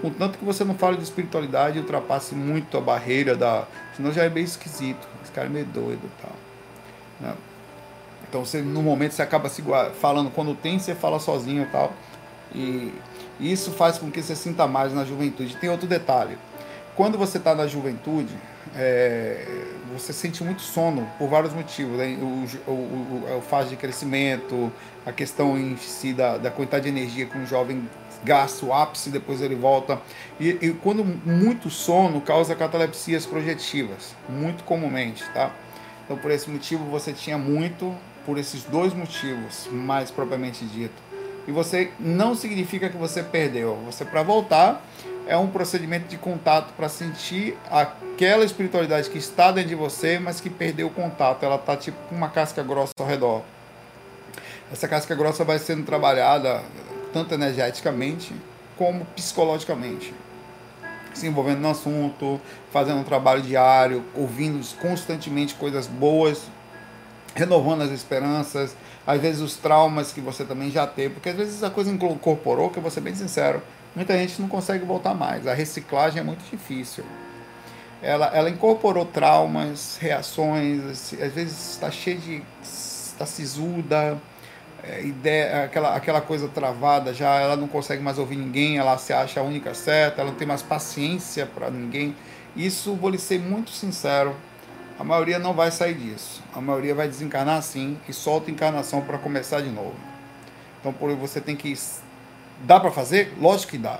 Contanto 0.00 0.38
que 0.38 0.44
você 0.44 0.64
não 0.64 0.74
fale 0.74 0.96
de 0.96 1.02
espiritualidade 1.02 1.76
e 1.76 1.80
ultrapasse 1.80 2.34
muito 2.34 2.76
a 2.78 2.80
barreira 2.80 3.36
da. 3.36 3.66
Senão 3.94 4.12
já 4.12 4.24
é 4.24 4.28
bem 4.28 4.44
esquisito. 4.44 5.06
Esse 5.22 5.30
cara 5.32 5.46
é 5.46 5.50
meio 5.50 5.66
doido 5.66 6.00
e 6.04 6.22
tal. 6.22 6.32
Né? 7.20 7.34
Então 8.28 8.44
você, 8.44 8.62
no 8.62 8.82
momento 8.82 9.12
você 9.12 9.22
acaba 9.22 9.48
se 9.48 9.62
falando. 10.00 10.30
Quando 10.30 10.54
tem, 10.54 10.78
você 10.78 10.94
fala 10.94 11.18
sozinho 11.18 11.64
e 11.64 11.66
tal. 11.66 11.92
E 12.54 12.92
isso 13.38 13.72
faz 13.72 13.98
com 13.98 14.10
que 14.10 14.22
você 14.22 14.34
sinta 14.34 14.66
mais 14.66 14.94
na 14.94 15.04
juventude. 15.04 15.56
Tem 15.56 15.68
outro 15.68 15.86
detalhe. 15.86 16.38
Quando 16.96 17.18
você 17.18 17.38
está 17.38 17.54
na 17.54 17.66
juventude, 17.66 18.34
é, 18.74 19.64
você 19.92 20.12
sente 20.12 20.42
muito 20.44 20.62
sono 20.62 21.08
por 21.18 21.28
vários 21.28 21.52
motivos. 21.52 21.98
Né? 21.98 22.16
O, 22.20 22.70
o, 22.70 22.72
o, 22.72 23.38
o 23.38 23.42
fase 23.42 23.70
de 23.70 23.76
crescimento, 23.76 24.72
a 25.04 25.12
questão 25.12 25.58
em 25.58 25.76
si 25.76 26.12
da, 26.12 26.38
da 26.38 26.50
quantidade 26.50 26.84
de 26.84 26.90
energia 26.90 27.26
que 27.26 27.36
um 27.36 27.46
jovem 27.46 27.88
gasta 28.24 28.64
o 28.64 28.72
ápice, 28.72 29.10
depois 29.10 29.40
ele 29.40 29.54
volta. 29.54 30.00
E, 30.38 30.50
e, 30.60 30.72
quando 30.82 31.04
muito 31.04 31.70
sono 31.70 32.20
causa 32.20 32.54
catalepsias 32.54 33.26
projetivas, 33.26 34.14
muito 34.28 34.64
comumente, 34.64 35.24
tá? 35.32 35.50
Então 36.04 36.16
por 36.16 36.30
esse 36.30 36.50
motivo 36.50 36.84
você 36.84 37.12
tinha 37.12 37.38
muito, 37.38 37.94
por 38.26 38.38
esses 38.38 38.64
dois 38.64 38.92
motivos, 38.92 39.68
mais 39.70 40.10
propriamente 40.10 40.64
dito. 40.64 41.10
E 41.46 41.52
você 41.52 41.90
não 41.98 42.34
significa 42.34 42.88
que 42.88 42.96
você 42.96 43.22
perdeu. 43.22 43.76
Você 43.86 44.04
para 44.04 44.22
voltar 44.22 44.84
é 45.26 45.36
um 45.36 45.48
procedimento 45.48 46.08
de 46.08 46.16
contato 46.16 46.72
para 46.74 46.88
sentir 46.88 47.56
aquela 47.70 48.44
espiritualidade 48.44 49.08
que 49.08 49.18
está 49.18 49.52
dentro 49.52 49.70
de 49.70 49.74
você, 49.74 50.18
mas 50.18 50.40
que 50.40 50.50
perdeu 50.50 50.88
o 50.88 50.90
contato. 50.90 51.44
Ela 51.44 51.58
tá 51.58 51.76
tipo 51.76 51.96
com 52.08 52.14
uma 52.14 52.28
casca 52.28 52.62
grossa 52.62 52.92
ao 52.98 53.06
redor. 53.06 53.42
Essa 54.72 54.86
casca 54.86 55.14
grossa 55.14 55.44
vai 55.44 55.58
sendo 55.58 55.84
trabalhada 55.84 56.62
tanto 57.12 57.34
energeticamente 57.34 58.34
como 58.76 59.04
psicologicamente. 59.06 60.14
Se 61.12 61.26
envolvendo 61.26 61.60
no 61.60 61.70
assunto, 61.70 62.40
fazendo 62.72 63.00
um 63.00 63.04
trabalho 63.04 63.42
diário, 63.42 64.04
ouvindo 64.14 64.64
constantemente 64.76 65.54
coisas 65.54 65.86
boas, 65.86 66.42
renovando 67.34 67.82
as 67.82 67.90
esperanças, 67.90 68.76
às 69.06 69.20
vezes 69.20 69.40
os 69.40 69.56
traumas 69.56 70.12
que 70.12 70.20
você 70.20 70.44
também 70.44 70.70
já 70.70 70.86
teve, 70.86 71.14
porque 71.14 71.28
às 71.30 71.36
vezes 71.36 71.62
a 71.62 71.70
coisa 71.70 71.90
incorporou, 71.90 72.70
que 72.70 72.78
eu 72.78 72.82
vou 72.82 72.90
ser 72.90 73.00
bem 73.00 73.14
sincero, 73.14 73.62
muita 73.94 74.16
gente 74.16 74.40
não 74.40 74.48
consegue 74.48 74.84
voltar 74.84 75.14
mais. 75.14 75.46
A 75.46 75.54
reciclagem 75.54 76.20
é 76.20 76.22
muito 76.22 76.48
difícil. 76.50 77.04
Ela, 78.02 78.26
ela 78.34 78.48
incorporou 78.48 79.04
traumas, 79.04 79.98
reações, 80.00 81.12
às 81.12 81.32
vezes 81.32 81.72
está 81.72 81.90
cheia 81.90 82.16
de. 82.16 82.42
está 82.62 83.26
sisuda, 83.26 84.18
ideia, 85.02 85.64
aquela, 85.64 85.94
aquela 85.94 86.20
coisa 86.20 86.48
travada 86.48 87.12
já, 87.12 87.40
ela 87.40 87.56
não 87.56 87.68
consegue 87.68 88.02
mais 88.02 88.18
ouvir 88.18 88.36
ninguém, 88.36 88.78
ela 88.78 88.96
se 88.98 89.12
acha 89.12 89.40
a 89.40 89.42
única 89.42 89.74
certa, 89.74 90.20
ela 90.20 90.30
não 90.30 90.38
tem 90.38 90.46
mais 90.46 90.62
paciência 90.62 91.46
para 91.46 91.70
ninguém. 91.70 92.14
Isso, 92.56 92.94
vou 92.94 93.10
lhe 93.10 93.18
ser 93.18 93.38
muito 93.38 93.70
sincero, 93.70 94.34
a 95.00 95.04
maioria 95.04 95.38
não 95.38 95.54
vai 95.54 95.70
sair 95.70 95.94
disso. 95.94 96.42
A 96.54 96.60
maioria 96.60 96.94
vai 96.94 97.08
desencarnar 97.08 97.62
sim 97.62 97.96
e 98.06 98.12
solta 98.12 98.50
encarnação 98.50 99.00
para 99.00 99.16
começar 99.16 99.62
de 99.62 99.70
novo. 99.70 99.94
Então, 100.78 100.92
por 100.92 101.10
você 101.16 101.40
tem 101.40 101.56
que. 101.56 101.74
Dá 102.64 102.78
para 102.78 102.90
fazer? 102.90 103.32
Lógico 103.40 103.72
que 103.72 103.78
dá. 103.78 103.98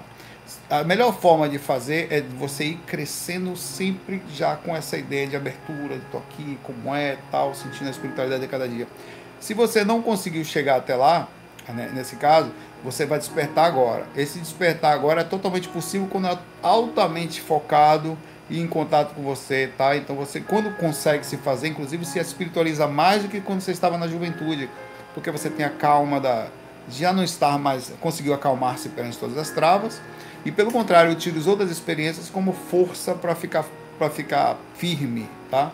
A 0.68 0.84
melhor 0.84 1.18
forma 1.18 1.48
de 1.48 1.58
fazer 1.58 2.08
é 2.10 2.20
você 2.20 2.64
ir 2.64 2.80
crescendo 2.86 3.56
sempre 3.56 4.22
já 4.34 4.56
com 4.56 4.76
essa 4.76 4.98
ideia 4.98 5.26
de 5.26 5.36
abertura, 5.36 5.98
de 5.98 6.04
tô 6.12 6.18
aqui, 6.18 6.58
como 6.62 6.94
é, 6.94 7.16
tal, 7.30 7.54
sentindo 7.54 7.86
a 7.88 7.90
espiritualidade 7.90 8.42
de 8.42 8.48
cada 8.48 8.68
dia. 8.68 8.86
Se 9.40 9.54
você 9.54 9.84
não 9.84 10.02
conseguiu 10.02 10.44
chegar 10.44 10.76
até 10.76 10.94
lá, 10.94 11.26
né, 11.68 11.90
nesse 11.94 12.16
caso, 12.16 12.50
você 12.84 13.06
vai 13.06 13.18
despertar 13.18 13.66
agora. 13.66 14.06
Esse 14.16 14.38
despertar 14.38 14.92
agora 14.92 15.22
é 15.22 15.24
totalmente 15.24 15.68
possível 15.68 16.06
quando 16.10 16.28
é 16.28 16.38
altamente 16.62 17.40
focado 17.40 18.16
e 18.48 18.60
em 18.60 18.66
contato 18.66 19.14
com 19.14 19.22
você, 19.22 19.70
tá? 19.78 19.96
Então 19.96 20.16
você 20.16 20.40
quando 20.40 20.76
consegue 20.76 21.24
se 21.24 21.36
fazer, 21.36 21.68
inclusive 21.68 22.04
se 22.04 22.18
espiritualiza 22.18 22.86
mais 22.86 23.22
do 23.22 23.28
que 23.28 23.40
quando 23.40 23.60
você 23.60 23.70
estava 23.70 23.96
na 23.96 24.08
juventude, 24.08 24.68
porque 25.14 25.30
você 25.30 25.48
tem 25.48 25.64
a 25.64 25.70
calma 25.70 26.20
da 26.20 26.48
já 26.88 27.12
não 27.12 27.22
estar 27.22 27.58
mais 27.58 27.92
conseguiu 28.00 28.34
acalmar-se 28.34 28.88
perante 28.88 29.16
todas 29.16 29.38
as 29.38 29.50
travas 29.50 30.00
e 30.44 30.50
pelo 30.50 30.72
contrário 30.72 31.12
utilizou 31.12 31.54
das 31.54 31.70
experiências 31.70 32.28
como 32.28 32.52
força 32.52 33.14
para 33.14 33.34
ficar 33.34 33.64
para 33.98 34.10
ficar 34.10 34.56
firme, 34.74 35.28
tá? 35.50 35.70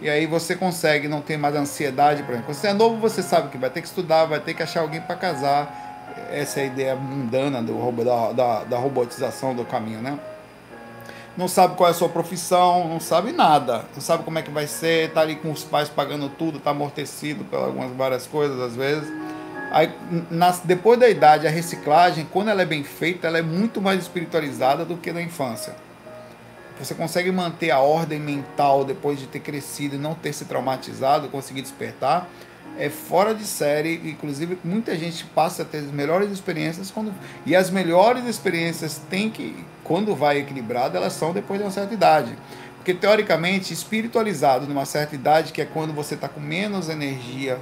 E 0.00 0.08
aí 0.08 0.26
você 0.26 0.54
consegue 0.54 1.08
não 1.08 1.20
ter 1.20 1.36
mais 1.36 1.56
ansiedade, 1.56 2.22
por 2.22 2.30
exemplo. 2.30 2.46
Quando 2.46 2.56
você 2.56 2.68
é 2.68 2.72
novo, 2.72 2.96
você 2.96 3.22
sabe 3.22 3.48
que 3.48 3.58
vai 3.58 3.68
ter 3.68 3.80
que 3.80 3.88
estudar, 3.88 4.26
vai 4.26 4.38
ter 4.38 4.54
que 4.54 4.62
achar 4.62 4.80
alguém 4.80 5.00
para 5.00 5.16
casar. 5.16 5.86
Essa 6.30 6.60
é 6.60 6.62
a 6.64 6.66
ideia 6.66 6.94
mundana 6.94 7.60
do, 7.62 8.04
da, 8.04 8.32
da, 8.32 8.64
da 8.64 8.78
robotização 8.78 9.54
do 9.54 9.64
caminho, 9.64 10.00
né? 10.00 10.18
Não 11.36 11.48
sabe 11.48 11.76
qual 11.76 11.88
é 11.88 11.90
a 11.90 11.94
sua 11.94 12.08
profissão, 12.08 12.88
não 12.88 13.00
sabe 13.00 13.32
nada. 13.32 13.84
Não 13.94 14.00
sabe 14.00 14.22
como 14.22 14.38
é 14.38 14.42
que 14.42 14.50
vai 14.50 14.66
ser, 14.66 15.10
tá 15.12 15.20
ali 15.20 15.36
com 15.36 15.50
os 15.50 15.64
pais 15.64 15.88
pagando 15.88 16.28
tudo, 16.28 16.60
tá 16.60 16.70
amortecido 16.70 17.44
pelas 17.44 17.66
algumas 17.66 17.90
várias 17.92 18.26
coisas 18.26 18.60
às 18.60 18.76
vezes. 18.76 19.08
Aí, 19.72 19.92
nas, 20.30 20.60
depois 20.60 20.98
da 20.98 21.08
idade, 21.08 21.46
a 21.46 21.50
reciclagem, 21.50 22.26
quando 22.32 22.50
ela 22.50 22.62
é 22.62 22.66
bem 22.66 22.84
feita, 22.84 23.26
ela 23.26 23.38
é 23.38 23.42
muito 23.42 23.80
mais 23.80 24.00
espiritualizada 24.00 24.84
do 24.84 24.96
que 24.96 25.12
na 25.12 25.20
infância 25.20 25.87
você 26.78 26.94
consegue 26.94 27.30
manter 27.32 27.70
a 27.70 27.80
ordem 27.80 28.20
mental 28.20 28.84
depois 28.84 29.18
de 29.18 29.26
ter 29.26 29.40
crescido 29.40 29.96
e 29.96 29.98
não 29.98 30.14
ter 30.14 30.32
se 30.32 30.44
traumatizado, 30.44 31.28
conseguir 31.28 31.62
despertar, 31.62 32.28
é 32.78 32.88
fora 32.88 33.34
de 33.34 33.44
série. 33.44 33.94
Inclusive, 34.04 34.58
muita 34.64 34.96
gente 34.96 35.24
passa 35.24 35.62
a 35.62 35.64
ter 35.64 35.78
as 35.78 35.90
melhores 35.90 36.30
experiências 36.30 36.90
quando. 36.90 37.12
E 37.44 37.56
as 37.56 37.70
melhores 37.70 38.24
experiências 38.24 39.00
tem 39.10 39.28
que, 39.28 39.56
quando 39.82 40.14
vai 40.14 40.38
equilibrada, 40.38 40.96
elas 40.96 41.12
são 41.12 41.32
depois 41.32 41.58
de 41.58 41.66
uma 41.66 41.72
certa 41.72 41.92
idade. 41.92 42.36
Porque, 42.76 42.94
teoricamente, 42.94 43.72
espiritualizado 43.72 44.66
numa 44.66 44.84
certa 44.84 45.14
idade, 45.14 45.52
que 45.52 45.60
é 45.60 45.64
quando 45.64 45.92
você 45.92 46.14
está 46.14 46.28
com 46.28 46.40
menos 46.40 46.88
energia, 46.88 47.58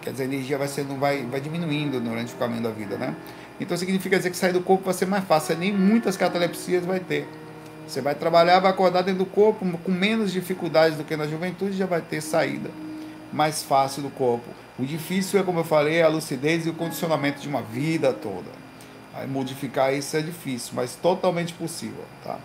quer 0.00 0.12
dizer, 0.12 0.22
a 0.24 0.26
energia 0.26 0.56
vai, 0.56 0.68
sendo, 0.68 0.98
vai, 0.98 1.24
vai 1.26 1.40
diminuindo 1.40 2.00
durante 2.00 2.32
o 2.32 2.36
caminho 2.36 2.62
da 2.62 2.70
vida, 2.70 2.96
né? 2.96 3.14
Então 3.60 3.76
significa 3.76 4.16
dizer 4.16 4.30
que 4.30 4.36
sair 4.36 4.52
do 4.52 4.60
corpo 4.60 4.84
vai 4.84 4.94
ser 4.94 5.06
mais 5.06 5.24
fácil, 5.24 5.56
nem 5.56 5.72
muitas 5.72 6.16
catalepsias 6.16 6.84
vai 6.84 7.00
ter. 7.00 7.28
Você 7.88 8.00
vai 8.00 8.14
trabalhar, 8.14 8.60
vai 8.60 8.70
acordar 8.70 9.02
dentro 9.02 9.24
do 9.24 9.26
corpo 9.26 9.66
com 9.78 9.90
menos 9.90 10.30
dificuldades 10.30 10.96
do 10.96 11.04
que 11.04 11.16
na 11.16 11.26
juventude, 11.26 11.76
já 11.76 11.86
vai 11.86 12.02
ter 12.02 12.20
saída 12.20 12.70
mais 13.32 13.62
fácil 13.62 14.02
do 14.02 14.10
corpo. 14.10 14.46
O 14.78 14.84
difícil 14.84 15.40
é, 15.40 15.42
como 15.42 15.60
eu 15.60 15.64
falei, 15.64 16.02
a 16.02 16.08
lucidez 16.08 16.66
e 16.66 16.70
o 16.70 16.74
condicionamento 16.74 17.40
de 17.40 17.48
uma 17.48 17.62
vida 17.62 18.12
toda. 18.12 18.50
Aí 19.14 19.26
modificar 19.26 19.92
isso 19.92 20.16
é 20.16 20.20
difícil, 20.20 20.72
mas 20.74 20.94
totalmente 20.94 21.52
possível, 21.52 22.04
tá? 22.22 22.38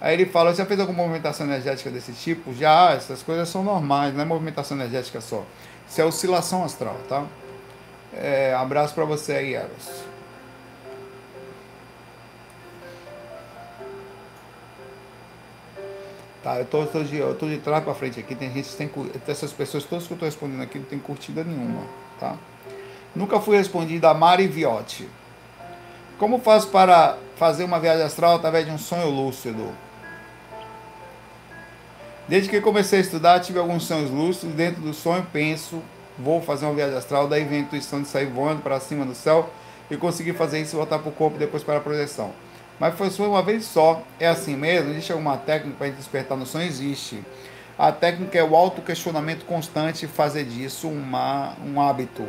Aí 0.00 0.14
ele 0.14 0.26
fala, 0.26 0.54
já 0.54 0.66
fez 0.66 0.80
alguma 0.80 1.02
movimentação 1.02 1.46
energética 1.46 1.90
desse 1.90 2.12
tipo? 2.12 2.52
Já, 2.54 2.92
essas 2.92 3.22
coisas 3.22 3.48
são 3.48 3.62
normais, 3.62 4.14
não 4.14 4.22
é 4.22 4.24
movimentação 4.24 4.76
energética 4.76 5.20
só. 5.20 5.44
Isso 5.88 6.00
é 6.00 6.04
oscilação 6.04 6.64
astral, 6.64 6.96
tá? 7.08 7.24
É, 8.14 8.54
abraço 8.54 8.94
para 8.94 9.04
você 9.04 9.32
aí, 9.32 9.54
Eros. 9.54 10.11
Tá, 16.42 16.58
eu 16.58 16.64
tô, 16.64 16.84
tô, 16.86 17.04
de, 17.04 17.16
eu 17.16 17.36
tô 17.36 17.46
de 17.46 17.58
trás 17.58 17.84
para 17.84 17.94
frente 17.94 18.18
aqui, 18.18 18.34
tem 18.34 18.52
gente 18.52 18.68
tem 18.74 18.90
essas 19.28 19.52
pessoas 19.52 19.84
todas 19.84 20.06
que 20.06 20.12
eu 20.12 20.18
tô 20.18 20.24
respondendo 20.24 20.60
aqui 20.62 20.76
não 20.76 20.84
tem 20.84 20.98
curtida 20.98 21.44
nenhuma, 21.44 21.82
tá? 22.18 22.36
Nunca 23.14 23.38
fui 23.40 23.56
respondido 23.56 24.06
a 24.08 24.14
Mari 24.14 24.48
Viotti. 24.48 25.08
Como 26.18 26.40
faço 26.40 26.68
para 26.68 27.16
fazer 27.36 27.62
uma 27.62 27.78
viagem 27.78 28.04
astral 28.04 28.36
através 28.36 28.64
de 28.66 28.72
um 28.72 28.78
sonho 28.78 29.08
lúcido? 29.08 29.68
Desde 32.26 32.48
que 32.48 32.60
comecei 32.60 33.00
a 33.00 33.02
estudar, 33.02 33.40
tive 33.40 33.58
alguns 33.58 33.84
sonhos 33.84 34.10
lúcidos. 34.10 34.54
Dentro 34.54 34.80
do 34.80 34.94
sonho, 34.94 35.26
penso, 35.32 35.82
vou 36.18 36.40
fazer 36.40 36.64
uma 36.64 36.74
viagem 36.74 36.96
astral. 36.96 37.28
Daí 37.28 37.44
vem 37.44 37.58
a 37.58 37.62
intuição 37.62 38.00
de 38.00 38.08
sair 38.08 38.26
voando 38.26 38.62
para 38.62 38.80
cima 38.80 39.04
do 39.04 39.14
céu 39.14 39.50
e 39.90 39.96
conseguir 39.96 40.32
fazer 40.32 40.60
isso 40.60 40.74
e 40.74 40.78
voltar 40.78 40.98
para 40.98 41.08
o 41.08 41.12
corpo 41.12 41.36
depois 41.36 41.62
para 41.62 41.78
a 41.78 41.80
projeção. 41.80 42.32
Mas 42.82 42.96
foi 42.96 43.10
só 43.10 43.28
uma 43.28 43.42
vez 43.44 43.64
só. 43.64 44.02
É 44.18 44.26
assim 44.26 44.56
mesmo? 44.56 44.90
Existe 44.90 45.12
alguma 45.12 45.36
técnica 45.36 45.76
para 45.78 45.88
despertar 45.90 46.36
no 46.36 46.44
sonho? 46.44 46.66
Existe. 46.66 47.22
A 47.78 47.92
técnica 47.92 48.36
é 48.36 48.42
o 48.42 48.56
autoquestionamento 48.56 49.44
constante 49.44 50.04
e 50.04 50.08
fazer 50.08 50.42
disso 50.42 50.88
uma, 50.88 51.54
um 51.64 51.80
hábito. 51.80 52.26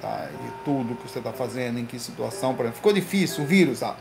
Tá? 0.00 0.26
De 0.26 0.64
tudo 0.64 0.96
que 0.96 1.08
você 1.08 1.20
está 1.20 1.32
fazendo, 1.32 1.78
em 1.78 1.86
que 1.86 2.00
situação. 2.00 2.52
Por 2.52 2.62
exemplo, 2.62 2.78
ficou 2.78 2.92
difícil 2.92 3.44
o 3.44 3.46
vírus. 3.46 3.80
Ah. 3.84 3.94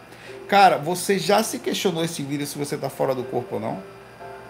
Cara, 0.48 0.76
você 0.80 1.20
já 1.20 1.44
se 1.44 1.60
questionou 1.60 2.04
esse 2.04 2.24
vírus 2.24 2.50
se 2.50 2.58
você 2.58 2.74
está 2.74 2.90
fora 2.90 3.14
do 3.14 3.24
corpo 3.24 3.58
ou 3.58 3.62
não? 3.62 3.84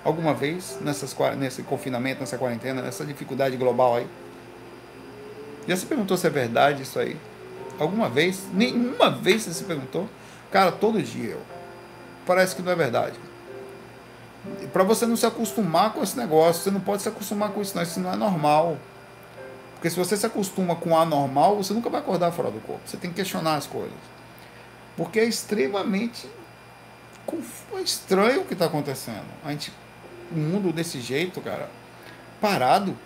Alguma 0.05 0.33
vez 0.33 0.77
nessas, 0.79 1.13
nesse 1.37 1.63
confinamento, 1.63 2.21
nessa 2.21 2.37
quarentena, 2.37 2.81
nessa 2.81 3.03
dificuldade 3.03 3.57
global 3.57 3.97
aí? 3.97 4.07
Já 5.67 5.75
se 5.75 5.85
perguntou 5.85 6.15
se 6.15 6.25
é 6.25 6.29
verdade 6.29 6.83
isso 6.83 6.97
aí? 6.97 7.17
Alguma 7.77 8.07
vez? 8.07 8.45
Nenhuma 8.53 9.09
vez 9.09 9.43
você 9.43 9.51
se 9.53 9.65
perguntou? 9.65 10.07
Cara, 10.51 10.71
todo 10.71 11.01
dia. 11.01 11.37
Parece 12.25 12.55
que 12.55 12.61
não 12.61 12.71
é 12.71 12.75
verdade. 12.75 13.17
Para 14.73 14.83
você 14.83 15.05
não 15.05 15.15
se 15.15 15.25
acostumar 15.25 15.93
com 15.93 16.03
esse 16.03 16.17
negócio, 16.17 16.63
você 16.63 16.71
não 16.71 16.81
pode 16.81 17.01
se 17.01 17.09
acostumar 17.09 17.49
com 17.49 17.61
isso, 17.61 17.75
não. 17.75 17.83
Isso 17.83 17.99
não 17.99 18.13
é 18.13 18.15
normal. 18.15 18.77
Porque 19.73 19.89
se 19.89 19.95
você 19.95 20.15
se 20.15 20.25
acostuma 20.25 20.75
com 20.75 20.91
o 20.91 20.97
anormal, 20.97 21.57
você 21.57 21.73
nunca 21.73 21.89
vai 21.89 22.01
acordar 22.01 22.31
fora 22.31 22.51
do 22.51 22.59
corpo. 22.59 22.81
Você 22.85 22.97
tem 22.97 23.09
que 23.09 23.17
questionar 23.17 23.55
as 23.55 23.65
coisas. 23.65 23.97
Porque 24.95 25.19
é 25.19 25.25
extremamente 25.25 26.27
é 27.73 27.81
estranho 27.81 28.41
o 28.41 28.45
que 28.45 28.53
está 28.53 28.65
acontecendo. 28.65 29.25
A 29.43 29.51
gente, 29.51 29.71
o 30.31 30.37
mundo 30.37 30.73
desse 30.73 30.99
jeito, 30.99 31.39
cara, 31.41 31.69
parado. 32.39 32.97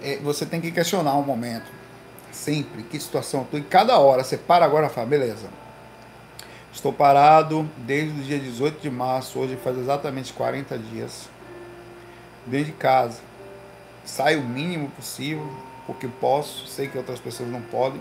É, 0.00 0.16
você 0.18 0.46
tem 0.46 0.60
que 0.60 0.70
questionar 0.70 1.14
um 1.16 1.22
momento. 1.22 1.81
Sempre. 2.32 2.82
Que 2.82 2.98
situação 2.98 3.40
eu 3.40 3.44
estou. 3.44 3.60
Em 3.60 3.62
cada 3.62 3.98
hora. 3.98 4.24
Você 4.24 4.36
para 4.36 4.64
agora 4.64 4.86
e 4.86 4.90
fala, 4.90 5.06
beleza 5.06 5.48
Estou 6.72 6.90
parado 6.92 7.68
desde 7.76 8.18
o 8.18 8.24
dia 8.24 8.38
18 8.38 8.80
de 8.80 8.90
março, 8.90 9.38
hoje 9.38 9.56
faz 9.56 9.76
exatamente 9.76 10.32
40 10.32 10.78
dias. 10.78 11.28
Desde 12.46 12.72
casa. 12.72 13.20
Saio 14.06 14.40
o 14.40 14.44
mínimo 14.44 14.88
possível, 14.88 15.46
porque 15.86 16.08
posso, 16.08 16.66
sei 16.66 16.88
que 16.88 16.96
outras 16.96 17.20
pessoas 17.20 17.50
não 17.50 17.60
podem, 17.60 18.00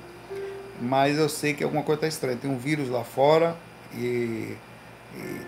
mas 0.79 1.17
eu 1.17 1.29
sei 1.29 1.53
que 1.53 1.63
alguma 1.63 1.83
coisa 1.83 1.99
está 1.99 2.07
estranha. 2.07 2.37
Tem 2.37 2.49
um 2.49 2.57
vírus 2.57 2.89
lá 2.89 3.03
fora 3.03 3.55
e, 3.93 4.55
e, 5.13 5.41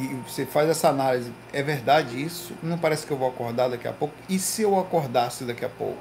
e, 0.00 0.22
você 0.26 0.46
faz 0.46 0.70
essa 0.70 0.88
análise. 0.88 1.30
É 1.52 1.62
verdade 1.62 2.20
isso? 2.20 2.54
Não 2.62 2.78
parece 2.78 3.06
que 3.06 3.12
eu 3.12 3.18
vou 3.18 3.28
acordar 3.28 3.68
daqui 3.68 3.86
a 3.86 3.92
pouco? 3.92 4.14
E 4.28 4.38
se 4.38 4.62
eu 4.62 4.78
acordasse 4.80 5.44
daqui 5.44 5.64
a 5.64 5.68
pouco? 5.68 5.98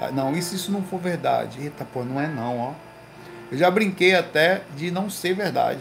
Ah, 0.00 0.10
não, 0.10 0.32
se 0.40 0.54
isso 0.54 0.70
não 0.70 0.82
for 0.82 1.00
verdade? 1.00 1.60
Eita, 1.60 1.84
pô, 1.84 2.04
não 2.04 2.20
é 2.20 2.28
não, 2.28 2.58
ó. 2.58 2.72
Eu 3.50 3.58
já 3.58 3.70
brinquei 3.70 4.14
até 4.14 4.62
de 4.76 4.90
não 4.90 5.10
ser 5.10 5.34
verdade. 5.34 5.80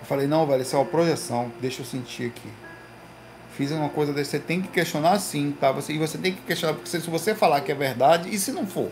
Eu 0.00 0.06
falei, 0.06 0.26
não, 0.26 0.46
velho, 0.46 0.62
isso 0.62 0.74
é 0.74 0.78
uma 0.78 0.84
projeção, 0.84 1.50
deixa 1.60 1.82
eu 1.82 1.86
sentir 1.86 2.28
aqui. 2.28 2.48
Fiz 3.56 3.70
uma 3.72 3.88
coisa 3.88 4.12
desse, 4.12 4.32
você 4.32 4.38
tem 4.38 4.62
que 4.62 4.68
questionar 4.68 5.18
sim, 5.18 5.56
tá? 5.58 5.72
Você, 5.72 5.92
e 5.92 5.98
você 5.98 6.18
tem 6.18 6.32
que 6.32 6.42
questionar, 6.42 6.74
porque 6.74 6.88
se 6.88 6.98
você 7.10 7.34
falar 7.34 7.60
que 7.62 7.72
é 7.72 7.74
verdade, 7.74 8.32
e 8.32 8.38
se 8.38 8.52
não 8.52 8.66
for? 8.66 8.90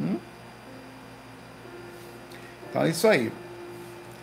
Hum? 0.00 0.16
Então 2.68 2.82
é 2.82 2.90
isso 2.90 3.08
aí. 3.08 3.32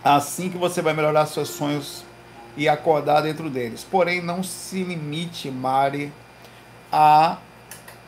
Assim 0.04 0.50
que 0.50 0.58
você 0.58 0.82
vai 0.82 0.94
melhorar 0.94 1.26
seus 1.26 1.50
sonhos 1.50 2.04
e 2.56 2.70
acordar 2.70 3.22
dentro 3.22 3.50
deles. 3.50 3.84
Porém, 3.84 4.22
não 4.22 4.42
se 4.42 4.84
limite, 4.84 5.52
Mari, 5.52 6.12
a 6.92 7.38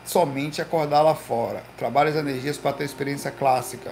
somente 0.05 0.61
acordar 0.61 1.01
lá 1.01 1.15
fora. 1.15 1.63
Trabalhe 1.77 2.09
as 2.09 2.15
energias 2.15 2.57
para 2.57 2.73
ter 2.73 2.83
experiência 2.83 3.31
clássica, 3.31 3.91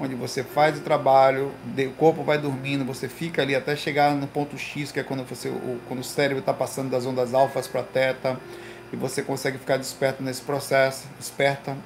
onde 0.00 0.14
você 0.14 0.42
faz 0.42 0.78
o 0.78 0.80
trabalho, 0.80 1.52
o 1.78 1.92
corpo 1.92 2.22
vai 2.22 2.38
dormindo, 2.38 2.84
você 2.84 3.08
fica 3.08 3.42
ali 3.42 3.54
até 3.54 3.76
chegar 3.76 4.14
no 4.14 4.26
ponto 4.26 4.56
X, 4.58 4.90
que 4.90 5.00
é 5.00 5.02
quando, 5.02 5.24
você, 5.24 5.48
o, 5.48 5.78
quando 5.86 6.00
o 6.00 6.04
cérebro 6.04 6.40
está 6.40 6.52
passando 6.52 6.90
das 6.90 7.06
ondas 7.06 7.34
alfas 7.34 7.66
para 7.66 7.82
teta, 7.82 8.38
e 8.92 8.96
você 8.96 9.22
consegue 9.22 9.58
ficar 9.58 9.78
desperto 9.78 10.22
nesse 10.22 10.42
processo, 10.42 11.06
desperta. 11.18 11.76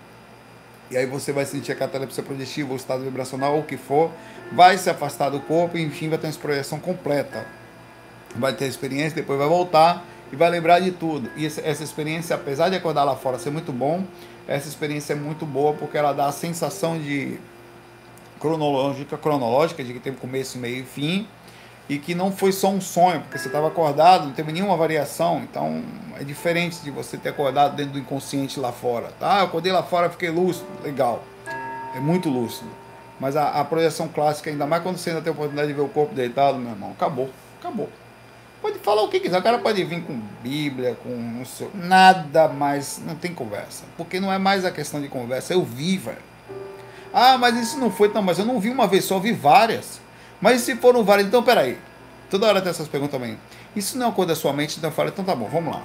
E 0.90 0.96
aí 0.96 1.06
você 1.06 1.32
vai 1.32 1.44
sentir 1.44 1.72
a 1.72 1.76
catalepsia 1.76 2.22
projetiva, 2.22 2.72
o 2.72 2.76
estado 2.76 3.02
vibracional, 3.04 3.54
ou 3.54 3.60
o 3.60 3.64
que 3.64 3.76
for, 3.76 4.10
vai 4.52 4.78
se 4.78 4.88
afastar 4.88 5.30
do 5.30 5.40
corpo 5.40 5.76
e 5.76 5.82
enfim 5.82 6.08
vai 6.08 6.18
ter 6.18 6.26
uma 6.26 6.32
projeção 6.34 6.78
completa. 6.78 7.46
Vai 8.34 8.52
ter 8.54 8.66
experiência, 8.66 9.16
depois 9.16 9.38
vai 9.38 9.48
voltar 9.48 10.04
e 10.36 10.38
vai 10.38 10.50
lembrar 10.50 10.80
de 10.80 10.90
tudo. 10.90 11.30
E 11.34 11.46
essa 11.46 11.82
experiência, 11.82 12.36
apesar 12.36 12.68
de 12.68 12.76
acordar 12.76 13.04
lá 13.04 13.16
fora 13.16 13.38
ser 13.38 13.50
muito 13.50 13.72
bom, 13.72 14.04
essa 14.46 14.68
experiência 14.68 15.14
é 15.14 15.16
muito 15.16 15.46
boa 15.46 15.72
porque 15.72 15.96
ela 15.96 16.12
dá 16.12 16.26
a 16.26 16.32
sensação 16.32 16.98
de 16.98 17.38
cronológica, 18.38 19.16
cronológica 19.16 19.82
de 19.82 19.94
que 19.94 19.98
teve 19.98 20.18
começo, 20.18 20.58
meio 20.58 20.82
e 20.82 20.84
fim, 20.84 21.26
e 21.88 21.98
que 21.98 22.14
não 22.14 22.30
foi 22.30 22.52
só 22.52 22.68
um 22.68 22.82
sonho, 22.82 23.22
porque 23.22 23.38
você 23.38 23.46
estava 23.46 23.68
acordado, 23.68 24.26
não 24.26 24.32
teve 24.32 24.52
nenhuma 24.52 24.76
variação, 24.76 25.40
então 25.40 25.82
é 26.20 26.22
diferente 26.22 26.80
de 26.82 26.90
você 26.90 27.16
ter 27.16 27.30
acordado 27.30 27.74
dentro 27.74 27.94
do 27.94 27.98
inconsciente 27.98 28.60
lá 28.60 28.72
fora. 28.72 29.08
Tá, 29.18 29.38
eu 29.38 29.46
acordei 29.46 29.72
lá 29.72 29.82
fora, 29.82 30.10
fiquei 30.10 30.28
lúcido, 30.28 30.66
legal, 30.84 31.24
é 31.94 32.00
muito 32.00 32.28
lúcido. 32.28 32.68
Mas 33.18 33.36
a, 33.36 33.60
a 33.60 33.64
projeção 33.64 34.06
clássica, 34.06 34.50
ainda 34.50 34.66
mais 34.66 34.82
quando 34.82 34.98
você 34.98 35.08
ainda 35.08 35.22
tem 35.22 35.30
a 35.30 35.32
oportunidade 35.32 35.68
de 35.68 35.74
ver 35.74 35.80
o 35.80 35.88
corpo 35.88 36.14
deitado, 36.14 36.58
meu 36.58 36.72
irmão, 36.72 36.90
acabou, 36.90 37.30
acabou. 37.58 37.88
Pode 38.60 38.78
falar 38.78 39.02
o 39.02 39.08
que 39.08 39.20
quiser, 39.20 39.38
o 39.38 39.42
cara 39.42 39.58
pode 39.58 39.84
vir 39.84 40.02
com 40.02 40.18
Bíblia, 40.42 40.96
com 41.02 41.10
não 41.10 41.44
sei, 41.44 41.68
nada 41.74 42.48
mais, 42.48 43.00
não 43.04 43.14
tem 43.14 43.32
conversa. 43.34 43.84
Porque 43.96 44.18
não 44.18 44.32
é 44.32 44.38
mais 44.38 44.64
a 44.64 44.70
questão 44.70 45.00
de 45.00 45.08
conversa, 45.08 45.52
eu 45.52 45.62
vi, 45.62 45.98
velho. 45.98 46.18
Ah, 47.12 47.38
mas 47.38 47.56
isso 47.56 47.78
não 47.78 47.90
foi, 47.90 48.12
não, 48.12 48.22
mas 48.22 48.38
eu 48.38 48.44
não 48.44 48.58
vi 48.58 48.70
uma 48.70 48.86
vez 48.86 49.04
só, 49.04 49.16
eu 49.16 49.20
vi 49.20 49.32
várias. 49.32 50.00
Mas 50.40 50.62
se 50.62 50.74
foram 50.76 51.04
várias, 51.04 51.28
então 51.28 51.42
peraí. 51.42 51.78
Toda 52.30 52.46
hora 52.46 52.60
tem 52.60 52.70
essas 52.70 52.88
perguntas 52.88 53.18
também. 53.18 53.38
Isso 53.74 53.96
não 53.96 54.06
é 54.06 54.08
uma 54.08 54.14
coisa 54.14 54.30
da 54.30 54.36
sua 54.36 54.52
mente, 54.52 54.78
então 54.78 54.90
eu 54.90 54.94
falo, 54.94 55.10
então 55.10 55.24
tá 55.24 55.34
bom, 55.34 55.48
vamos 55.48 55.74
lá. 55.74 55.82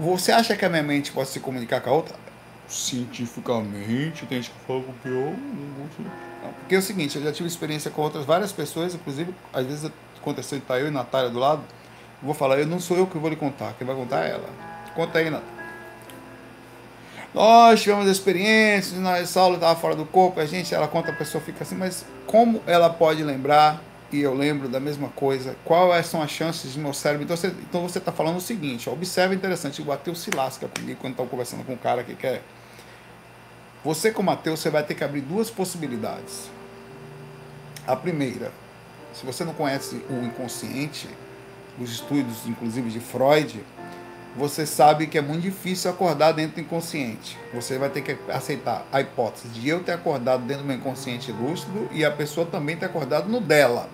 Você 0.00 0.32
acha 0.32 0.56
que 0.56 0.64
a 0.64 0.68
minha 0.68 0.82
mente 0.82 1.12
pode 1.12 1.28
se 1.28 1.40
comunicar 1.40 1.80
com 1.80 1.90
a 1.90 1.92
outra? 1.92 2.16
Cientificamente, 2.68 4.26
tem 4.26 4.42
gente 4.42 4.50
que 4.50 4.66
fala 4.66 4.82
com 4.82 4.90
o 4.90 4.94
pior. 4.94 5.32
Porque 6.60 6.74
é 6.74 6.78
o 6.78 6.82
seguinte, 6.82 7.16
eu 7.16 7.22
já 7.22 7.32
tive 7.32 7.48
experiência 7.48 7.90
com 7.90 8.02
outras 8.02 8.24
várias 8.24 8.52
pessoas, 8.52 8.94
inclusive, 8.94 9.34
às 9.52 9.64
vezes 9.66 9.90
aconteceu 10.24 10.58
de 10.58 10.64
estar 10.64 10.80
eu 10.80 10.88
e 10.88 10.90
Natália 10.90 11.30
do 11.30 11.38
lado, 11.38 11.62
eu 12.22 12.26
vou 12.26 12.34
falar, 12.34 12.58
eu 12.58 12.66
não 12.66 12.80
sou 12.80 12.96
eu 12.96 13.06
que 13.06 13.18
vou 13.18 13.28
lhe 13.28 13.36
contar, 13.36 13.74
quem 13.78 13.86
vai 13.86 13.94
contar 13.94 14.24
é 14.24 14.30
ela. 14.30 14.48
Conta 14.94 15.18
aí, 15.18 15.30
Natália. 15.30 15.54
Nós 17.34 17.82
tivemos 17.82 18.06
experiências, 18.06 18.98
nós, 19.00 19.28
Saulo 19.28 19.56
estava 19.56 19.78
fora 19.78 19.96
do 19.96 20.06
corpo, 20.06 20.40
a 20.40 20.46
gente, 20.46 20.72
ela 20.72 20.86
conta, 20.86 21.10
a 21.10 21.14
pessoa 21.14 21.42
fica 21.42 21.64
assim, 21.64 21.74
mas 21.74 22.04
como 22.26 22.62
ela 22.64 22.88
pode 22.88 23.24
lembrar, 23.24 23.82
e 24.12 24.20
eu 24.20 24.32
lembro 24.32 24.68
da 24.68 24.78
mesma 24.78 25.08
coisa, 25.08 25.56
quais 25.64 26.06
são 26.06 26.22
as 26.22 26.30
chances 26.30 26.72
de 26.72 26.78
meu 26.78 26.94
cérebro? 26.94 27.24
Então 27.24 27.36
você 27.36 27.48
está 27.48 27.60
então 27.60 27.82
você 27.82 27.98
tá 27.98 28.12
falando 28.12 28.36
o 28.36 28.40
seguinte, 28.40 28.88
observa 28.88 29.34
interessante, 29.34 29.82
o 29.82 29.84
Mateus 29.84 30.20
se 30.20 30.30
lasca 30.30 30.68
comigo 30.68 31.00
quando 31.00 31.14
está 31.14 31.26
conversando 31.26 31.64
com 31.64 31.72
um 31.72 31.76
cara 31.76 32.04
que 32.04 32.14
quer. 32.14 32.40
Você, 33.84 34.12
como 34.12 34.30
Mateus, 34.30 34.60
você 34.60 34.70
vai 34.70 34.84
ter 34.84 34.94
que 34.94 35.02
abrir 35.02 35.20
duas 35.20 35.50
possibilidades. 35.50 36.48
A 37.86 37.96
primeira, 37.96 38.52
se 39.14 39.24
você 39.24 39.44
não 39.44 39.54
conhece 39.54 39.96
o 40.10 40.24
inconsciente, 40.24 41.08
os 41.80 41.90
estudos, 41.90 42.46
inclusive 42.46 42.90
de 42.90 43.00
Freud, 43.00 43.64
você 44.36 44.66
sabe 44.66 45.06
que 45.06 45.16
é 45.16 45.22
muito 45.22 45.42
difícil 45.42 45.90
acordar 45.90 46.32
dentro 46.32 46.56
do 46.56 46.60
inconsciente. 46.60 47.38
Você 47.52 47.78
vai 47.78 47.88
ter 47.88 48.02
que 48.02 48.16
aceitar 48.30 48.84
a 48.92 49.00
hipótese 49.00 49.48
de 49.48 49.68
eu 49.68 49.82
ter 49.82 49.92
acordado 49.92 50.44
dentro 50.44 50.64
do 50.64 50.66
meu 50.66 50.76
inconsciente 50.76 51.30
lúcido 51.30 51.88
e 51.92 52.04
a 52.04 52.10
pessoa 52.10 52.44
também 52.44 52.76
ter 52.76 52.86
acordado 52.86 53.28
no 53.28 53.40
dela. 53.40 53.88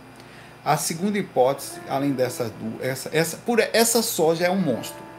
A 0.65 0.77
segunda 0.77 1.19
hipótese, 1.19 1.81
além 1.89 2.13
dessas 2.13 2.51
duas, 2.53 2.83
essa, 2.83 3.11
essa, 3.13 3.37
por 3.39 3.61
essa 3.61 4.03
só 4.03 4.35
já 4.35 4.47
é 4.47 4.51
um 4.51 4.61
monstro. 4.61 5.10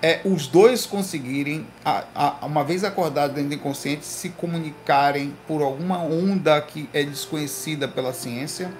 É 0.00 0.20
os 0.24 0.46
dois 0.46 0.86
conseguirem, 0.86 1.66
a, 1.84 2.04
a, 2.14 2.46
uma 2.46 2.62
vez 2.62 2.84
acordados 2.84 3.34
dentro 3.34 3.50
do 3.50 3.54
inconsciente, 3.56 4.04
se 4.04 4.28
comunicarem 4.30 5.34
por 5.46 5.60
alguma 5.60 5.98
onda 5.98 6.60
que 6.60 6.88
é 6.92 7.02
desconhecida 7.02 7.88
pela 7.88 8.12
ciência 8.12 8.70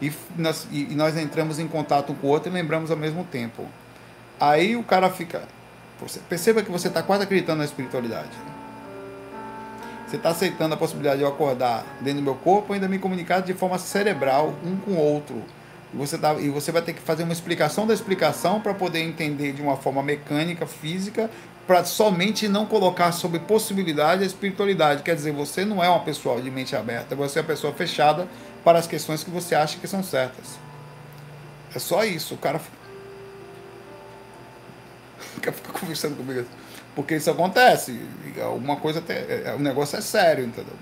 e 0.00 0.12
nós, 0.36 0.68
e 0.70 0.94
nós 0.94 1.16
entramos 1.16 1.58
em 1.58 1.66
contato 1.66 2.14
com 2.14 2.28
o 2.28 2.30
outro 2.30 2.50
e 2.50 2.52
lembramos 2.52 2.90
ao 2.90 2.96
mesmo 2.96 3.24
tempo. 3.24 3.66
Aí 4.38 4.76
o 4.76 4.84
cara 4.84 5.10
fica. 5.10 5.42
Perceba 6.28 6.62
que 6.62 6.70
você 6.70 6.86
está 6.86 7.02
quase 7.02 7.24
acreditando 7.24 7.58
na 7.58 7.64
espiritualidade. 7.64 8.30
Você 10.06 10.16
está 10.16 10.30
aceitando 10.30 10.74
a 10.74 10.76
possibilidade 10.76 11.18
de 11.18 11.24
eu 11.24 11.28
acordar 11.28 11.84
dentro 12.00 12.20
do 12.20 12.24
meu 12.24 12.34
corpo 12.36 12.72
e 12.72 12.74
ainda 12.74 12.88
me 12.88 12.98
comunicar 12.98 13.40
de 13.40 13.52
forma 13.52 13.78
cerebral 13.78 14.54
um 14.64 14.76
com 14.76 14.92
o 14.92 14.96
outro. 14.96 15.42
Você, 15.94 16.18
tá, 16.18 16.34
e 16.34 16.50
você 16.50 16.70
vai 16.70 16.82
ter 16.82 16.92
que 16.92 17.00
fazer 17.00 17.22
uma 17.22 17.32
explicação 17.32 17.86
da 17.86 17.94
explicação 17.94 18.60
para 18.60 18.74
poder 18.74 19.00
entender 19.00 19.52
de 19.52 19.62
uma 19.62 19.76
forma 19.76 20.02
mecânica, 20.02 20.66
física, 20.66 21.30
para 21.66 21.84
somente 21.84 22.46
não 22.46 22.66
colocar 22.66 23.12
sobre 23.12 23.38
possibilidade 23.40 24.22
a 24.22 24.26
espiritualidade. 24.26 25.02
Quer 25.02 25.14
dizer, 25.14 25.32
você 25.32 25.64
não 25.64 25.82
é 25.82 25.88
uma 25.88 26.00
pessoa 26.00 26.40
de 26.40 26.50
mente 26.50 26.76
aberta, 26.76 27.14
você 27.14 27.38
é 27.38 27.42
uma 27.42 27.48
pessoa 27.48 27.72
fechada 27.72 28.28
para 28.62 28.78
as 28.78 28.86
questões 28.86 29.24
que 29.24 29.30
você 29.30 29.54
acha 29.54 29.78
que 29.78 29.86
são 29.86 30.02
certas. 30.02 30.58
É 31.74 31.78
só 31.78 32.04
isso. 32.04 32.34
O 32.34 32.38
cara 32.38 32.60
fica, 35.34 35.52
conversando 35.72 36.16
comigo. 36.16 36.46
Porque 36.94 37.16
isso 37.16 37.30
acontece. 37.30 38.00
Alguma 38.42 38.76
coisa 38.76 38.98
até. 38.98 39.44
É, 39.46 39.54
o 39.54 39.58
negócio 39.58 39.96
é 39.98 40.00
sério, 40.00 40.44
entendeu? 40.44 40.74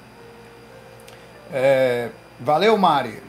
É, 1.52 2.10
valeu, 2.40 2.76
Mari. 2.76 3.22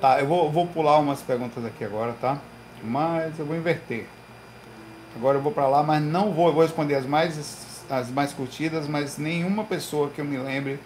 Tá, 0.00 0.20
eu 0.20 0.26
vou, 0.26 0.50
vou 0.50 0.66
pular 0.66 0.98
umas 0.98 1.20
perguntas 1.22 1.64
aqui 1.64 1.84
agora, 1.84 2.14
tá? 2.20 2.38
Mas 2.84 3.36
eu 3.38 3.44
vou 3.44 3.56
inverter. 3.56 4.06
Agora 5.16 5.38
eu 5.38 5.42
vou 5.42 5.50
para 5.50 5.66
lá, 5.66 5.82
mas 5.82 6.00
não 6.00 6.32
vou, 6.32 6.48
eu 6.48 6.52
vou 6.52 6.62
responder 6.62 6.94
as 6.94 7.04
mais, 7.04 7.84
as 7.90 8.08
mais 8.08 8.32
curtidas, 8.32 8.86
mas 8.86 9.18
nenhuma 9.18 9.64
pessoa 9.64 10.08
que 10.10 10.20
eu 10.20 10.24
me 10.24 10.36
lembre 10.36 10.78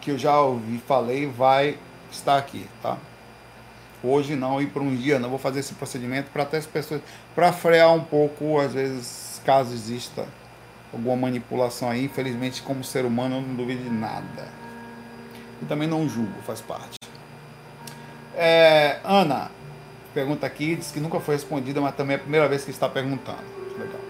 que 0.00 0.10
eu 0.10 0.18
já 0.18 0.40
ouvi, 0.40 0.82
falei, 0.88 1.26
vai 1.26 1.78
estar 2.10 2.38
aqui, 2.38 2.66
tá? 2.82 2.96
Hoje 4.02 4.34
não, 4.34 4.60
e 4.60 4.66
por 4.66 4.82
um 4.82 4.96
dia 4.96 5.18
não 5.18 5.28
vou 5.28 5.38
fazer 5.38 5.60
esse 5.60 5.74
procedimento 5.74 6.30
para 6.32 6.42
até 6.42 6.56
as 6.56 6.66
pessoas, 6.66 7.02
para 7.34 7.52
frear 7.52 7.92
um 7.94 8.02
pouco, 8.02 8.58
às 8.58 8.72
vezes, 8.72 9.40
caso 9.44 9.72
exista 9.72 10.26
alguma 10.92 11.14
manipulação 11.14 11.90
aí. 11.90 12.06
Infelizmente, 12.06 12.62
como 12.62 12.82
ser 12.82 13.04
humano, 13.04 13.36
eu 13.36 13.42
não 13.42 13.54
duvido 13.54 13.84
de 13.84 13.90
nada. 13.90 14.48
E 15.62 15.66
também 15.66 15.86
não 15.86 16.08
julgo, 16.08 16.40
faz 16.42 16.60
parte. 16.60 16.99
É, 18.42 19.00
Ana, 19.04 19.50
pergunta 20.14 20.46
aqui, 20.46 20.74
diz 20.74 20.90
que 20.90 20.98
nunca 20.98 21.20
foi 21.20 21.34
respondida, 21.34 21.78
mas 21.78 21.94
também 21.94 22.14
é 22.14 22.16
a 22.16 22.22
primeira 22.22 22.48
vez 22.48 22.64
que 22.64 22.70
está 22.70 22.88
perguntando. 22.88 23.44
Legal. 23.78 24.00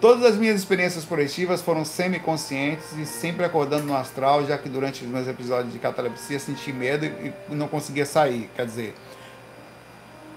Todas 0.00 0.24
as 0.24 0.36
minhas 0.36 0.56
experiências 0.56 1.04
projetivas 1.04 1.60
foram 1.60 1.84
semi-conscientes 1.84 2.96
e 2.96 3.04
sempre 3.04 3.44
acordando 3.44 3.84
no 3.84 3.94
astral, 3.94 4.46
já 4.46 4.56
que 4.56 4.70
durante 4.70 5.04
os 5.04 5.10
meus 5.10 5.28
episódios 5.28 5.70
de 5.70 5.78
catalepsia 5.78 6.38
senti 6.38 6.72
medo 6.72 7.04
e 7.04 7.34
não 7.50 7.68
conseguia 7.68 8.06
sair. 8.06 8.48
Quer 8.56 8.64
dizer, 8.64 8.94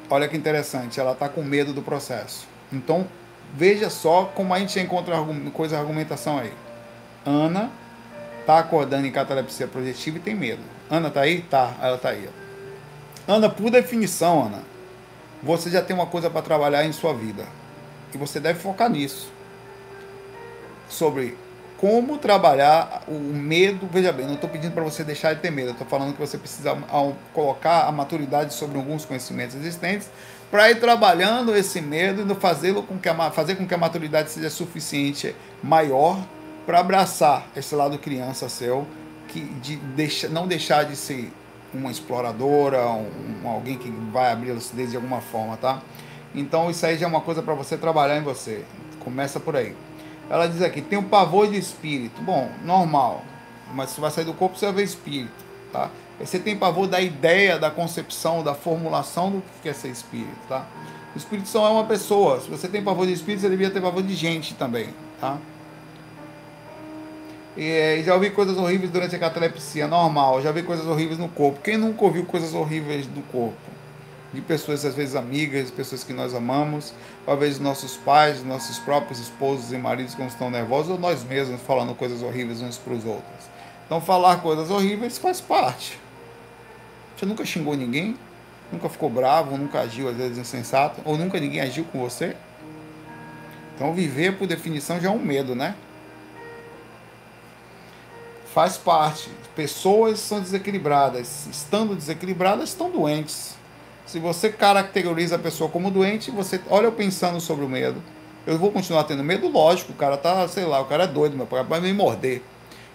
olha 0.10 0.28
que 0.28 0.36
interessante, 0.36 1.00
ela 1.00 1.14
está 1.14 1.30
com 1.30 1.41
medo 1.41 1.72
do 1.72 1.82
processo. 1.82 2.45
Então, 2.70 3.08
veja 3.54 3.89
só 3.89 4.26
como 4.36 4.54
a 4.54 4.60
gente 4.60 4.78
encontra 4.78 5.16
coisa 5.54 5.80
argumentação 5.80 6.38
aí. 6.38 6.52
Ana 7.26 7.72
está 8.41 8.60
acordando 8.60 9.08
em 9.08 9.12
catalepsia 9.12 9.68
projetiva 9.68 10.18
e 10.18 10.20
tem 10.20 10.36
medo. 10.36 10.64
Ana 10.89 11.08
está 11.08 11.22
aí? 11.22 11.43
Tá, 11.43 11.76
ela 11.82 11.95
está 11.95 12.10
aí. 12.10 12.28
Ó. 12.28 12.39
Ana, 13.30 13.48
por 13.48 13.70
definição, 13.70 14.48
Ana, 14.48 14.64
você 15.44 15.70
já 15.70 15.84
tem 15.84 15.96
uma 15.96 16.08
coisa 16.08 16.32
para 16.32 16.42
trabalhar 16.42 16.84
em 16.84 16.92
sua 16.92 17.14
vida. 17.14 17.46
E 18.12 18.18
você 18.18 18.40
deve 18.40 18.60
focar 18.60 18.90
nisso. 18.90 19.32
Sobre 20.90 21.38
como 21.78 22.18
trabalhar 22.18 23.04
o 23.08 23.14
medo. 23.14 23.88
Veja 23.92 24.12
bem, 24.12 24.26
não 24.26 24.34
estou 24.34 24.50
pedindo 24.50 24.74
para 24.74 24.84
você 24.84 25.04
deixar 25.04 25.36
de 25.36 25.42
ter 25.42 25.52
medo. 25.52 25.74
Estou 25.74 25.86
falando 25.86 26.14
que 26.14 26.20
você 26.20 26.40
precisa 26.40 26.76
colocar 27.32 27.86
a 27.86 27.92
maturidade 27.92 28.52
sobre 28.52 28.80
alguns 28.80 29.06
conhecimentos 29.06 29.56
existentes 29.56 30.10
para 30.50 30.72
ir 30.72 30.80
trabalhando 30.80 31.56
esse 31.56 31.80
medo 31.80 32.30
e 32.30 32.36
fazê-lo 32.36 32.82
com 32.82 32.98
que 32.98 33.08
a, 33.08 33.30
fazer 33.30 33.58
com 33.58 33.68
que 33.68 33.76
a 33.76 33.78
maturidade 33.78 34.32
seja 34.32 34.50
suficiente, 34.50 35.36
maior, 35.62 36.20
para 36.66 36.80
abraçar 36.80 37.46
esse 37.56 37.76
lado 37.76 38.00
criança 38.00 38.50
seu, 38.50 38.88
que 39.28 39.42
de 39.42 39.76
deixa, 39.76 40.28
não 40.28 40.48
deixar 40.48 40.86
de 40.86 40.96
ser 40.96 41.32
uma 41.74 41.92
exploradora, 41.92 42.86
um, 42.88 43.48
alguém 43.48 43.78
que 43.78 43.90
vai 44.12 44.32
abrir 44.32 44.52
a 44.52 44.54
lucidez 44.56 44.90
de 44.92 44.96
alguma 44.96 45.22
forma, 45.22 45.58
tá? 45.58 45.82
Então 46.34 46.70
isso 46.70 46.86
aí 46.86 46.98
já 46.98 47.06
é 47.06 47.10
uma 47.10 47.22
coisa 47.22 47.42
para 47.42 47.54
você 47.54 47.78
trabalhar 47.78 48.18
em 48.18 48.24
você. 48.24 48.64
Começa 49.00 49.40
por 49.40 49.56
aí. 49.56 49.76
Ela 50.30 50.48
diz 50.48 50.62
aqui, 50.62 50.82
tem 50.82 51.00
um 51.00 51.04
pavor 51.04 51.48
de 51.48 51.58
espírito. 51.58 52.22
Bom, 52.22 52.50
normal. 52.64 53.24
Mas 53.74 53.92
se 53.92 54.02
vai 54.02 54.12
sair 54.12 54.26
do 54.26 54.34
corpo, 54.34 54.58
você 54.58 54.66
vai 54.66 54.76
ver 54.76 54.84
espírito, 54.84 55.32
tá? 55.72 55.90
Você 56.20 56.38
tem 56.38 56.58
pavor 56.58 56.88
da 56.88 57.00
ideia, 57.00 57.58
da 57.58 57.72
concepção, 57.72 58.44
da 58.44 58.54
formulação 58.54 59.32
do 59.32 59.44
que 59.62 59.70
é 59.70 59.74
ser 59.74 59.90
espírito, 59.90 60.38
tá? 60.48 60.66
O 61.16 61.18
espírito 61.18 61.48
só 61.48 61.68
é 61.68 61.72
uma 61.72 61.86
pessoa. 61.86 62.40
Se 62.42 62.50
você 62.50 62.68
tem 62.68 62.84
pavor 62.84 63.08
de 63.08 63.14
espírito, 63.14 63.42
você 63.42 63.50
devia 63.50 63.70
ter 63.70 63.82
pavor 63.82 64.04
de 64.04 64.14
gente 64.16 64.54
também, 64.54 64.90
tá? 65.20 65.38
E, 67.62 68.01
já 68.03 68.14
ouvi 68.14 68.30
coisas 68.30 68.57
horríveis 68.57 68.89
durante 68.89 69.14
a 69.18 69.20
catalepsia, 69.20 69.86
normal. 69.86 70.41
Já 70.41 70.49
vi 70.49 70.64
coisas 70.64 70.88
horríveis 70.88 71.20
no 71.20 71.28
corpo. 71.28 71.60
Quem 71.62 71.76
nunca 71.76 72.05
ouviu 72.05 72.26
coisas 72.26 72.53
horríveis 72.53 73.05
do 73.05 73.22
corpo? 73.24 73.57
De 74.34 74.39
pessoas, 74.39 74.86
às 74.86 74.95
vezes 74.95 75.14
amigas, 75.14 75.70
pessoas 75.70 76.01
que 76.05 76.14
nós 76.14 76.34
amamos, 76.34 76.93
talvez 77.26 77.60
nossos 77.60 77.97
pais, 77.97 78.45
nossos 78.45 78.80
próprios 78.80 79.20
esposos 79.20 79.74
e 79.74 79.78
maridos 79.78 80.16
quando 80.16 80.30
estão 80.30 80.49
nervosos, 80.49 80.91
ou 80.91 80.97
nós 80.97 81.22
mesmos 81.26 81.60
falando 81.60 81.93
coisas 81.93 82.22
horríveis 82.22 82.62
uns 82.62 82.78
para 82.78 82.93
os 82.93 83.03
outros. 83.03 83.49
Então, 83.86 83.99
falar 83.99 84.38
coisas 84.38 84.72
horríveis 84.72 85.18
faz 85.18 85.41
parte. 85.41 85.99
Você 87.18 87.26
nunca 87.26 87.43
xingou 87.43 87.76
ninguém? 87.76 88.16
Nunca 88.72 88.88
ficou 88.88 89.10
bravo? 89.10 89.57
Nunca 89.57 89.82
agiu, 89.82 90.07
às 90.07 90.16
vezes, 90.16 90.38
insensato? 90.38 91.01
Ou 91.03 91.18
nunca 91.18 91.38
ninguém 91.38 91.60
agiu 91.60 91.84
com 91.91 91.99
você? 91.99 92.38
Então, 93.76 93.93
viver, 93.93 94.38
por 94.38 94.47
definição, 94.47 94.97
já 94.97 95.10
é 95.10 95.12
um 95.12 95.20
medo, 95.20 95.55
né? 95.55 95.76
Faz 98.54 98.78
parte. 98.78 99.30
Pessoas 99.56 100.20
são 100.20 100.39
desequilibradas. 100.39 101.47
Estando 101.47 101.95
desequilibradas, 101.95 102.70
estão 102.70 102.89
doentes. 102.89 103.56
Se 104.06 104.20
você 104.20 104.50
caracteriza 104.50 105.36
a 105.36 105.39
pessoa 105.39 105.70
como 105.70 105.91
doente, 105.91 106.32
você 106.32 106.60
olha 106.70 106.86
eu 106.86 106.91
pensando 106.91 107.39
sobre 107.39 107.64
o 107.64 107.70
medo. 107.70 108.02
Eu 108.47 108.58
vou 108.58 108.72
continuar 108.72 109.04
tendo 109.04 109.24
medo? 109.24 109.47
Lógico, 109.47 109.91
o 109.91 109.95
cara 109.95 110.18
tá, 110.18 110.47
sei 110.47 110.66
lá, 110.66 110.80
o 110.80 110.86
cara 110.86 111.04
é 111.04 111.08
doido, 111.08 111.38
meu 111.38 111.45
vai 111.45 111.80
me 111.80 111.93
morder. 111.93 112.41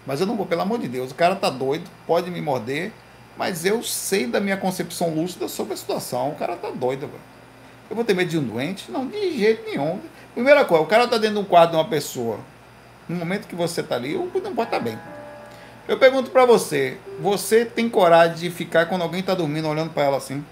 Mas 0.05 0.19
eu 0.19 0.27
não 0.27 0.35
vou, 0.35 0.45
pelo 0.45 0.61
amor 0.61 0.79
de 0.79 0.87
Deus, 0.87 1.11
o 1.11 1.15
cara 1.15 1.35
tá 1.35 1.49
doido, 1.49 1.89
pode 2.05 2.29
me 2.29 2.41
morder, 2.41 2.91
mas 3.37 3.65
eu 3.65 3.81
sei 3.81 4.27
da 4.27 4.39
minha 4.39 4.57
concepção 4.57 5.13
lúcida 5.13 5.47
sobre 5.47 5.73
a 5.73 5.77
situação. 5.77 6.31
O 6.31 6.35
cara 6.35 6.55
tá 6.57 6.69
doido, 6.69 7.07
velho. 7.07 7.35
Eu 7.89 7.95
vou 7.95 8.03
ter 8.03 8.13
medo 8.13 8.29
de 8.29 8.37
um 8.37 8.43
doente? 8.43 8.91
Não, 8.91 9.07
de 9.07 9.37
jeito 9.37 9.63
nenhum. 9.69 9.99
Primeira 10.33 10.65
coisa, 10.65 10.83
o 10.83 10.87
cara 10.87 11.07
tá 11.07 11.17
dentro 11.17 11.35
de 11.37 11.41
um 11.41 11.45
quadro 11.45 11.71
de 11.71 11.77
uma 11.77 11.87
pessoa. 11.87 12.39
No 13.07 13.15
momento 13.15 13.47
que 13.47 13.55
você 13.55 13.81
tá 13.81 13.95
ali, 13.95 14.15
não 14.15 14.27
pode 14.29 14.47
estar 14.47 14.65
tá 14.65 14.79
bem. 14.79 14.97
Eu 15.87 15.99
pergunto 15.99 16.31
para 16.31 16.45
você, 16.45 16.97
você 17.19 17.63
tem 17.63 17.87
coragem 17.87 18.37
de 18.37 18.49
ficar 18.49 18.87
quando 18.87 19.03
alguém 19.03 19.21
tá 19.21 19.35
dormindo 19.35 19.67
olhando 19.67 19.91
para 19.91 20.03
ela 20.03 20.17
assim? 20.17 20.43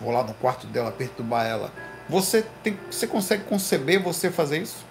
Vou 0.00 0.12
lá 0.12 0.24
no 0.24 0.34
quarto 0.34 0.66
dela 0.66 0.90
perturbar 0.90 1.46
ela. 1.46 1.70
Você 2.08 2.44
tem, 2.64 2.76
você 2.90 3.06
consegue 3.06 3.44
conceber 3.44 4.02
você 4.02 4.30
fazer 4.30 4.62
isso? 4.62 4.84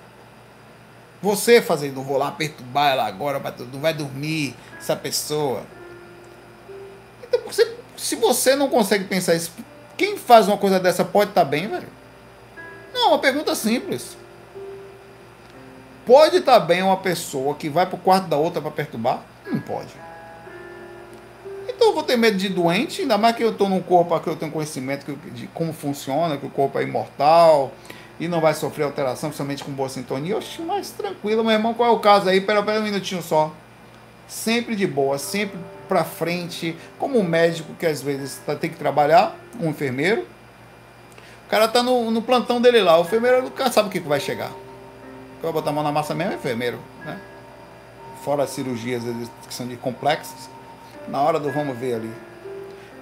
Você 1.21 1.61
fazer, 1.61 1.91
não 1.91 2.03
vou 2.03 2.17
lá 2.17 2.31
perturbar 2.31 2.93
ela 2.93 3.05
agora, 3.05 3.41
não 3.73 3.81
vai 3.81 3.93
dormir 3.93 4.55
essa 4.77 4.95
pessoa. 4.95 5.63
Então, 7.23 7.41
você, 7.45 7.75
se 7.97 8.15
você 8.15 8.55
não 8.55 8.69
consegue 8.69 9.03
pensar 9.03 9.35
isso, 9.35 9.51
quem 9.97 10.17
faz 10.17 10.47
uma 10.47 10.57
coisa 10.57 10.79
dessa 10.79 11.03
pode 11.03 11.31
estar 11.31 11.43
tá 11.43 11.49
bem, 11.49 11.67
velho? 11.67 11.87
Não, 12.93 13.09
uma 13.09 13.19
pergunta 13.19 13.53
simples. 13.55 14.17
Pode 16.05 16.37
estar 16.37 16.59
tá 16.59 16.65
bem 16.65 16.81
uma 16.81 16.97
pessoa 16.97 17.55
que 17.55 17.67
vai 17.67 17.85
pro 17.85 17.97
quarto 17.97 18.27
da 18.27 18.37
outra 18.37 18.61
para 18.61 18.71
perturbar? 18.71 19.34
Não 19.45 19.59
pode. 19.59 19.93
Então 21.67 21.87
eu 21.89 21.93
vou 21.93 22.03
ter 22.03 22.17
medo 22.17 22.37
de 22.37 22.49
doente, 22.49 23.01
ainda 23.01 23.17
mais 23.17 23.35
que 23.35 23.43
eu 23.43 23.51
estou 23.51 23.67
num 23.67 23.81
corpo 23.81 24.17
que 24.19 24.29
eu 24.29 24.35
tenho 24.35 24.51
conhecimento 24.51 25.13
de 25.31 25.47
como 25.47 25.73
funciona, 25.73 26.37
que 26.37 26.45
o 26.45 26.49
corpo 26.49 26.79
é 26.79 26.83
imortal 26.83 27.71
e 28.19 28.27
não 28.27 28.39
vai 28.39 28.53
sofrer 28.53 28.83
alteração, 28.83 29.29
principalmente 29.29 29.63
com 29.63 29.71
boa 29.71 29.89
sintonia. 29.89 30.37
Oxe, 30.37 30.61
mais 30.61 30.91
tranquilo, 30.91 31.43
meu 31.43 31.53
irmão, 31.53 31.73
qual 31.73 31.89
é 31.89 31.93
o 31.93 31.99
caso 31.99 32.29
aí? 32.29 32.39
Pera, 32.39 32.63
pera 32.63 32.79
um 32.79 32.83
minutinho 32.83 33.21
só. 33.21 33.51
Sempre 34.27 34.75
de 34.75 34.87
boa, 34.87 35.17
sempre 35.17 35.59
pra 35.87 36.03
frente, 36.03 36.75
como 36.97 37.19
um 37.19 37.23
médico 37.23 37.73
que 37.75 37.85
às 37.85 38.01
vezes 38.01 38.41
tá, 38.45 38.55
tem 38.55 38.69
que 38.69 38.77
trabalhar, 38.77 39.35
um 39.59 39.69
enfermeiro. 39.69 40.25
O 41.45 41.49
cara 41.49 41.67
tá 41.67 41.83
no, 41.83 42.09
no 42.09 42.21
plantão 42.21 42.59
dele 42.59 42.81
lá, 42.81 42.97
o 42.97 43.01
enfermeiro 43.01 43.43
nunca 43.43 43.71
sabe 43.71 43.89
o 43.89 43.91
que, 43.91 43.99
vai 43.99 44.19
chegar. 44.19 44.51
Vai 45.43 45.51
botar 45.51 45.69
a 45.69 45.73
mão 45.73 45.83
na 45.83 45.91
massa 45.91 46.15
mesmo, 46.15 46.33
é 46.33 46.35
enfermeiro, 46.35 46.79
né? 47.05 47.19
Fora 48.25 48.41
as 48.41 48.49
cirurgias 48.49 49.03
que 49.47 49.53
são 49.53 49.67
de 49.67 49.77
complexas, 49.77 50.49
na 51.07 51.21
hora 51.21 51.39
do 51.39 51.51
vamos 51.51 51.77
ver 51.77 51.93
ali. 51.93 52.11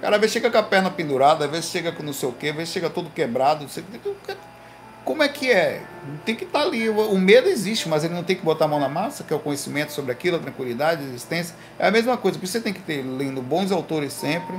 Cara 0.02 0.16
às 0.16 0.20
vezes 0.20 0.34
chega 0.34 0.50
com 0.50 0.58
a 0.58 0.62
perna 0.62 0.90
pendurada, 0.90 1.46
às 1.46 1.50
vezes 1.50 1.70
chega 1.70 1.90
com 1.90 2.02
não 2.02 2.12
sei 2.12 2.28
o 2.28 2.32
que, 2.32 2.50
às 2.50 2.54
vezes 2.54 2.74
chega 2.74 2.90
todo 2.90 3.08
quebrado. 3.08 3.66
Como 5.02 5.22
é 5.22 5.28
que 5.28 5.50
é? 5.50 5.82
Tem 6.26 6.36
que 6.36 6.44
estar 6.44 6.60
tá 6.60 6.66
ali. 6.66 6.90
O 6.90 7.18
medo 7.18 7.48
existe, 7.48 7.88
mas 7.88 8.04
ele 8.04 8.12
não 8.12 8.22
tem 8.22 8.36
que 8.36 8.42
botar 8.42 8.66
a 8.66 8.68
mão 8.68 8.78
na 8.78 8.88
massa, 8.88 9.24
que 9.24 9.32
é 9.32 9.36
o 9.36 9.40
conhecimento 9.40 9.92
sobre 9.92 10.12
aquilo, 10.12 10.36
a 10.36 10.40
tranquilidade, 10.40 11.02
a 11.02 11.06
existência. 11.06 11.54
É 11.78 11.88
a 11.88 11.90
mesma 11.90 12.18
coisa. 12.18 12.38
Você 12.38 12.60
tem 12.60 12.74
que 12.74 12.80
ter 12.80 13.02
lendo 13.02 13.40
bons 13.40 13.72
autores 13.72 14.12
sempre, 14.12 14.54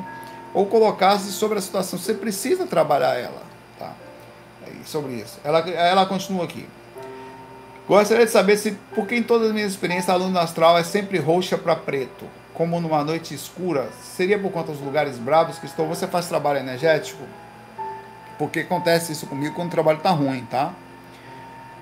ou 0.51 0.65
colocar-se 0.65 1.31
sobre 1.31 1.59
a 1.59 1.61
situação. 1.61 1.99
Você 1.99 2.15
precisa 2.15 2.65
trabalhar 2.65 3.15
ela. 3.15 3.43
Tá? 3.77 3.93
É 4.65 4.83
sobre 4.83 5.13
isso. 5.13 5.39
Ela, 5.43 5.59
ela 5.59 6.05
continua 6.07 6.45
aqui. 6.45 6.67
Gostaria 7.87 8.25
de 8.25 8.31
saber 8.31 8.57
se, 8.57 8.71
porque 8.95 9.15
em 9.15 9.21
todas 9.21 9.49
as 9.49 9.53
minhas 9.53 9.71
experiências, 9.71 10.09
a 10.09 10.13
aluno 10.13 10.39
astral 10.39 10.75
é 10.75 10.83
sempre 10.83 11.19
roxa 11.19 11.55
para 11.55 11.75
preto, 11.75 12.25
como 12.51 12.81
numa 12.81 13.03
noite 13.03 13.35
escura. 13.35 13.89
Seria 14.01 14.39
por 14.39 14.51
conta 14.51 14.71
dos 14.71 14.81
lugares 14.81 15.19
bravos 15.19 15.59
que 15.59 15.67
estou? 15.67 15.87
Você 15.87 16.07
faz 16.07 16.27
trabalho 16.27 16.57
energético? 16.57 17.23
Porque 18.39 18.61
acontece 18.61 19.11
isso 19.11 19.27
comigo 19.27 19.53
quando 19.53 19.67
o 19.67 19.71
trabalho 19.71 19.99
está 19.99 20.09
ruim, 20.09 20.43
tá? 20.49 20.73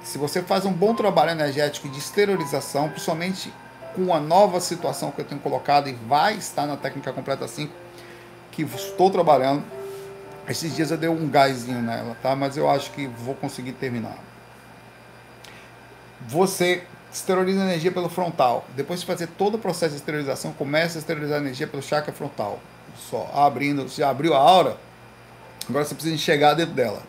Se 0.03 0.17
você 0.17 0.41
faz 0.41 0.65
um 0.65 0.73
bom 0.73 0.93
trabalho 0.93 1.31
energético 1.31 1.87
de 1.87 1.99
exteriorização, 1.99 2.89
principalmente 2.89 3.53
com 3.95 4.13
a 4.13 4.19
nova 4.19 4.59
situação 4.59 5.09
que 5.09 5.21
eu 5.21 5.25
tenho 5.25 5.39
colocado 5.39 5.87
e 5.87 5.93
vai 5.93 6.33
estar 6.33 6.65
na 6.65 6.75
técnica 6.75 7.13
completa 7.13 7.47
5, 7.47 7.73
que 8.51 8.63
estou 8.63 9.09
trabalhando. 9.09 9.63
Esses 10.49 10.75
dias 10.75 10.91
eu 10.91 10.97
dei 10.97 11.07
um 11.07 11.29
gásinho 11.29 11.81
nela, 11.81 12.17
tá? 12.21 12.35
Mas 12.35 12.57
eu 12.57 12.69
acho 12.69 12.91
que 12.91 13.07
vou 13.07 13.35
conseguir 13.35 13.71
terminar 13.71 14.32
você 16.27 16.83
esteriliza 17.11 17.61
energia 17.61 17.91
pelo 17.91 18.09
frontal. 18.09 18.65
Depois 18.75 19.01
de 19.01 19.05
fazer 19.05 19.27
todo 19.27 19.55
o 19.55 19.59
processo 19.59 19.91
de 19.91 19.97
esterilização, 19.97 20.51
começa 20.53 20.97
a 20.97 20.99
esterilizar 20.99 21.37
a 21.37 21.41
energia 21.41 21.67
pelo 21.67 21.83
chakra 21.83 22.11
frontal. 22.11 22.59
só 23.09 23.29
abrindo, 23.33 23.87
já 23.87 24.09
abriu 24.09 24.33
a 24.33 24.37
aura, 24.37 24.77
agora 25.67 25.85
você 25.85 25.93
precisa 25.93 26.15
enxergar 26.15 26.53
dentro 26.53 26.73
dela. 26.73 27.01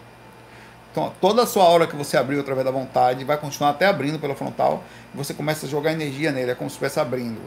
Então, 0.93 1.12
toda 1.21 1.43
a 1.43 1.47
sua 1.47 1.65
aura 1.65 1.87
que 1.87 1.97
você 1.97 2.17
abriu 2.17 2.41
através 2.41 2.65
da 2.65 2.71
vontade 2.71 3.25
vai 3.25 3.37
continuar 3.37 3.71
até 3.71 3.87
abrindo 3.87 4.19
pela 4.19 4.35
frontal 4.35 4.85
e 5.12 5.17
você 5.17 5.35
começa 5.35 5.67
a 5.67 5.69
jogar 5.69 5.93
energia 5.93 6.31
nele, 6.31 6.53
é 6.53 6.55
como 6.55 6.71
se 6.71 6.75
estivesse 6.75 7.01
abrindo. 7.01 7.41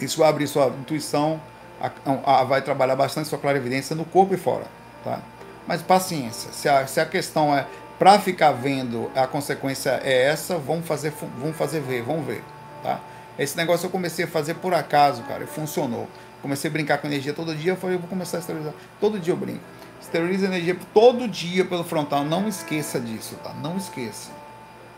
Isso 0.00 0.18
vai 0.18 0.30
abrir 0.30 0.46
sua 0.46 0.68
intuição, 0.68 1.40
a, 1.78 2.40
a, 2.40 2.44
vai 2.44 2.62
trabalhar 2.62 2.96
bastante 2.96 3.28
sua 3.28 3.38
clarividência 3.38 3.94
no 3.94 4.04
corpo 4.06 4.32
e 4.32 4.38
fora, 4.38 4.64
tá? 5.04 5.20
Mas 5.66 5.82
paciência, 5.82 6.50
se 6.52 6.68
a, 6.68 6.86
se 6.86 7.00
a 7.00 7.06
questão 7.06 7.54
é 7.54 7.66
para 7.98 8.18
ficar 8.18 8.52
vendo, 8.52 9.10
a 9.14 9.26
consequência 9.26 10.00
é 10.02 10.24
essa, 10.24 10.58
vamos 10.58 10.86
fazer, 10.86 11.12
vamos 11.38 11.56
fazer 11.56 11.80
ver, 11.80 12.02
vamos 12.02 12.26
ver, 12.26 12.42
tá? 12.82 13.00
Esse 13.38 13.56
negócio 13.56 13.86
eu 13.86 13.90
comecei 13.90 14.24
a 14.24 14.28
fazer 14.28 14.54
por 14.54 14.74
acaso, 14.74 15.22
cara, 15.22 15.46
funcionou. 15.46 16.08
Comecei 16.42 16.68
a 16.68 16.72
brincar 16.72 16.98
com 16.98 17.06
energia 17.06 17.32
todo 17.32 17.54
dia, 17.54 17.72
eu 17.72 17.76
falei, 17.76 17.96
eu 17.96 18.00
vou 18.00 18.08
começar 18.08 18.38
a 18.38 18.40
esterilizar. 18.40 18.74
Todo 19.00 19.18
dia 19.18 19.32
eu 19.32 19.36
brinco. 19.36 19.62
Esteriliza 20.00 20.46
energia 20.46 20.76
todo 20.92 21.28
dia 21.28 21.64
pelo 21.64 21.84
frontal, 21.84 22.24
não 22.24 22.48
esqueça 22.48 22.98
disso, 22.98 23.36
tá? 23.42 23.54
Não 23.54 23.76
esqueça. 23.76 24.30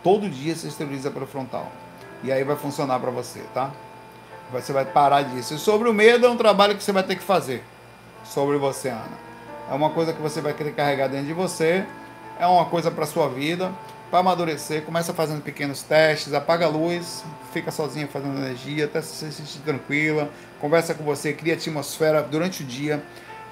Todo 0.03 0.29
dia 0.29 0.57
você 0.57 0.69
esteriliza 0.69 1.11
pelo 1.11 1.27
frontal. 1.27 1.71
E 2.23 2.33
aí 2.33 2.43
vai 2.43 2.57
funcionar 2.57 2.99
para 2.99 3.11
você, 3.11 3.41
tá? 3.53 3.71
Você 4.51 4.73
vai 4.73 4.85
parar 4.85 5.23
disso. 5.23 5.55
E 5.55 5.59
sobre 5.59 5.89
o 5.89 5.93
medo 5.95 6.27
é 6.27 6.31
um 6.31 6.37
trabalho 6.37 6.75
que 6.75 6.83
você 6.83 6.93
vai 6.93 7.03
ter 7.03 7.17
que 7.17 7.23
fazer. 7.23 7.63
Sobre 8.25 8.57
você, 8.57 8.89
Ana. 8.89 9.19
É 9.71 9.75
uma 9.75 9.91
coisa 9.91 10.13
que 10.13 10.21
você 10.21 10.41
vai 10.41 10.55
querer 10.55 10.73
carregar 10.75 11.09
dentro 11.09 11.27
de 11.27 11.33
você. 11.33 11.85
É 12.39 12.47
uma 12.47 12.65
coisa 12.67 12.91
para 12.91 13.07
sua 13.07 13.29
vida. 13.29 13.73
Para 14.11 14.21
amadurecer, 14.21 14.83
começa 14.83 15.13
fazendo 15.13 15.43
pequenos 15.43 15.83
testes, 15.83 16.33
apaga 16.33 16.67
a 16.67 16.69
luz, 16.69 17.25
fica 17.53 17.73
sozinha 17.73 18.07
fazendo 18.07 18.39
energia, 18.39 18.85
até 18.85 19.03
se 19.03 19.33
sentir 19.33 19.59
tranquila, 19.65 20.31
conversa 20.61 20.95
com 20.95 21.03
você, 21.03 21.33
cria 21.33 21.55
atmosfera 21.55 22.23
durante 22.23 22.63
o 22.63 22.65
dia, 22.65 23.03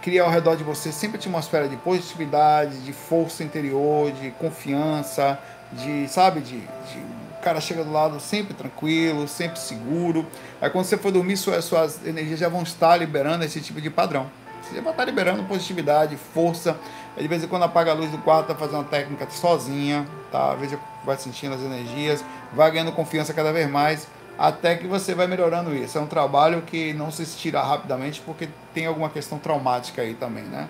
cria 0.00 0.22
ao 0.22 0.30
redor 0.30 0.54
de 0.54 0.62
você 0.62 0.92
sempre 0.92 1.16
atmosfera 1.16 1.68
de 1.68 1.76
positividade, 1.78 2.78
de 2.80 2.92
força 2.92 3.42
interior, 3.42 4.12
de 4.12 4.30
confiança, 4.32 5.36
de, 5.72 6.06
sabe, 6.06 6.40
de, 6.40 6.60
de 6.60 6.98
o 7.38 7.42
cara 7.42 7.60
chega 7.60 7.82
do 7.82 7.90
lado 7.90 8.20
sempre 8.20 8.54
tranquilo, 8.54 9.26
sempre 9.26 9.58
seguro. 9.58 10.24
Aí 10.60 10.70
quando 10.70 10.84
você 10.84 10.96
for 10.96 11.10
dormir, 11.10 11.36
suas, 11.36 11.64
suas 11.64 12.06
energias 12.06 12.38
já 12.38 12.48
vão 12.48 12.62
estar 12.62 12.96
liberando 12.96 13.44
esse 13.44 13.60
tipo 13.60 13.80
de 13.80 13.90
padrão. 13.90 14.30
Você 14.62 14.80
vai 14.80 14.92
estar 14.92 15.04
liberando 15.04 15.42
positividade, 15.44 16.16
força. 16.16 16.78
De 17.16 17.28
vez 17.28 17.42
em 17.44 17.48
quando 17.48 17.64
apaga 17.64 17.90
a 17.90 17.94
luz 17.94 18.10
do 18.10 18.18
quarto, 18.18 18.46
tá 18.48 18.54
fazendo 18.54 18.76
uma 18.76 18.84
técnica 18.84 19.28
sozinha, 19.30 20.06
tá? 20.30 20.54
Veja, 20.54 20.78
vai 21.04 21.16
sentindo 21.16 21.54
as 21.54 21.60
energias, 21.60 22.24
vai 22.52 22.70
ganhando 22.70 22.92
confiança 22.92 23.34
cada 23.34 23.52
vez 23.52 23.68
mais, 23.68 24.06
até 24.38 24.76
que 24.76 24.86
você 24.86 25.14
vai 25.14 25.26
melhorando 25.26 25.74
isso. 25.74 25.98
É 25.98 26.00
um 26.00 26.06
trabalho 26.06 26.62
que 26.62 26.92
não 26.94 27.10
se 27.10 27.26
tira 27.36 27.60
rapidamente, 27.60 28.20
porque 28.24 28.48
tem 28.72 28.86
alguma 28.86 29.10
questão 29.10 29.38
traumática 29.38 30.00
aí 30.00 30.14
também, 30.14 30.44
né? 30.44 30.68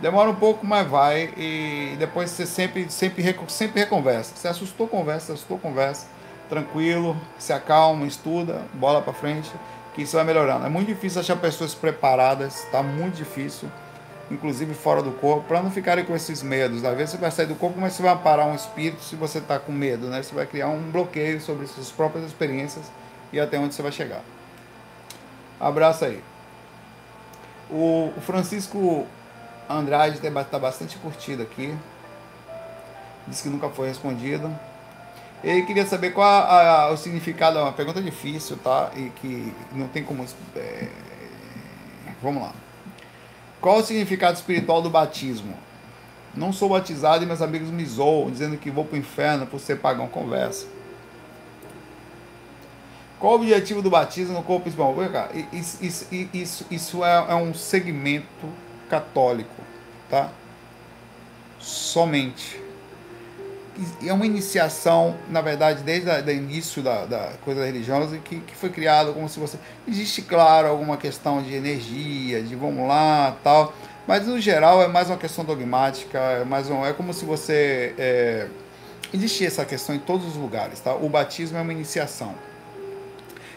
Demora 0.00 0.30
um 0.30 0.34
pouco, 0.34 0.64
mas 0.64 0.86
vai. 0.86 1.32
E 1.36 1.96
depois 1.98 2.30
você 2.30 2.46
sempre, 2.46 2.90
sempre, 2.90 3.34
sempre 3.48 3.80
reconversa. 3.80 4.34
Você 4.34 4.48
assustou, 4.48 4.86
conversa, 4.86 5.32
assustou, 5.32 5.58
conversa. 5.58 6.06
Tranquilo, 6.48 7.16
se 7.38 7.52
acalma, 7.52 8.06
estuda, 8.06 8.62
bola 8.74 9.02
para 9.02 9.12
frente 9.12 9.50
que 9.96 10.02
isso 10.02 10.14
vai 10.14 10.24
melhorando. 10.24 10.66
É 10.66 10.68
muito 10.68 10.88
difícil 10.88 11.22
achar 11.22 11.36
pessoas 11.36 11.74
preparadas, 11.74 12.64
está 12.64 12.82
muito 12.82 13.14
difícil, 13.14 13.66
inclusive 14.30 14.74
fora 14.74 15.02
do 15.02 15.10
corpo, 15.10 15.48
para 15.48 15.62
não 15.62 15.70
ficarem 15.70 16.04
com 16.04 16.14
esses 16.14 16.42
medos. 16.42 16.84
Às 16.84 16.94
vezes 16.94 17.12
você 17.12 17.16
vai 17.16 17.30
sair 17.30 17.46
do 17.46 17.54
corpo, 17.54 17.80
mas 17.80 17.94
você 17.94 18.02
vai 18.02 18.14
parar 18.18 18.44
um 18.44 18.54
espírito 18.54 19.02
se 19.02 19.16
você 19.16 19.38
está 19.38 19.58
com 19.58 19.72
medo, 19.72 20.08
né? 20.08 20.22
Você 20.22 20.34
vai 20.34 20.44
criar 20.44 20.68
um 20.68 20.90
bloqueio 20.90 21.40
sobre 21.40 21.66
suas 21.66 21.90
próprias 21.90 22.26
experiências 22.26 22.84
e 23.32 23.40
até 23.40 23.58
onde 23.58 23.74
você 23.74 23.80
vai 23.80 23.90
chegar. 23.90 24.20
Abraço 25.58 26.04
aí. 26.04 26.22
O, 27.70 28.12
Francisco 28.20 29.06
Andrade 29.68 30.20
está 30.24 30.58
bastante 30.58 30.98
curtido 30.98 31.42
aqui. 31.42 31.74
Diz 33.26 33.40
que 33.40 33.48
nunca 33.48 33.70
foi 33.70 33.88
respondido. 33.88 34.54
Ele 35.44 35.62
queria 35.62 35.86
saber 35.86 36.10
qual 36.10 36.26
a, 36.26 36.84
a, 36.84 36.90
o 36.90 36.96
significado, 36.96 37.58
é 37.58 37.62
uma 37.62 37.72
pergunta 37.72 38.00
difícil, 38.00 38.56
tá? 38.56 38.90
E 38.96 39.10
que 39.10 39.52
não 39.72 39.88
tem 39.88 40.02
como. 40.02 40.24
É... 40.54 40.88
Vamos 42.22 42.42
lá. 42.42 42.52
Qual 43.60 43.78
o 43.78 43.82
significado 43.82 44.36
espiritual 44.36 44.82
do 44.82 44.90
batismo? 44.90 45.56
Não 46.34 46.52
sou 46.52 46.68
batizado 46.68 47.22
e 47.22 47.26
meus 47.26 47.40
amigos 47.40 47.70
me 47.70 47.84
zoam, 47.84 48.30
dizendo 48.30 48.56
que 48.56 48.70
vou 48.70 48.84
para 48.84 48.96
o 48.96 48.98
inferno 48.98 49.46
por 49.46 49.60
ser 49.60 49.76
pagão. 49.76 50.08
Conversa. 50.08 50.66
Qual 53.18 53.32
o 53.32 53.36
objetivo 53.36 53.80
do 53.80 53.88
batismo 53.88 54.34
no 54.34 54.42
corpo 54.42 54.68
espiritual? 54.68 54.94
Isso, 55.52 55.82
isso, 55.82 56.06
isso, 56.34 56.66
isso 56.70 57.04
é, 57.04 57.26
é 57.30 57.34
um 57.34 57.54
segmento 57.54 58.26
católico, 58.90 59.62
tá? 60.10 60.30
Somente 61.58 62.65
é 64.04 64.12
uma 64.12 64.26
iniciação, 64.26 65.16
na 65.28 65.40
verdade, 65.40 65.82
desde 65.82 66.08
o 66.08 66.30
início 66.30 66.82
da, 66.82 67.04
da, 67.04 67.32
coisa 67.44 67.64
religiosa, 67.64 68.18
que, 68.18 68.40
que 68.40 68.54
foi 68.54 68.70
criado 68.70 69.12
como 69.12 69.28
se 69.28 69.38
você. 69.38 69.58
Existe, 69.86 70.22
claro, 70.22 70.68
alguma 70.68 70.96
questão 70.96 71.42
de 71.42 71.54
energia, 71.54 72.42
de 72.42 72.54
vamos 72.54 72.86
lá 72.88 73.36
tal, 73.42 73.74
mas 74.06 74.26
no 74.26 74.40
geral 74.40 74.82
é 74.82 74.88
mais 74.88 75.08
uma 75.08 75.16
questão 75.16 75.44
dogmática, 75.44 76.18
é, 76.18 76.44
mais 76.44 76.70
um, 76.70 76.84
é 76.84 76.92
como 76.92 77.12
se 77.12 77.24
você. 77.24 77.94
É, 77.98 78.48
existe 79.12 79.44
essa 79.44 79.64
questão 79.64 79.94
em 79.94 79.98
todos 79.98 80.26
os 80.26 80.36
lugares, 80.36 80.80
tá? 80.80 80.94
O 80.94 81.08
batismo 81.08 81.58
é 81.58 81.60
uma 81.60 81.72
iniciação. 81.72 82.34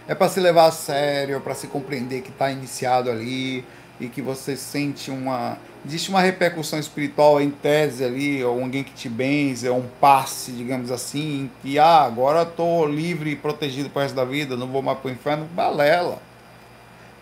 É 0.08 0.16
para 0.16 0.28
se 0.28 0.40
levar 0.40 0.66
a 0.66 0.72
sério, 0.72 1.40
para 1.40 1.54
se 1.54 1.68
compreender 1.68 2.22
que 2.22 2.30
está 2.30 2.50
iniciado 2.52 3.12
ali 3.12 3.64
e 4.00 4.08
que 4.08 4.22
você 4.22 4.56
sente 4.56 5.12
uma 5.12 5.58
existe 5.86 6.10
uma 6.10 6.22
repercussão 6.22 6.80
espiritual 6.80 7.42
em 7.42 7.50
tese 7.50 8.04
ali, 8.04 8.44
ou 8.44 8.62
alguém 8.62 8.84
que 8.84 8.94
te 8.94 9.08
benze, 9.08 9.68
ou 9.68 9.80
um 9.80 9.88
passe, 10.00 10.52
digamos 10.52 10.92
assim, 10.92 11.50
que 11.62 11.80
ah, 11.80 12.02
agora 12.02 12.44
estou 12.44 12.86
livre 12.88 13.32
e 13.32 13.36
protegido 13.36 13.90
para 13.90 14.04
resto 14.04 14.16
da 14.16 14.26
vida, 14.26 14.58
não 14.58 14.68
vou 14.68 14.82
mais 14.82 15.00
para 15.00 15.10
o 15.10 15.12
inferno. 15.12 15.46
Balela. 15.54 16.22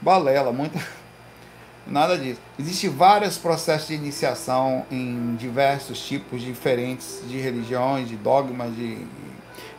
Balela, 0.01 0.51
muita. 0.51 0.79
Nada 1.85 2.17
disso. 2.17 2.41
Existem 2.59 2.89
vários 2.89 3.37
processos 3.37 3.87
de 3.87 3.93
iniciação 3.93 4.85
em 4.91 5.35
diversos 5.35 6.05
tipos 6.05 6.41
diferentes 6.41 7.21
de 7.27 7.37
religiões, 7.37 8.09
de 8.09 8.15
dogmas, 8.17 8.75
de... 8.75 9.05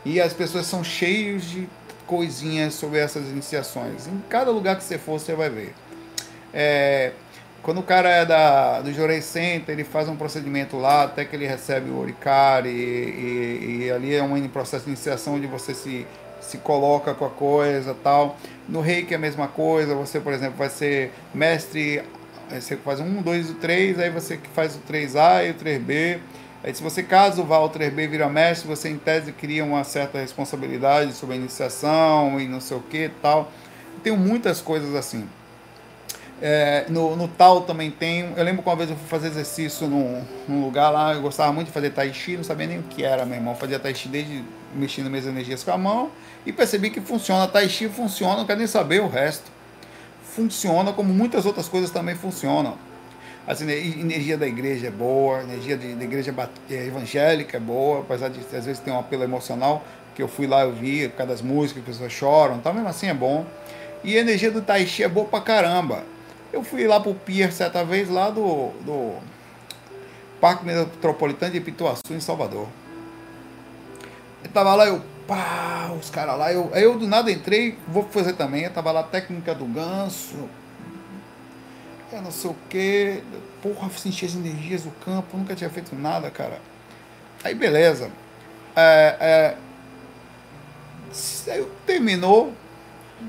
e 0.05 0.21
as 0.21 0.33
pessoas 0.33 0.67
são 0.67 0.83
cheios 0.83 1.45
de 1.45 1.69
coisinhas 2.07 2.75
sobre 2.75 2.99
essas 2.99 3.29
iniciações. 3.29 4.07
Em 4.07 4.23
cada 4.31 4.51
lugar 4.51 4.77
que 4.77 4.85
você 4.85 4.97
for, 4.97 5.21
você 5.21 5.35
vai 5.35 5.51
ver. 5.51 5.75
É, 6.53 7.13
quando 7.63 7.79
o 7.79 7.83
cara 7.83 8.09
é 8.09 8.25
da, 8.25 8.81
do 8.81 8.93
Jorei 8.93 9.21
Center, 9.21 9.75
ele 9.75 9.85
faz 9.85 10.09
um 10.09 10.17
procedimento 10.17 10.77
lá 10.77 11.05
até 11.05 11.25
que 11.25 11.37
ele 11.37 11.47
recebe 11.47 11.91
o 11.91 11.99
Oricari, 11.99 12.71
e, 12.71 12.73
e, 12.73 13.85
e, 13.85 13.91
ali 13.91 14.15
é 14.15 14.23
um 14.23 14.49
processo 14.49 14.85
de 14.85 14.91
iniciação 14.91 15.35
onde 15.35 15.47
você 15.47 15.75
se, 15.75 16.07
se 16.41 16.59
coloca 16.59 17.13
com 17.15 17.25
a 17.25 17.31
coisa 17.31 17.95
tal. 18.03 18.37
No 18.69 18.81
reiki 18.81 19.13
é 19.13 19.17
a 19.17 19.21
mesma 19.21 19.49
coisa, 19.49 19.95
você, 19.95 20.21
por 20.21 20.33
exemplo, 20.33 20.57
vai 20.57 20.71
ser 20.71 21.13
mestre, 21.35 22.03
você 22.51 22.77
faz 22.77 23.01
um, 23.01 23.21
dois 23.21 23.51
e 23.51 23.55
três, 23.55 23.99
aí 23.99 24.09
você 24.09 24.39
faz 24.55 24.77
o 24.77 24.81
3A 24.91 25.47
e 25.47 25.51
o 25.51 25.55
3B. 25.55 26.19
Aí 26.65 26.75
se 26.75 26.83
você 26.83 27.03
caso 27.03 27.45
vá 27.45 27.57
ao 27.57 27.71
3B 27.71 28.09
vira 28.09 28.29
mestre, 28.29 28.67
você 28.67 28.89
em 28.89 28.99
tese 28.99 29.33
cria 29.33 29.65
uma 29.65 29.85
certa 29.85 30.19
responsabilidade 30.19 31.13
sobre 31.13 31.37
a 31.37 31.39
iniciação 31.39 32.41
e 32.41 32.49
não 32.49 32.61
sei 32.61 32.77
o 32.77 32.81
que 32.81 33.11
tal. 33.21 33.53
Tem 34.03 34.17
muitas 34.17 34.61
coisas 34.61 34.95
assim. 34.95 35.29
É, 36.41 36.87
no, 36.89 37.17
no 37.17 37.27
tal 37.27 37.63
também 37.63 37.91
tem. 37.91 38.33
Eu 38.37 38.45
lembro 38.45 38.63
que 38.63 38.69
uma 38.69 38.77
vez 38.77 38.89
eu 38.91 38.97
fui 38.97 39.09
fazer 39.09 39.29
exercício 39.29 39.89
num, 39.89 40.23
num, 40.49 40.65
lugar 40.65 40.91
lá, 40.91 41.15
eu 41.15 41.21
gostava 41.21 41.53
muito 41.53 41.67
de 41.69 41.73
fazer 41.73 41.91
tai 41.91 42.13
chi, 42.13 42.37
não 42.37 42.45
sabia 42.45 42.67
nem 42.67 42.79
o 42.79 42.83
que 42.85 43.03
era, 43.03 43.27
meu 43.27 43.37
irmão. 43.37 43.55
Eu 43.55 43.59
fazia 43.59 43.79
tai 43.79 43.95
chi 43.95 44.09
desde 44.09 44.45
mexendo 44.75 45.11
minhas 45.11 45.27
energias 45.27 45.65
com 45.65 45.73
a 45.73 45.79
mão 45.79 46.11
e 46.47 46.53
percebi 46.53 46.91
que 46.91 47.01
funciona. 47.01 47.49
Tai 47.49 47.69
chi 47.69 47.89
funciona, 47.89 48.37
não 48.37 48.47
quero 48.47 48.59
nem 48.59 48.69
saber 48.69 49.01
o 49.01 49.09
resto. 49.09 49.51
Funciona 50.23 50.93
como 50.93 51.13
muitas 51.13 51.45
outras 51.45 51.69
coisas 51.69 51.91
também 51.91 52.15
funcionam. 52.15 52.79
A 53.49 53.53
energia 53.63 54.37
da 54.37 54.47
igreja 54.47 54.89
é 54.89 54.91
boa, 54.91 55.39
a 55.39 55.43
energia 55.43 55.77
de, 55.77 55.95
da 55.95 56.05
igreja 56.05 56.35
é, 56.71 56.87
evangélica 56.87 57.57
é 57.57 57.61
boa, 57.61 58.01
apesar 58.01 58.29
de 58.29 58.41
às 58.55 58.67
vezes 58.67 58.79
ter 58.79 58.91
um 58.91 58.99
apelo 58.99 59.25
emocional, 59.25 59.83
que 60.15 60.23
eu 60.23 60.29
fui 60.29 60.47
lá, 60.47 60.63
eu 60.63 60.73
vi, 60.73 61.09
por 61.09 61.17
causa 61.17 61.33
das 61.33 61.43
músicas, 61.43 61.83
as 61.83 61.89
pessoas 61.89 62.13
choram, 62.13 62.57
então 62.57 62.75
mesmo 62.75 62.89
assim 62.89 63.07
é 63.07 63.15
bom. 63.15 63.47
E 64.05 64.17
a 64.17 64.21
energia 64.21 64.51
do 64.51 64.61
Tai 64.61 64.87
Chi 64.87 65.03
é 65.03 65.09
boa 65.09 65.27
pra 65.27 65.41
caramba. 65.41 66.05
Eu 66.53 66.63
fui 66.63 66.87
lá 66.87 66.99
pro 66.99 67.15
Pier 67.15 67.53
certa 67.53 67.85
vez, 67.85 68.09
lá 68.09 68.31
do, 68.31 68.71
do 68.85 69.19
Parque 70.41 70.65
Metropolitano 70.65 71.53
de 71.53 71.61
Pituaçu, 71.61 72.03
em 72.11 72.21
Salvador. 72.21 72.69
Eu 74.43 74.51
tava 74.51 74.75
lá, 74.75 74.87
eu, 74.87 75.03
pá, 75.27 75.91
os 75.99 76.11
caras 76.11 76.39
lá, 76.39 76.53
eu, 76.53 76.71
eu 76.75 76.99
do 76.99 77.07
nada 77.07 77.31
entrei, 77.31 77.77
vou 77.87 78.05
fazer 78.05 78.35
também, 78.35 78.65
eu 78.65 78.73
tava 78.73 78.93
lá, 78.93 79.03
técnica 79.03 79.55
do 79.55 79.67
ganso, 79.67 80.49
eu 82.11 82.23
não 82.23 82.31
sei 82.31 82.51
o 82.51 82.57
que, 82.71 83.23
porra, 83.63 83.91
senti 83.91 84.25
as 84.25 84.35
energias 84.35 84.85
do 84.85 84.91
campo, 85.05 85.37
nunca 85.37 85.55
tinha 85.55 85.69
feito 85.69 85.95
nada, 85.95 86.31
cara. 86.31 86.59
Aí 87.45 87.55
beleza. 87.55 88.11
É, 88.75 89.17
é, 89.21 89.57
aí 91.53 91.67
terminou, 91.85 92.55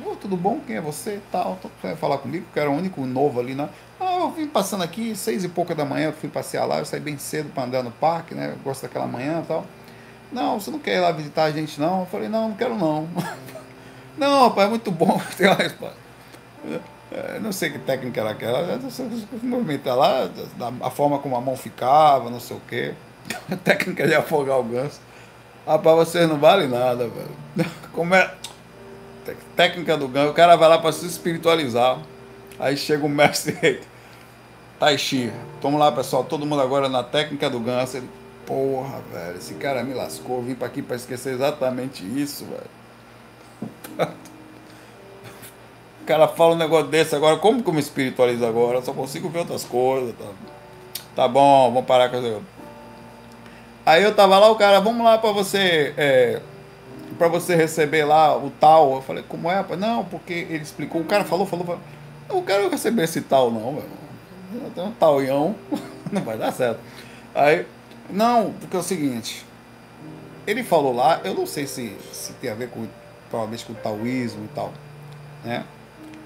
oh, 0.06 0.16
tudo 0.16 0.36
bom? 0.36 0.60
Quem 0.66 0.78
é 0.78 0.82
você? 0.82 1.20
Tal, 1.32 1.58
tal. 1.62 1.96
Falar 1.98 2.18
comigo, 2.20 2.46
que 2.54 2.60
era 2.60 2.70
o 2.70 2.74
único 2.74 3.06
novo 3.06 3.40
ali, 3.40 3.56
né? 3.56 3.70
Ah, 4.00 4.20
eu 4.20 4.32
vim 4.32 4.48
passando 4.48 4.84
aqui, 4.84 5.16
seis 5.16 5.44
e 5.44 5.50
pouca 5.50 5.76
da 5.76 5.86
manhã, 5.86 6.08
eu 6.08 6.14
fui 6.14 6.30
passear 6.30 6.66
lá, 6.66 6.80
eu 6.80 6.86
saí 6.86 7.00
bem 7.00 7.18
cedo 7.18 7.50
para 7.54 7.64
andar 7.64 7.84
no 7.84 7.92
parque, 7.92 8.34
né? 8.34 8.54
Eu 8.56 8.64
gosto 8.64 8.84
daquela 8.84 9.08
manhã 9.08 9.42
e 9.44 9.48
tal. 9.48 9.66
Não, 10.32 10.60
você 10.60 10.70
não 10.72 10.80
quer 10.80 10.98
ir 10.98 11.00
lá 11.00 11.12
visitar 11.12 11.46
a 11.46 11.52
gente, 11.52 11.80
não? 11.80 12.02
Eu 12.02 12.06
falei, 12.06 12.30
não, 12.30 12.50
não 12.50 12.56
quero 12.56 12.76
não. 12.76 13.08
não, 14.18 14.48
rapaz, 14.48 14.68
é 14.68 14.70
muito 14.70 14.92
bom. 14.92 15.20
Uma 15.40 15.56
resposta. 15.56 15.98
É, 17.12 17.40
não 17.40 17.52
sei 17.52 17.72
que 17.72 17.80
técnica 17.80 18.22
era 18.22 18.32
aquela, 18.32 18.80
movimentar 19.42 19.96
lá, 19.96 20.30
a 20.82 20.90
forma 20.92 21.18
como 21.18 21.36
a 21.36 21.42
mão 21.42 21.58
ficava, 21.58 22.30
não 22.30 22.40
sei 22.40 22.58
o 22.58 22.62
quê. 22.68 22.94
Técnica 23.64 24.08
de 24.08 24.14
afogar 24.14 24.60
o 24.60 24.64
ganso. 24.64 25.00
Rapaz, 25.66 25.96
vocês 25.98 26.28
não 26.28 26.38
valem 26.38 26.68
nada, 26.68 27.08
velho. 27.08 27.70
Como 27.94 28.14
é. 28.14 28.32
Técnica 29.56 29.98
do 29.98 30.08
ganso, 30.08 30.32
o 30.32 30.34
cara 30.34 30.56
vai 30.56 30.70
lá 30.70 30.78
para 30.78 30.92
se 30.92 31.06
espiritualizar. 31.06 32.00
Aí 32.60 32.76
chega 32.76 33.06
o 33.06 33.10
mestre 33.10 33.82
Tai 34.80 34.98
Chi. 34.98 35.32
Vamos 35.62 35.80
lá, 35.80 35.92
pessoal, 35.92 36.24
todo 36.24 36.46
mundo 36.46 36.62
agora 36.62 36.90
na 36.90 37.04
técnica 37.04 37.50
do 37.50 37.60
ganso. 37.60 37.98
Ele, 37.98 38.10
porra, 38.46 39.02
velho, 39.12 39.38
esse 39.38 39.54
cara 39.56 39.84
me 39.84 39.94
lascou. 39.94 40.42
Vim 40.42 40.56
para 40.56 40.68
aqui 40.68 40.82
para 40.82 40.96
esquecer 40.96 41.34
exatamente 41.34 42.04
isso, 42.04 42.46
velho 42.46 44.10
cara 46.10 46.28
fala 46.28 46.56
um 46.56 46.58
negócio 46.58 46.88
desse 46.88 47.16
agora, 47.16 47.38
como 47.38 47.62
que 47.62 47.70
eu 47.70 47.74
me 47.74 47.80
espiritualizo 47.80 48.44
agora? 48.44 48.80
Eu 48.80 48.82
só 48.82 48.92
consigo 48.94 49.30
ver 49.30 49.40
outras 49.40 49.64
coisas. 49.64 50.16
Tá, 50.18 50.26
tá 51.16 51.28
bom, 51.28 51.72
vamos 51.72 51.86
parar 51.86 52.10
com 52.10 52.18
isso. 52.18 52.42
Aí 53.86 54.04
eu 54.04 54.16
tava 54.16 54.40
lá, 54.40 54.50
o 54.50 54.56
cara, 54.56 54.80
vamos 54.80 55.06
lá 55.06 55.20
para 55.20 55.32
você. 55.32 55.94
É, 55.96 56.42
para 57.18 57.28
você 57.28 57.56
receber 57.56 58.06
lá 58.06 58.38
o 58.38 58.50
tal. 58.52 58.96
Eu 58.96 59.02
falei, 59.02 59.24
como 59.28 59.50
é? 59.50 59.66
Não, 59.78 60.06
porque 60.06 60.34
ele 60.34 60.64
explicou. 60.64 61.02
O 61.02 61.06
cara 61.06 61.24
falou, 61.24 61.46
falou, 61.46 61.66
falou. 61.66 61.82
Eu 62.30 62.42
quero 62.44 62.70
receber 62.70 63.04
esse 63.04 63.22
tal, 63.22 63.52
não, 63.52 63.76
velho. 63.76 64.00
Tem 64.74 64.84
um 64.84 64.92
talhão, 64.92 65.56
não 66.12 66.22
vai 66.22 66.38
dar 66.38 66.52
certo. 66.52 66.80
Aí, 67.34 67.66
não, 68.10 68.54
porque 68.54 68.76
é 68.76 68.80
o 68.80 68.84
seguinte. 68.84 69.46
Ele 70.46 70.64
falou 70.64 70.96
lá, 70.96 71.22
eu 71.24 71.34
não 71.34 71.46
sei 71.46 71.68
se, 71.68 71.96
se 72.12 72.34
tem 72.34 72.50
a 72.50 72.56
ver 72.56 72.70
com, 72.70 72.88
talvez 73.32 73.64
com 73.64 73.74
o 73.74 73.76
taoísmo 73.76 74.46
e 74.46 74.48
tal, 74.56 74.72
né? 75.44 75.64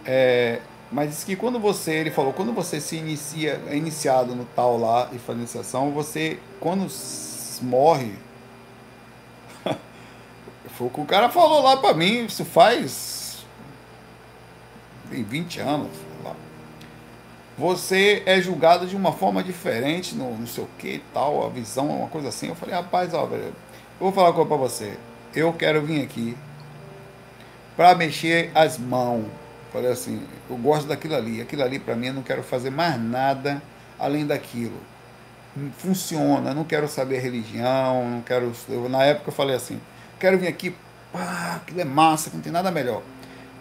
É, 0.06 0.60
mas 0.92 1.24
que 1.24 1.36
quando 1.36 1.60
você, 1.60 1.92
ele 1.92 2.12
falou, 2.12 2.32
quando 2.32 2.54
você 2.54 2.80
se 2.80 2.96
inicia, 2.96 3.60
é 3.68 3.76
iniciado 3.76 4.36
no 4.36 4.46
tal 4.46 4.78
lá 4.78 5.10
e 5.12 5.18
faz 5.18 5.38
iniciação, 5.38 5.92
você, 5.92 6.40
quando 6.60 6.88
morre, 7.62 8.14
foi 10.74 10.88
o 10.88 10.90
que 10.90 11.02
o 11.02 11.06
cara 11.06 11.30
falou 11.30 11.62
lá 11.62 11.78
pra 11.78 11.94
mim, 11.94 12.26
isso 12.26 12.46
faz 12.46 13.46
tem 15.10 15.24
20 15.24 15.60
anos, 15.60 15.92
lá. 16.24 16.36
Você 17.58 18.24
é 18.26 18.42
julgado 18.42 18.88
de 18.88 18.96
uma 18.96 19.12
forma 19.12 19.44
diferente, 19.44 20.16
no 20.16 20.36
não 20.36 20.48
sei 20.48 20.64
o 20.64 20.70
que 20.80 21.04
tal, 21.14 21.46
a 21.46 21.50
visão, 21.50 21.88
uma 21.88 22.08
coisa 22.08 22.30
assim. 22.30 22.48
Eu 22.48 22.56
falei, 22.56 22.74
rapaz, 22.74 23.14
ó, 23.14 23.26
velho, 23.26 23.44
eu 23.44 23.54
vou 24.00 24.12
falar 24.12 24.30
uma 24.30 24.34
coisa 24.34 24.50
pra 24.50 24.58
você. 24.58 24.98
Eu 25.36 25.54
quero 25.54 25.82
vir 25.84 26.02
aqui 26.02 26.36
para 27.76 27.94
mexer 27.96 28.52
as 28.56 28.78
mãos 28.78 29.26
Falei 29.74 29.92
assim, 29.92 30.22
eu 30.48 30.56
gosto 30.56 30.88
daquilo 30.88 31.16
ali, 31.16 31.42
aquilo 31.42 31.64
ali 31.64 31.80
para 31.80 31.96
mim 31.96 32.08
eu 32.08 32.14
não 32.14 32.22
quero 32.22 32.44
fazer 32.44 32.70
mais 32.70 33.02
nada 33.02 33.60
além 33.98 34.24
daquilo. 34.24 34.78
Funciona, 35.80 36.54
não 36.54 36.64
quero 36.64 36.88
saber 36.88 37.18
religião, 37.18 38.08
não 38.08 38.22
quero. 38.22 38.54
Eu, 38.70 38.88
na 38.88 39.04
época 39.04 39.30
eu 39.30 39.34
falei 39.34 39.56
assim, 39.56 39.82
quero 40.24 40.38
vir 40.38 40.48
aqui, 40.48 40.74
pá, 41.12 41.58
aquilo 41.58 41.82
é 41.82 41.84
massa, 41.84 42.32
não 42.34 42.40
tem 42.40 42.52
nada 42.52 42.72
melhor. 42.72 43.02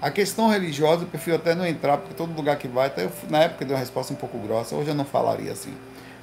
A 0.00 0.10
questão 0.12 0.48
religiosa 0.48 1.02
eu 1.02 1.08
prefiro 1.08 1.36
até 1.36 1.56
não 1.56 1.66
entrar, 1.66 1.98
porque 1.98 2.14
todo 2.14 2.32
lugar 2.32 2.56
que 2.56 2.68
vai, 2.68 2.86
até 2.86 3.04
eu, 3.04 3.12
na 3.28 3.40
época 3.40 3.64
eu 3.64 3.66
dei 3.66 3.76
uma 3.76 3.80
resposta 3.80 4.12
um 4.12 4.16
pouco 4.16 4.38
grossa, 4.38 4.76
hoje 4.76 4.90
eu 4.90 4.94
não 4.94 5.04
falaria 5.04 5.50
assim. 5.50 5.74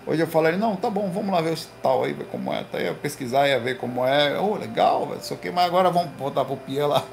Hoje 0.08 0.22
eu 0.22 0.28
falaria, 0.28 0.58
não, 0.58 0.78
tá 0.78 0.90
bom, 0.90 1.12
vamos 1.12 1.34
lá 1.34 1.42
ver 1.42 1.54
o 1.54 1.58
tal 1.84 2.06
aí, 2.06 2.14
ver 2.14 2.26
como 2.28 2.54
é. 2.54 2.62
Até 2.62 2.90
eu 2.90 2.96
pesquisar 2.96 3.50
e 3.50 3.60
ver 3.60 3.78
como 3.78 4.06
é. 4.06 4.40
Oh, 4.40 4.56
legal, 4.56 5.14
isso 5.22 5.34
aqui, 5.34 5.52
mas 5.52 5.66
agora 5.66 5.90
vamos 5.90 6.12
voltar 6.18 6.46
pro 6.46 6.56
Pia 6.56 6.88
lá 6.88 7.04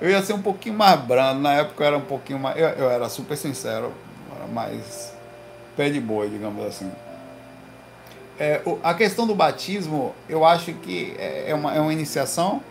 eu 0.00 0.10
ia 0.10 0.22
ser 0.22 0.32
um 0.32 0.42
pouquinho 0.42 0.76
mais 0.76 1.00
brando. 1.00 1.40
Na 1.40 1.54
época 1.54 1.82
eu 1.82 1.86
era 1.86 1.96
um 1.96 2.02
pouquinho 2.02 2.38
mais. 2.38 2.56
Eu, 2.56 2.68
eu 2.68 2.90
era 2.90 3.08
super 3.08 3.36
sincero, 3.36 3.92
era 4.36 4.46
mais 4.46 5.12
pé 5.76 5.90
de 5.90 6.00
boi, 6.00 6.28
digamos 6.28 6.64
assim. 6.64 6.90
É, 8.38 8.60
a 8.82 8.94
questão 8.94 9.26
do 9.26 9.34
batismo, 9.34 10.14
eu 10.28 10.44
acho 10.44 10.72
que 10.74 11.14
é, 11.18 11.50
é 11.50 11.54
uma, 11.54 11.74
é 11.74 11.80
uma 11.80 11.92
iniciação 11.92 12.62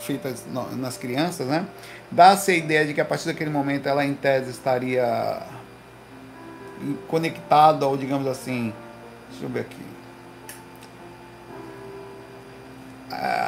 feita 0.00 0.34
nas 0.76 0.96
crianças, 0.96 1.46
né? 1.46 1.66
Dá-se 2.10 2.50
a 2.50 2.54
ideia 2.54 2.86
de 2.86 2.94
que 2.94 3.00
a 3.00 3.04
partir 3.04 3.26
daquele 3.26 3.50
momento 3.50 3.88
ela, 3.88 4.04
em 4.04 4.14
tese, 4.14 4.50
estaria 4.50 5.42
conectada, 7.08 7.86
ou 7.86 7.96
digamos 7.96 8.26
assim. 8.26 8.72
Deixa 9.30 9.44
eu 9.44 9.48
ver 9.48 9.60
aqui. 9.60 9.90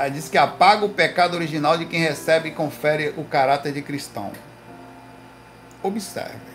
ah, 0.03 0.09
diz 0.09 0.29
que 0.29 0.37
apaga 0.37 0.85
o 0.85 0.89
pecado 0.89 1.35
original 1.35 1.79
de 1.79 1.87
quem 1.87 2.01
recebe 2.01 2.49
e 2.49 2.53
confere 2.53 3.15
o 3.17 3.25
caráter 3.25 3.73
de 3.73 3.81
cristão. 3.81 4.33
Observe. 5.83 6.53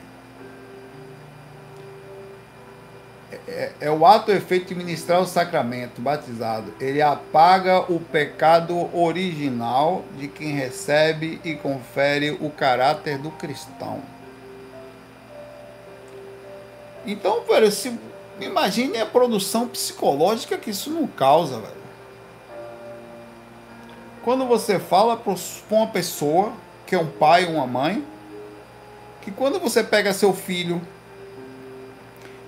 É, 3.48 3.72
é, 3.80 3.92
o 3.92 4.06
ato 4.06 4.32
efeito 4.32 4.68
de 4.68 4.76
ministrar 4.76 5.22
o 5.22 5.26
sacramento 5.26 6.02
batizado. 6.02 6.74
Ele 6.82 7.02
apaga 7.02 7.80
o 7.92 8.00
pecado 8.00 8.90
original 8.94 10.04
de 10.18 10.28
quem 10.28 10.54
recebe 10.54 11.40
e 11.44 11.56
confere 11.56 12.32
o 12.42 12.50
caráter 12.50 13.18
do 13.18 13.32
cristão. 13.32 14.02
Então, 17.06 17.42
velho, 17.46 17.72
se, 17.72 17.98
imagine 18.42 19.00
a 19.00 19.06
produção 19.06 19.66
psicológica 19.68 20.58
que 20.58 20.72
isso 20.72 20.90
não 20.90 21.08
causa, 21.08 21.60
velho 21.60 21.78
quando 24.28 24.46
você 24.46 24.78
fala 24.78 25.16
para 25.16 25.34
uma 25.72 25.88
pessoa, 25.88 26.52
que 26.86 26.94
é 26.94 27.00
um 27.00 27.08
pai 27.08 27.46
ou 27.46 27.54
uma 27.54 27.66
mãe, 27.66 28.06
que 29.22 29.32
quando 29.32 29.58
você 29.58 29.82
pega 29.82 30.12
seu 30.12 30.34
filho 30.34 30.82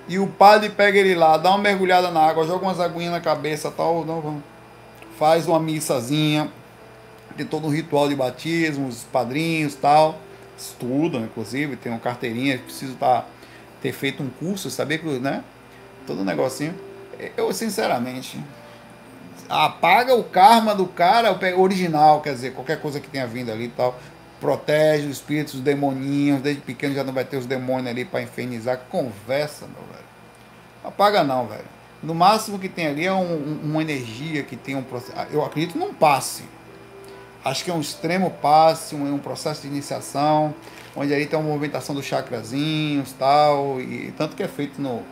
e 0.09 0.17
o 0.17 0.25
padre 0.25 0.69
pega 0.71 0.97
ele 0.97 1.13
lá, 1.13 1.37
dá 1.37 1.51
uma 1.51 1.59
mergulhada 1.59 2.09
na 2.09 2.19
água, 2.19 2.45
joga 2.45 2.65
umas 2.65 2.79
aguinhas 2.79 3.11
na 3.11 3.21
cabeça, 3.21 3.69
tal, 3.69 4.03
faz 5.19 5.47
uma 5.47 5.59
missazinha, 5.59 6.49
tem 7.37 7.45
todo 7.45 7.67
um 7.67 7.69
ritual 7.69 8.09
de 8.09 8.15
batismo, 8.15 8.87
os 8.87 9.03
padrinhos, 9.03 9.75
tal, 9.75 10.17
estudam, 10.57 11.21
inclusive, 11.21 11.75
tem 11.75 11.91
uma 11.91 11.99
carteirinha, 11.99 12.57
preciso 12.57 12.95
tá, 12.95 13.23
ter 13.83 13.93
feito 13.93 14.23
um 14.23 14.29
curso, 14.29 14.71
saber 14.71 14.97
que, 14.97 15.07
né, 15.19 15.43
todo 16.07 16.21
um 16.21 16.25
negocinho. 16.25 16.73
Eu, 17.37 17.53
sinceramente, 17.53 18.43
apaga 19.47 20.15
o 20.15 20.23
karma 20.23 20.73
do 20.73 20.87
cara 20.87 21.37
original, 21.55 22.21
quer 22.21 22.33
dizer, 22.33 22.53
qualquer 22.53 22.81
coisa 22.81 22.99
que 22.99 23.07
tenha 23.07 23.27
vindo 23.27 23.51
ali 23.51 23.65
e 23.65 23.69
tal. 23.69 23.97
Protege 24.39 25.07
os 25.07 25.17
espíritos, 25.17 25.55
os 25.55 25.61
demoninhos, 25.61 26.41
desde 26.41 26.61
pequeno 26.61 26.95
já 26.95 27.03
não 27.03 27.13
vai 27.13 27.25
ter 27.25 27.37
os 27.37 27.45
demônios 27.45 27.87
ali 27.87 28.05
para 28.05 28.21
infernizar. 28.21 28.79
Conversa, 28.89 29.65
meu 29.65 29.83
velho. 29.91 30.05
Apaga 30.83 31.23
não, 31.23 31.45
velho. 31.47 31.65
No 32.01 32.15
máximo 32.15 32.57
que 32.57 32.69
tem 32.69 32.87
ali 32.87 33.05
é 33.05 33.11
um, 33.11 33.33
um, 33.33 33.59
uma 33.63 33.81
energia 33.81 34.43
que 34.43 34.55
tem 34.55 34.75
um 34.75 34.83
processo. 34.83 35.13
Ah, 35.17 35.27
eu 35.29 35.43
acredito 35.43 35.77
num 35.77 35.93
passe. 35.93 36.43
Acho 37.43 37.63
que 37.63 37.71
é 37.71 37.73
um 37.73 37.81
extremo 37.81 38.31
passe, 38.31 38.95
um, 38.95 39.13
um 39.13 39.19
processo 39.19 39.61
de 39.61 39.67
iniciação, 39.67 40.53
onde 40.95 41.13
aí 41.13 41.25
tem 41.25 41.37
uma 41.37 41.47
movimentação 41.47 41.93
dos 41.93 42.05
chakrazinhos 42.05 43.13
tal, 43.13 43.81
e 43.81 44.13
tanto 44.17 44.35
que 44.35 44.43
é 44.43 44.47
feito 44.47 44.81
no. 44.81 45.03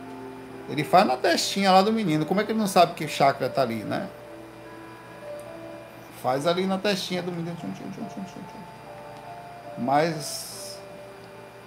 Ele 0.70 0.84
faz 0.84 1.06
na 1.06 1.16
testinha 1.16 1.70
lá 1.70 1.82
do 1.82 1.92
menino. 1.92 2.24
Como 2.24 2.40
é 2.40 2.44
que 2.44 2.52
ele 2.52 2.58
não 2.58 2.66
sabe 2.66 2.94
que 2.94 3.06
chakra 3.08 3.48
tá 3.48 3.62
ali, 3.62 3.84
né? 3.84 4.08
Faz 6.22 6.46
ali 6.46 6.66
na 6.66 6.78
testinha 6.78 7.22
do 7.22 7.30
menino. 7.30 7.56
Tchum, 7.56 7.72
tchum, 7.72 7.90
tchum, 7.90 8.24
Mas 9.80 10.78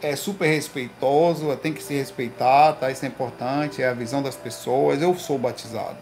é 0.02 0.16
super 0.16 0.48
respeitoso, 0.48 1.56
tem 1.58 1.74
que 1.74 1.84
se 1.84 1.94
respeitar, 1.94 2.74
tá? 2.74 2.92
Isso 2.92 3.06
é 3.06 3.08
importante, 3.08 3.82
é 3.82 3.88
a 3.88 3.94
visão 3.94 4.22
das 4.22 4.36
pessoas. 4.36 5.02
Eu 5.02 5.16
sou 5.16 5.38
batizado, 5.38 5.98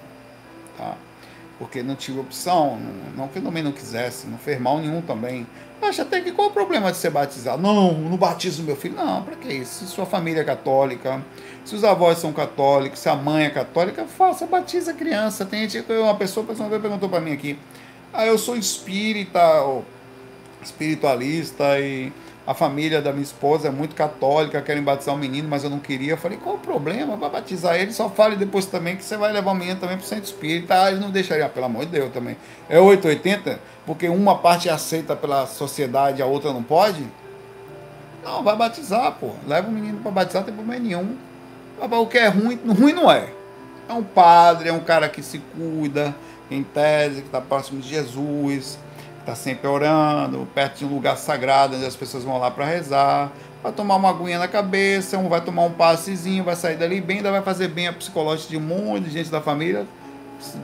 tá? 0.78 0.96
Porque 1.58 1.84
não 1.84 1.96
tive 1.96 2.20
opção, 2.20 2.80
não, 2.80 3.24
não 3.24 3.28
que 3.28 3.38
eu 3.38 3.44
também 3.44 3.62
não 3.62 3.74
quisesse, 3.74 4.28
não 4.28 4.38
fez 4.38 4.60
mal 4.60 4.80
nenhum 4.80 5.02
também. 5.02 5.46
Acha 5.82 6.02
até 6.02 6.20
que 6.22 6.32
qual 6.32 6.48
é 6.48 6.52
o 6.52 6.54
problema 6.54 6.92
de 6.92 6.98
ser 6.98 7.10
batizado? 7.10 7.62
Não, 7.62 7.94
não 7.94 8.18
batizo 8.18 8.64
meu 8.64 8.76
filho. 8.76 8.96
Não, 8.96 9.24
para 9.24 9.36
que 9.36 9.52
isso? 9.52 9.86
Se 9.86 9.92
sua 9.92 10.06
família 10.06 10.42
é 10.42 10.44
católica, 10.44 11.24
se 11.64 11.76
os 11.76 11.84
avós 11.84 12.18
são 12.18 12.34
católicos, 12.34 13.00
se 13.00 13.08
a 13.08 13.16
mãe 13.16 13.46
é 13.46 13.50
católica, 13.50 14.06
faça, 14.06 14.46
batiza 14.46 14.92
a 14.92 14.94
criança. 14.94 15.46
Tem 15.46 15.68
gente, 15.68 15.90
uma 15.92 16.16
pessoa, 16.16 16.46
uma 16.50 16.70
vez 16.70 16.82
perguntou 16.82 17.08
para 17.08 17.22
mim 17.22 17.32
aqui, 17.32 17.58
ah, 18.14 18.26
eu 18.26 18.38
sou 18.38 18.58
espírita, 18.58 19.40
espiritualista 20.62 21.80
e 21.80 22.12
a 22.50 22.54
família 22.56 23.00
da 23.00 23.12
minha 23.12 23.24
esposa 23.24 23.68
é 23.68 23.72
muito 23.72 23.94
católica, 23.94 24.60
querem 24.62 24.82
batizar 24.82 25.14
o 25.14 25.18
um 25.18 25.22
menino, 25.22 25.48
mas 25.48 25.64
eu 25.64 25.70
não 25.70 25.78
queria. 25.78 26.14
Eu 26.14 26.18
falei, 26.18 26.36
qual 26.38 26.56
o 26.56 26.58
problema? 26.60 27.16
Vai 27.16 27.30
batizar 27.30 27.76
ele, 27.76 27.94
só 27.94 28.10
fale 28.10 28.36
depois 28.36 28.66
também 28.66 28.96
que 28.96 29.04
você 29.04 29.16
vai 29.16 29.32
levar 29.32 29.52
o 29.52 29.56
menino 29.56 29.80
também 29.80 29.98
para 29.98 30.04
o 30.04 30.08
centro 30.08 30.26
espírita. 30.26 30.84
Ah, 30.84 30.90
eles 30.90 31.00
não 31.00 31.12
deixariam, 31.12 31.48
pelo 31.50 31.68
amor 31.68 31.86
de 31.86 31.92
Deus 31.92 32.12
também. 32.12 32.36
É 32.68 32.80
880, 32.80 33.60
porque 33.86 34.10
uma 34.10 34.40
parte 34.40 34.68
é 34.68 34.72
aceita 34.72 35.16
pela 35.16 35.46
sociedade, 35.46 36.24
a 36.24 36.26
outra 36.26 36.52
não 36.52 36.64
pode? 36.64 37.06
Não, 38.24 38.44
vai 38.44 38.56
batizar, 38.56 39.12
pô. 39.20 39.32
Leva 39.48 39.68
o 39.68 39.72
menino 39.72 40.00
para 40.00 40.10
batizar, 40.10 40.42
não 40.42 40.48
tem 40.48 40.56
problema 40.56 40.84
nenhum. 40.84 41.16
O 41.80 42.08
que 42.08 42.18
é 42.18 42.30
ruim, 42.30 42.60
ruim 42.68 42.94
não 42.94 43.12
é. 43.12 43.30
É 43.88 43.94
um 43.94 44.04
padre, 44.04 44.70
é 44.70 44.74
um 44.74 44.80
cara 44.80 45.08
que 45.08 45.22
se 45.22 45.38
cuida, 45.38 46.16
em 46.50 46.64
tese, 46.64 47.22
que 47.22 47.28
está 47.28 47.40
próximo 47.40 47.80
de 47.80 47.88
Jesus, 47.90 48.80
está 49.30 49.36
sempre 49.36 49.68
orando, 49.68 50.48
perto 50.56 50.80
de 50.80 50.86
um 50.86 50.90
lugar 50.90 51.16
sagrado, 51.16 51.76
onde 51.76 51.86
as 51.86 51.96
pessoas 51.96 52.24
vão 52.24 52.40
lá 52.40 52.50
para 52.50 52.66
rezar, 52.66 53.32
vai 53.62 53.72
tomar 53.72 53.96
uma 53.96 54.10
aguinha 54.10 54.40
na 54.40 54.48
cabeça, 54.48 55.18
um 55.18 55.30
vai 55.30 55.42
tomar 55.42 55.64
um 55.64 55.72
passezinho, 55.72 56.44
vai 56.44 56.56
sair 56.56 56.78
dali 56.78 57.00
bem, 57.00 57.18
ainda 57.18 57.32
vai 57.32 57.42
fazer 57.42 57.68
bem 57.68 57.88
a 57.88 57.94
psicológica 57.94 58.50
de 58.50 58.58
um 58.58 58.62
monte 58.62 59.06
de 59.06 59.12
gente 59.12 59.30
da 59.30 59.40
família. 59.40 59.86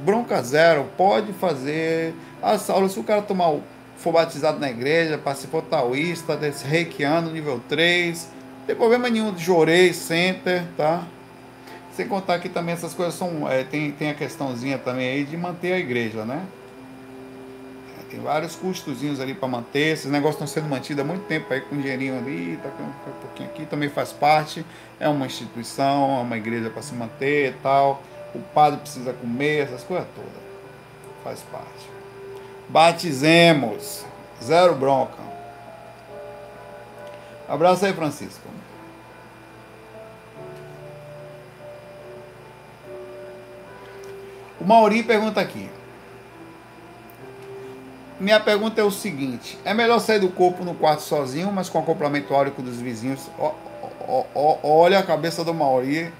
Bronca 0.03 0.41
zero, 0.41 0.87
pode 0.97 1.31
fazer. 1.33 2.15
As 2.41 2.69
aulas, 2.69 2.93
se 2.93 2.99
o 2.99 3.03
cara 3.03 3.21
tomar, 3.21 3.55
for 3.97 4.13
batizado 4.13 4.59
na 4.59 4.69
igreja, 4.69 5.17
participou 5.17 5.61
taoísta, 5.61 6.35
desse 6.35 6.65
reikiano, 6.65 7.29
nível 7.29 7.61
3, 7.69 8.29
não 8.59 8.65
tem 8.65 8.75
problema 8.75 9.09
nenhum 9.09 9.31
de 9.31 9.43
Jorei 9.43 9.93
Center, 9.93 10.63
tá? 10.75 11.03
Sem 11.91 12.07
contar 12.07 12.39
que 12.39 12.49
também 12.49 12.73
essas 12.73 12.93
coisas 12.93 13.13
são. 13.13 13.49
É, 13.49 13.63
tem, 13.63 13.91
tem 13.91 14.09
a 14.09 14.13
questãozinha 14.13 14.77
também 14.77 15.07
aí 15.07 15.23
de 15.23 15.37
manter 15.37 15.73
a 15.73 15.77
igreja, 15.77 16.25
né? 16.25 16.41
Tem 18.15 18.23
vários 18.23 18.55
custozinhos 18.55 19.19
ali 19.19 19.33
para 19.33 19.49
manter. 19.49 19.91
Esses 19.91 20.09
negócios 20.09 20.35
estão 20.35 20.47
sendo 20.47 20.69
mantidos 20.69 21.03
há 21.03 21.05
muito 21.05 21.25
tempo 21.25 21.53
aí 21.53 21.59
com 21.59 21.75
dinheirinho 21.75 22.17
ali, 22.17 22.57
tá 22.63 22.69
com 22.69 22.83
um 22.83 23.21
pouquinho 23.21 23.49
aqui, 23.49 23.65
também 23.65 23.89
faz 23.89 24.13
parte. 24.13 24.65
É 24.97 25.09
uma 25.09 25.25
instituição, 25.25 26.19
é 26.19 26.21
uma 26.21 26.37
igreja 26.37 26.69
para 26.69 26.81
se 26.81 26.93
manter 26.93 27.49
e 27.49 27.53
tal. 27.61 28.01
O 28.33 28.39
padre 28.39 28.79
precisa 28.79 29.11
comer, 29.11 29.65
essas 29.65 29.83
coisas 29.83 30.07
todas. 30.15 30.31
Faz 31.25 31.41
parte. 31.51 31.89
Batizemos. 32.69 34.05
Zero 34.41 34.75
bronca. 34.75 35.21
Abraço 37.49 37.85
aí, 37.85 37.91
Francisco. 37.91 38.47
O 44.57 44.63
Mauri 44.63 45.03
pergunta 45.03 45.41
aqui. 45.41 45.74
Minha 48.19 48.39
pergunta 48.39 48.79
é 48.79 48.83
o 48.83 48.91
seguinte: 48.91 49.57
é 49.65 49.73
melhor 49.73 49.99
sair 49.99 50.19
do 50.19 50.29
corpo 50.29 50.63
no 50.63 50.73
quarto 50.73 51.01
sozinho, 51.01 51.51
mas 51.51 51.69
com 51.69 51.79
acoplamento 51.79 52.33
áurico 52.33 52.61
dos 52.61 52.77
vizinhos? 52.77 53.29
olha 54.63 54.99
a 54.99 55.03
cabeça 55.03 55.43
do 55.43 55.53
Mauri. 55.53 56.13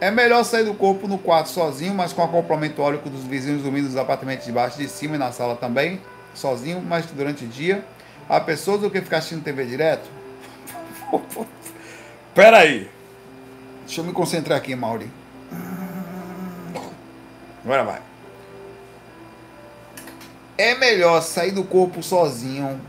É 0.00 0.10
melhor 0.10 0.44
sair 0.44 0.64
do 0.64 0.74
corpo 0.74 1.08
no 1.08 1.16
quarto 1.16 1.48
sozinho, 1.48 1.94
mas 1.94 2.12
com 2.12 2.22
acoplamento 2.22 2.82
áurico 2.82 3.08
dos 3.08 3.24
vizinhos 3.24 3.62
dormindo 3.62 3.86
nos 3.86 3.96
apartamentos 3.96 4.44
de 4.44 4.52
baixo, 4.52 4.76
de 4.76 4.88
cima 4.88 5.14
e 5.14 5.18
na 5.18 5.32
sala 5.32 5.56
também, 5.56 6.00
sozinho, 6.34 6.82
mas 6.82 7.06
durante 7.06 7.44
o 7.44 7.48
dia. 7.48 7.84
Há 8.28 8.40
pessoas 8.40 8.80
do 8.80 8.90
que 8.90 9.00
ficar 9.00 9.18
assistindo 9.18 9.42
TV 9.42 9.64
direto? 9.64 10.08
Pera 12.34 12.58
aí. 12.58 12.90
Deixa 13.86 14.00
eu 14.00 14.04
me 14.04 14.12
concentrar 14.12 14.58
aqui, 14.58 14.74
Mauri. 14.74 15.10
Agora 17.64 17.84
vai. 17.84 18.13
É 20.56 20.74
melhor 20.76 21.20
sair 21.20 21.50
do 21.50 21.64
corpo 21.64 22.02
sozinho, 22.02 22.80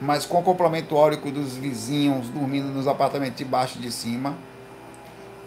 mas 0.00 0.26
com 0.26 0.40
o 0.40 0.42
complemento 0.42 0.96
áurico 0.96 1.30
dos 1.30 1.54
vizinhos 1.54 2.28
dormindo 2.28 2.68
nos 2.68 2.88
apartamentos 2.88 3.38
de 3.38 3.44
baixo 3.44 3.78
e 3.78 3.82
de 3.82 3.92
cima. 3.92 4.36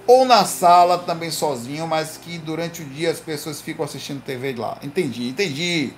Ou 0.07 0.25
na 0.25 0.45
sala 0.45 0.99
também 0.99 1.31
sozinho, 1.31 1.87
mas 1.87 2.17
que 2.17 2.37
durante 2.37 2.81
o 2.81 2.85
dia 2.85 3.09
as 3.09 3.19
pessoas 3.19 3.61
ficam 3.61 3.83
assistindo 3.83 4.23
TV 4.23 4.53
lá. 4.53 4.77
Entendi, 4.81 5.29
entendi, 5.29 5.93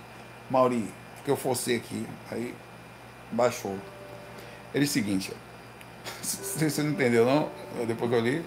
Mauri. 0.50 0.91
Que 1.24 1.32
eu 1.32 1.38
fosse 1.38 1.74
aqui. 1.76 2.06
Aí 2.32 2.54
baixou. 3.32 3.76
Ele 4.74 4.86
é 4.86 4.88
o 4.88 4.89
seguinte. 4.89 5.34
Você 6.22 6.84
não 6.84 6.91
entendeu, 6.91 7.26
não? 7.26 7.50
Depois 7.86 8.10
que 8.10 8.18
eu 8.18 8.22
li. 8.22 8.46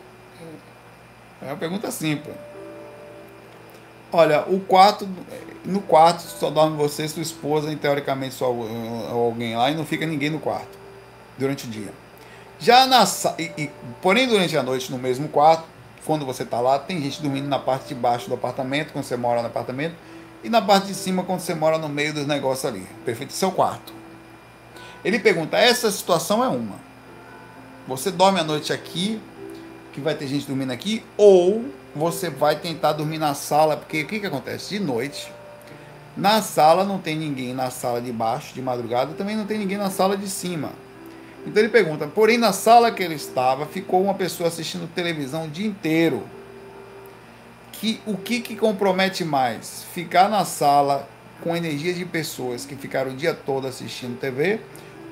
É 1.43 1.47
uma 1.47 1.57
pergunta 1.57 1.91
simples. 1.91 2.35
Olha, 4.13 4.45
o 4.47 4.61
quarto, 4.61 5.07
no 5.65 5.81
quarto 5.83 6.23
só 6.23 6.51
dorme 6.51 6.77
você, 6.77 7.07
sua 7.09 7.23
esposa 7.23 7.71
e 7.71 7.77
teoricamente 7.77 8.35
só 8.35 8.47
alguém 9.11 9.55
lá 9.55 9.71
e 9.71 9.75
não 9.75 9.85
fica 9.85 10.07
ninguém 10.07 10.31
no 10.31 10.39
quarto 10.41 10.79
durante 11.37 11.67
o 11.67 11.69
dia. 11.69 11.93
Já 12.59 12.87
na 12.87 13.07
e, 13.39 13.53
e, 13.57 13.71
porém 14.01 14.27
durante 14.27 14.57
a 14.57 14.63
noite 14.63 14.91
no 14.91 14.99
mesmo 14.99 15.29
quarto, 15.29 15.65
quando 16.05 16.25
você 16.25 16.43
está 16.43 16.61
lá, 16.61 16.79
tem 16.79 17.03
gente 17.03 17.21
dormindo 17.21 17.49
na 17.49 17.59
parte 17.59 17.89
de 17.89 17.95
baixo 17.95 18.29
do 18.29 18.35
apartamento 18.35 18.93
quando 18.93 19.05
você 19.05 19.17
mora 19.17 19.43
no 19.43 19.49
apartamento 19.49 19.95
e 20.43 20.49
na 20.49 20.63
parte 20.63 20.87
de 20.87 20.95
cima 20.95 21.23
quando 21.23 21.41
você 21.41 21.55
mora 21.55 21.77
no 21.77 21.89
meio 21.89 22.15
dos 22.15 22.27
negócios 22.27 22.65
ali. 22.65 22.87
Perfeito, 23.05 23.33
seu 23.35 23.53
quarto. 23.53 23.93
Ele 25.05 25.19
pergunta: 25.19 25.57
essa 25.59 25.91
situação 25.91 26.43
é 26.43 26.49
uma. 26.49 26.77
Você 27.87 28.11
dorme 28.11 28.41
a 28.41 28.45
noite 28.45 28.73
aqui, 28.73 29.21
que 29.93 30.01
vai 30.01 30.15
ter 30.15 30.27
gente 30.27 30.47
dormindo 30.47 30.73
aqui, 30.73 31.05
ou 31.17 31.65
você 31.95 32.31
vai 32.31 32.57
tentar 32.57 32.93
dormir 32.93 33.19
na 33.19 33.35
sala, 33.35 33.77
porque 33.77 34.03
o 34.03 34.07
que, 34.07 34.21
que 34.21 34.27
acontece? 34.27 34.71
De 34.71 34.81
noite, 34.81 35.33
na 36.17 36.43
sala 36.43 36.85
não 36.85 36.99
tem 36.99 37.17
ninguém 37.17 37.55
na 37.55 37.71
sala 37.71 38.01
de 38.01 38.13
baixo, 38.13 38.55
de 38.55 38.63
madrugada, 38.63 39.15
também 39.15 39.37
não 39.37 39.47
tem 39.47 39.59
ninguém 39.59 39.79
na 39.79 39.91
sala 39.91 40.17
de 40.17 40.29
cima. 40.29 40.73
Então 41.47 41.63
ele 41.63 41.71
pergunta, 41.71 42.07
porém 42.07 42.37
na 42.37 42.53
sala 42.53 42.91
que 42.91 43.03
ele 43.03 43.15
estava, 43.15 43.67
ficou 43.67 44.03
uma 44.03 44.15
pessoa 44.15 44.49
assistindo 44.49 44.93
televisão 44.93 45.47
o 45.47 45.49
dia 45.49 45.67
inteiro. 45.67 46.27
Que, 47.73 48.01
o 48.05 48.17
que, 48.17 48.41
que 48.41 48.57
compromete 48.57 49.25
mais? 49.25 49.85
Ficar 49.95 50.29
na 50.29 50.45
sala 50.45 51.09
com 51.41 51.57
energia 51.57 51.95
de 51.95 52.05
pessoas 52.05 52.67
que 52.67 52.75
ficaram 52.75 53.13
o 53.13 53.15
dia 53.15 53.33
todo 53.33 53.69
assistindo 53.69 54.19
TV 54.19 54.59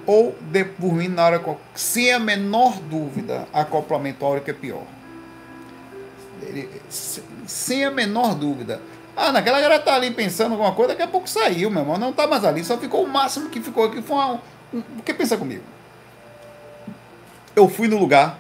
ou 0.04 0.34
de, 0.40 0.64
dormindo 0.64 1.14
na 1.14 1.24
hora 1.24 1.58
sem 1.74 2.12
a 2.12 2.18
menor 2.18 2.80
dúvida, 2.80 3.46
acoplamento 3.52 4.24
áureo 4.24 4.42
é 4.44 4.52
pior 4.52 4.95
sem 7.46 7.84
a 7.84 7.90
menor 7.90 8.34
dúvida. 8.34 8.80
Ah, 9.16 9.32
naquela 9.32 9.60
galera 9.60 9.82
tá 9.82 9.94
ali 9.94 10.10
pensando 10.10 10.52
alguma 10.52 10.72
coisa, 10.72 10.90
daqui 10.90 11.02
a 11.02 11.08
pouco 11.08 11.28
saiu, 11.28 11.70
meu 11.70 11.80
irmão. 11.80 11.96
Não 11.96 12.12
tá 12.12 12.26
mais 12.26 12.44
ali, 12.44 12.62
só 12.64 12.76
ficou 12.76 13.04
o 13.04 13.08
máximo 13.08 13.48
que 13.48 13.60
ficou 13.60 13.84
aqui. 13.84 14.02
Foi 14.02 14.16
uma, 14.16 14.42
um, 14.74 14.82
porque 14.82 15.14
pensa 15.14 15.36
comigo. 15.36 15.64
Eu 17.54 17.68
fui 17.68 17.88
no 17.88 17.96
lugar 17.96 18.38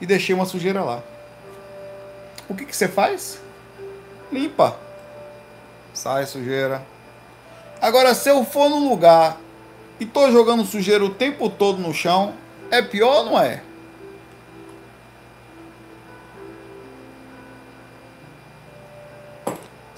e 0.00 0.06
deixei 0.06 0.34
uma 0.34 0.44
sujeira 0.44 0.82
lá. 0.82 1.02
O 2.48 2.54
que, 2.54 2.64
que 2.64 2.76
você 2.76 2.86
faz? 2.86 3.40
Limpa. 4.30 4.76
Sai 5.92 6.26
sujeira. 6.26 6.84
Agora, 7.80 8.14
se 8.14 8.28
eu 8.28 8.44
for 8.44 8.70
no 8.70 8.88
lugar 8.88 9.36
e 9.98 10.06
tô 10.06 10.30
jogando 10.30 10.64
sujeira 10.64 11.04
o 11.04 11.10
tempo 11.10 11.50
todo 11.50 11.78
no 11.78 11.92
chão, 11.92 12.34
é 12.70 12.80
pior 12.80 13.24
ou 13.24 13.24
não 13.26 13.40
é? 13.40 13.62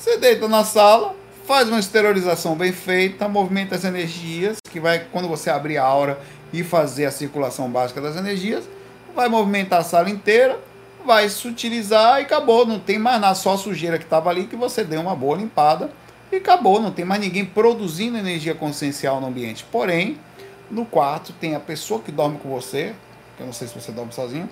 Você 0.05 0.19
deita 0.19 0.47
na 0.47 0.63
sala, 0.65 1.17
faz 1.47 1.67
uma 1.67 1.81
esterilização 1.81 2.55
bem 2.55 2.73
feita, 2.73 3.27
movimenta 3.27 3.75
as 3.75 3.85
energias, 3.85 4.59
que 4.71 4.79
vai, 4.79 5.07
quando 5.11 5.27
você 5.27 5.49
abrir 5.49 5.79
a 5.79 5.83
aura 5.83 6.21
e 6.53 6.63
fazer 6.63 7.07
a 7.07 7.11
circulação 7.11 7.71
básica 7.71 8.03
das 8.03 8.15
energias, 8.15 8.69
vai 9.17 9.31
movimentar 9.31 9.81
a 9.81 9.83
sala 9.83 10.11
inteira, 10.11 10.61
vai 11.07 11.27
se 11.31 11.49
utilizar 11.49 12.21
e 12.21 12.25
acabou. 12.25 12.67
Não 12.67 12.79
tem 12.79 12.99
mais 12.99 13.19
nada, 13.19 13.35
só 13.35 13.55
a 13.55 13.57
sujeira 13.57 13.97
que 13.97 14.05
estava 14.05 14.29
ali 14.29 14.45
que 14.45 14.55
você 14.55 14.85
deu 14.85 15.01
uma 15.01 15.17
boa 15.17 15.39
limpada 15.39 15.91
e 16.31 16.37
acabou. 16.37 16.83
Não 16.83 16.91
tem 16.91 17.07
mais 17.07 17.23
ninguém 17.23 17.47
produzindo 17.47 18.19
energia 18.19 18.55
consciencial 18.55 19.23
no 19.23 19.29
ambiente. 19.29 19.65
Porém, 19.73 20.21
no 20.71 20.85
quarto 20.85 21.33
tem 21.33 21.55
a 21.55 21.61
pessoa 21.61 21.99
que 21.99 22.13
dorme 22.13 22.37
com 22.37 22.51
você, 22.51 22.95
que 23.39 23.43
eu 23.43 23.47
não 23.47 23.55
sei 23.55 23.69
se 23.69 23.75
você 23.75 23.91
dorme 23.91 24.13
sozinho, 24.13 24.51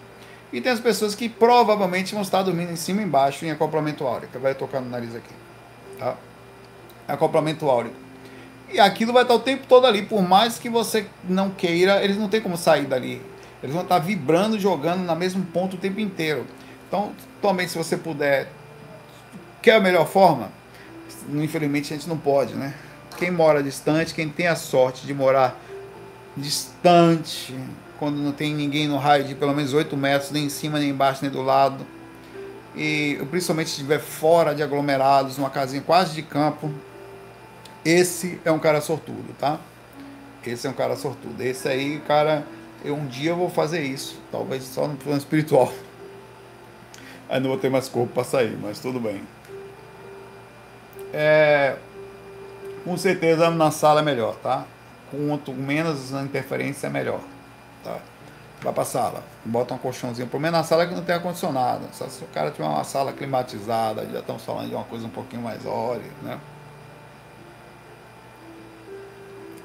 e 0.50 0.62
tem 0.62 0.72
as 0.72 0.80
pessoas 0.80 1.14
que 1.14 1.28
provavelmente 1.28 2.14
vão 2.14 2.22
estar 2.22 2.42
dormindo 2.42 2.72
em 2.72 2.76
cima 2.76 3.02
e 3.02 3.04
embaixo 3.04 3.44
em 3.44 3.50
acoplamento 3.50 4.06
áurico. 4.06 4.38
Vai 4.38 4.54
tocar 4.54 4.80
no 4.80 4.88
nariz 4.88 5.14
aqui. 5.14 5.41
Tá? 6.02 6.16
Acoplamento 7.06 7.70
áurico. 7.70 7.94
E 8.72 8.80
aquilo 8.80 9.12
vai 9.12 9.22
estar 9.22 9.34
o 9.34 9.38
tempo 9.38 9.66
todo 9.68 9.86
ali. 9.86 10.02
Por 10.02 10.20
mais 10.22 10.58
que 10.58 10.68
você 10.68 11.06
não 11.24 11.50
queira, 11.50 12.02
eles 12.02 12.16
não 12.16 12.28
tem 12.28 12.40
como 12.40 12.56
sair 12.56 12.86
dali. 12.86 13.22
Eles 13.62 13.74
vão 13.74 13.84
estar 13.84 14.00
vibrando, 14.00 14.58
jogando 14.58 15.04
na 15.04 15.14
mesmo 15.14 15.44
ponto 15.46 15.76
o 15.76 15.78
tempo 15.78 16.00
inteiro. 16.00 16.46
Então, 16.88 17.12
também 17.40 17.68
se 17.68 17.78
você 17.78 17.96
puder. 17.96 18.50
Quer 19.60 19.76
a 19.76 19.80
melhor 19.80 20.08
forma? 20.08 20.50
Infelizmente 21.28 21.92
a 21.92 21.96
gente 21.96 22.08
não 22.08 22.18
pode, 22.18 22.54
né? 22.54 22.74
Quem 23.16 23.30
mora 23.30 23.62
distante, 23.62 24.12
quem 24.12 24.28
tem 24.28 24.48
a 24.48 24.56
sorte 24.56 25.06
de 25.06 25.14
morar 25.14 25.56
distante, 26.36 27.54
quando 27.98 28.16
não 28.16 28.32
tem 28.32 28.52
ninguém 28.52 28.88
no 28.88 28.96
raio 28.98 29.22
de 29.22 29.34
pelo 29.36 29.54
menos 29.54 29.72
8 29.72 29.96
metros, 29.96 30.32
nem 30.32 30.46
em 30.46 30.48
cima, 30.48 30.80
nem 30.80 30.90
embaixo, 30.90 31.20
nem 31.22 31.30
do 31.30 31.42
lado. 31.42 31.86
E 32.74 33.18
principalmente 33.30 33.68
se 33.68 33.76
estiver 33.76 34.00
fora 34.00 34.54
de 34.54 34.62
aglomerados, 34.62 35.36
numa 35.36 35.50
casinha 35.50 35.82
quase 35.82 36.14
de 36.14 36.22
campo. 36.22 36.70
Esse 37.84 38.40
é 38.44 38.50
um 38.50 38.58
cara 38.58 38.80
sortudo, 38.80 39.34
tá? 39.38 39.58
Esse 40.46 40.66
é 40.66 40.70
um 40.70 40.74
cara 40.74 40.96
sortudo. 40.96 41.40
Esse 41.42 41.68
aí, 41.68 42.00
cara, 42.06 42.44
eu 42.84 42.94
um 42.94 43.06
dia 43.06 43.34
vou 43.34 43.50
fazer 43.50 43.82
isso. 43.82 44.20
Talvez 44.30 44.64
só 44.64 44.86
no 44.86 44.96
plano 44.96 45.18
espiritual. 45.18 45.72
Aí 47.28 47.40
não 47.40 47.48
vou 47.48 47.58
ter 47.58 47.70
mais 47.70 47.88
corpo 47.88 48.12
para 48.12 48.24
sair, 48.24 48.58
mas 48.60 48.78
tudo 48.78 49.00
bem. 49.00 49.22
É, 51.14 51.76
com 52.84 52.94
certeza 52.96 53.50
na 53.50 53.70
sala 53.70 54.00
é 54.00 54.04
melhor, 54.04 54.36
tá? 54.36 54.66
quanto 55.12 55.52
menos 55.52 56.10
interferência, 56.12 56.88
melhor. 56.88 57.20
Tá? 57.84 57.98
Vai 58.62 58.72
pra 58.72 58.84
sala, 58.84 59.24
bota 59.44 59.74
um 59.74 59.78
colchãozinho, 59.78 60.28
pelo 60.28 60.40
menos 60.40 60.58
na 60.58 60.64
sala 60.64 60.86
que 60.86 60.94
não 60.94 61.02
tem 61.02 61.16
ar-condicionado. 61.16 61.84
Se 61.92 62.22
o 62.22 62.28
cara 62.28 62.50
tiver 62.52 62.64
uma 62.64 62.84
sala 62.84 63.12
climatizada, 63.12 64.06
já 64.06 64.20
estamos 64.20 64.44
falando 64.44 64.68
de 64.68 64.74
uma 64.74 64.84
coisa 64.84 65.04
um 65.04 65.10
pouquinho 65.10 65.42
mais 65.42 65.66
óleo, 65.66 66.12
né? 66.22 66.38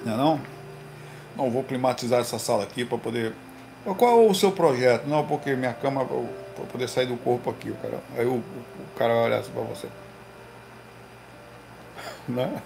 Não 0.04 0.14
é 0.14 0.18
não? 0.18 0.42
Não, 1.36 1.52
vou 1.52 1.64
climatizar 1.64 2.22
essa 2.22 2.40
sala 2.40 2.64
aqui 2.64 2.84
para 2.84 2.98
poder. 2.98 3.34
Qual 3.98 4.24
é 4.24 4.30
o 4.30 4.34
seu 4.34 4.52
projeto? 4.52 5.06
Não, 5.06 5.26
porque 5.26 5.56
minha 5.56 5.74
cama, 5.74 6.04
para 6.04 6.66
poder 6.66 6.90
sair 6.90 7.06
do 7.06 7.18
corpo 7.18 7.52
aqui, 7.52 7.70
o 7.70 7.76
cara. 7.76 8.00
Aí 8.18 8.26
o, 8.26 8.36
o, 8.36 8.44
cara 8.98 9.14
vai 9.14 9.26
olhar 9.26 9.40
assim 9.40 9.52
para 9.52 9.64
você. 9.64 9.88
Né? 12.28 12.62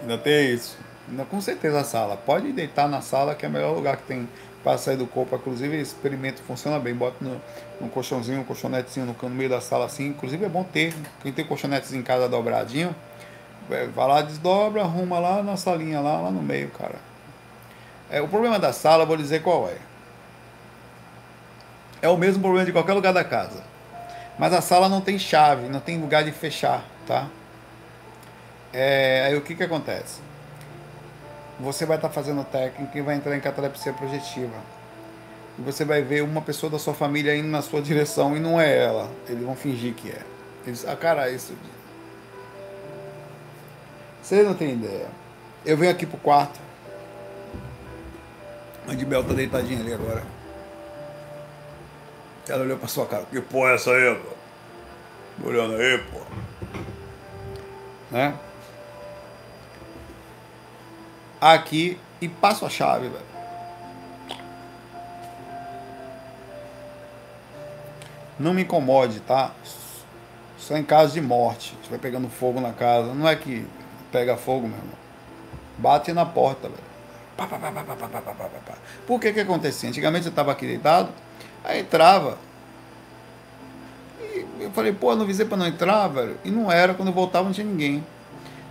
Ainda 0.00 0.18
tem 0.18 0.52
isso. 0.52 0.76
Com 1.28 1.40
certeza 1.40 1.80
a 1.80 1.84
sala. 1.84 2.16
Pode 2.16 2.52
deitar 2.52 2.88
na 2.88 3.00
sala, 3.00 3.34
que 3.34 3.44
é 3.44 3.48
o 3.48 3.52
melhor 3.52 3.74
lugar 3.74 3.96
que 3.96 4.04
tem 4.04 4.28
para 4.62 4.78
sair 4.78 4.96
do 4.96 5.06
corpo. 5.06 5.34
Inclusive, 5.34 5.76
esse 5.76 5.92
experimento 5.94 6.42
funciona 6.42 6.78
bem. 6.78 6.94
Bota 6.94 7.16
no, 7.20 7.40
no 7.80 7.88
colchãozinho, 7.88 8.40
um 8.40 8.44
colchonetezinho 8.44 9.06
no, 9.06 9.16
no 9.28 9.34
meio 9.34 9.50
da 9.50 9.60
sala 9.60 9.86
assim. 9.86 10.08
Inclusive, 10.08 10.44
é 10.44 10.48
bom 10.48 10.62
ter. 10.62 10.94
Quem 11.22 11.32
tem 11.32 11.44
colchonetes 11.44 11.92
em 11.92 12.02
casa 12.02 12.28
dobradinho, 12.28 12.94
é, 13.70 13.86
vai 13.86 14.06
lá, 14.06 14.22
desdobra, 14.22 14.82
arruma 14.82 15.18
lá 15.18 15.42
na 15.42 15.56
salinha, 15.56 16.00
lá, 16.00 16.20
lá 16.20 16.30
no 16.30 16.42
meio, 16.42 16.70
cara. 16.70 16.96
É, 18.10 18.20
o 18.20 18.28
problema 18.28 18.58
da 18.58 18.72
sala, 18.72 19.06
vou 19.06 19.16
dizer 19.16 19.42
qual 19.42 19.68
é. 19.68 19.76
É 22.02 22.08
o 22.08 22.16
mesmo 22.16 22.42
problema 22.42 22.64
de 22.64 22.72
qualquer 22.72 22.94
lugar 22.94 23.12
da 23.12 23.22
casa. 23.22 23.62
Mas 24.38 24.52
a 24.52 24.60
sala 24.60 24.88
não 24.88 25.00
tem 25.00 25.18
chave, 25.18 25.68
não 25.68 25.80
tem 25.80 26.00
lugar 26.00 26.24
de 26.24 26.32
fechar, 26.32 26.82
tá? 27.06 27.28
É, 28.72 29.24
aí 29.26 29.36
o 29.36 29.42
que 29.42 29.54
que 29.54 29.62
acontece? 29.62 30.20
Você 31.60 31.84
vai 31.84 31.96
estar 31.96 32.08
fazendo 32.08 32.42
técnica 32.44 32.98
e 32.98 33.02
vai 33.02 33.16
entrar 33.16 33.36
em 33.36 33.40
catalepsia 33.40 33.92
projetiva. 33.92 34.56
E 35.58 35.62
você 35.62 35.84
vai 35.84 36.00
ver 36.00 36.22
uma 36.22 36.40
pessoa 36.40 36.70
da 36.70 36.78
sua 36.78 36.94
família 36.94 37.36
indo 37.36 37.48
na 37.48 37.60
sua 37.60 37.82
direção 37.82 38.36
e 38.36 38.40
não 38.40 38.58
é 38.58 38.78
ela. 38.78 39.10
Eles 39.28 39.44
vão 39.44 39.54
fingir 39.54 39.94
que 39.94 40.10
é. 40.10 40.22
Eles, 40.66 40.86
ah, 40.86 40.96
cara, 40.96 41.30
isso. 41.30 41.52
Vocês 44.22 44.46
não 44.46 44.54
têm 44.54 44.72
ideia. 44.72 45.08
Eu 45.64 45.76
venho 45.76 45.92
aqui 45.92 46.06
pro 46.06 46.18
quarto. 46.18 46.58
A 48.88 48.94
de 48.94 49.04
Bel 49.04 49.22
tá 49.22 49.34
deitadinha 49.34 49.80
ali 49.80 49.92
agora. 49.92 50.22
Ela 52.48 52.62
olhou 52.62 52.78
pra 52.78 52.88
sua 52.88 53.06
cara. 53.06 53.24
Que 53.30 53.40
porra 53.40 53.72
é 53.72 53.74
essa 53.74 53.90
aí, 53.90 54.14
pô? 54.14 55.48
Olhando 55.48 55.76
aí, 55.76 55.98
pô. 55.98 56.20
Né? 58.10 58.34
Aqui 61.40 61.98
e 62.20 62.28
passo 62.28 62.66
a 62.66 62.68
chave, 62.68 63.08
velho. 63.08 63.30
Não 68.38 68.54
me 68.54 68.62
incomode, 68.62 69.20
tá? 69.20 69.52
Só 70.58 70.76
em 70.76 70.84
caso 70.84 71.12
de 71.12 71.20
morte. 71.20 71.76
Se 71.82 71.90
vai 71.90 71.98
pegando 71.98 72.28
fogo 72.28 72.60
na 72.60 72.72
casa. 72.72 73.12
Não 73.14 73.28
é 73.28 73.36
que 73.36 73.66
pega 74.10 74.36
fogo, 74.36 74.66
meu 74.66 74.78
irmão. 74.78 74.94
Bate 75.76 76.12
na 76.12 76.26
porta, 76.26 76.68
velho. 76.68 76.90
Por 79.06 79.18
que 79.18 79.32
que 79.32 79.40
acontecia? 79.40 79.88
Antigamente 79.88 80.26
eu 80.26 80.30
estava 80.30 80.52
aqui 80.52 80.66
deitado, 80.66 81.08
aí 81.64 81.80
entrava. 81.80 82.36
E 84.20 84.46
eu 84.60 84.70
falei, 84.72 84.92
pô, 84.92 85.16
não 85.16 85.24
visei 85.24 85.46
para 85.46 85.56
não 85.56 85.66
entrar, 85.66 86.06
velho. 86.08 86.36
E 86.44 86.50
não 86.50 86.70
era, 86.70 86.92
quando 86.92 87.08
eu 87.08 87.14
voltava 87.14 87.46
não 87.46 87.52
tinha 87.52 87.66
ninguém. 87.66 88.04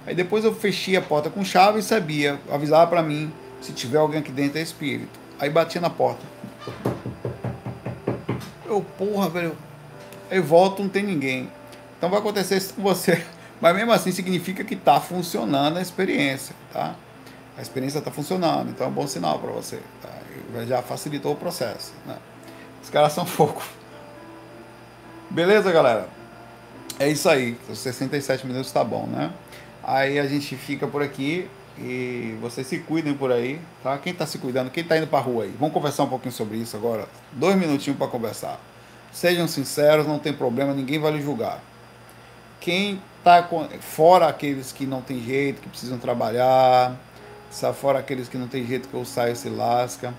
Aí 0.10 0.16
depois 0.16 0.44
eu 0.44 0.56
fechei 0.56 0.96
a 0.96 1.02
porta 1.04 1.30
com 1.30 1.46
chave 1.46 1.78
e 1.78 1.84
sabia, 1.84 2.40
avisava 2.52 2.88
para 2.88 3.04
mim 3.04 3.32
se 3.62 3.72
tiver 3.74 4.00
alguém 4.00 4.22
aqui 4.22 4.32
dentro 4.32 4.58
é 4.58 4.62
espírito. 4.64 5.20
Aí 5.40 5.52
batia 5.52 5.80
na 5.80 5.92
porta. 5.92 6.26
Eu, 8.66 8.84
porra, 8.98 9.30
velho. 9.30 9.56
Aí 10.32 10.40
volto, 10.40 10.82
não 10.82 10.90
tem 10.90 11.04
ninguém. 11.04 11.48
Então 11.96 12.10
vai 12.10 12.18
acontecer 12.18 12.58
isso 12.58 12.74
com 12.74 12.82
você. 12.82 13.24
Mas 13.62 13.76
mesmo 13.76 13.92
assim 13.92 14.12
significa 14.12 14.64
que 14.64 14.74
está 14.74 15.00
funcionando 15.00 15.78
a 15.78 15.82
experiência, 15.82 16.56
tá? 16.74 16.96
A 17.56 17.62
experiência 17.62 18.00
está 18.00 18.10
funcionando, 18.10 18.72
então 18.72 18.88
é 18.88 18.90
um 18.90 18.94
bom 18.94 19.06
sinal 19.06 19.38
para 19.38 19.52
você. 19.52 19.80
Tá? 20.02 20.66
Já 20.66 20.82
facilitou 20.82 21.34
o 21.34 21.36
processo. 21.36 21.94
Né? 22.08 22.18
Os 22.82 22.90
caras 22.90 23.14
são 23.14 23.28
fogo. 23.30 23.62
Beleza, 25.30 25.72
galera? 25.72 26.10
É 26.98 27.08
isso 27.08 27.30
aí. 27.30 27.56
67 27.72 28.48
minutos 28.48 28.72
tá 28.72 28.84
bom, 28.84 29.06
né? 29.06 29.32
Aí 29.90 30.20
a 30.20 30.28
gente 30.28 30.56
fica 30.56 30.86
por 30.86 31.02
aqui 31.02 31.50
e 31.76 32.38
vocês 32.40 32.68
se 32.68 32.78
cuidem 32.78 33.16
por 33.16 33.32
aí, 33.32 33.60
tá? 33.82 33.98
Quem 33.98 34.14
está 34.14 34.24
se 34.24 34.38
cuidando, 34.38 34.70
quem 34.70 34.84
está 34.84 34.96
indo 34.96 35.08
para 35.08 35.18
rua 35.18 35.46
aí? 35.46 35.56
Vamos 35.60 35.74
conversar 35.74 36.04
um 36.04 36.10
pouquinho 36.10 36.32
sobre 36.32 36.58
isso 36.58 36.78
agora. 36.78 37.08
Dois 37.32 37.56
minutinhos 37.56 37.98
para 37.98 38.06
conversar. 38.06 38.60
Sejam 39.12 39.48
sinceros, 39.48 40.06
não 40.06 40.20
tem 40.20 40.32
problema, 40.32 40.76
ninguém 40.76 41.00
vai 41.00 41.14
lhe 41.14 41.22
julgar. 41.24 41.60
Quem 42.62 43.02
está 43.18 43.50
fora 43.80 44.28
aqueles 44.28 44.72
que 44.72 44.86
não 44.86 45.02
tem 45.02 45.24
jeito, 45.24 45.60
que 45.60 45.70
precisam 45.70 45.98
trabalhar, 45.98 46.96
fora 47.74 47.98
aqueles 47.98 48.30
que 48.30 48.38
não 48.38 48.48
tem 48.48 48.68
jeito 48.68 48.88
que 48.88 48.94
eu 48.94 49.04
saio 49.04 49.36
se 49.36 49.50
lasca. 49.50 50.14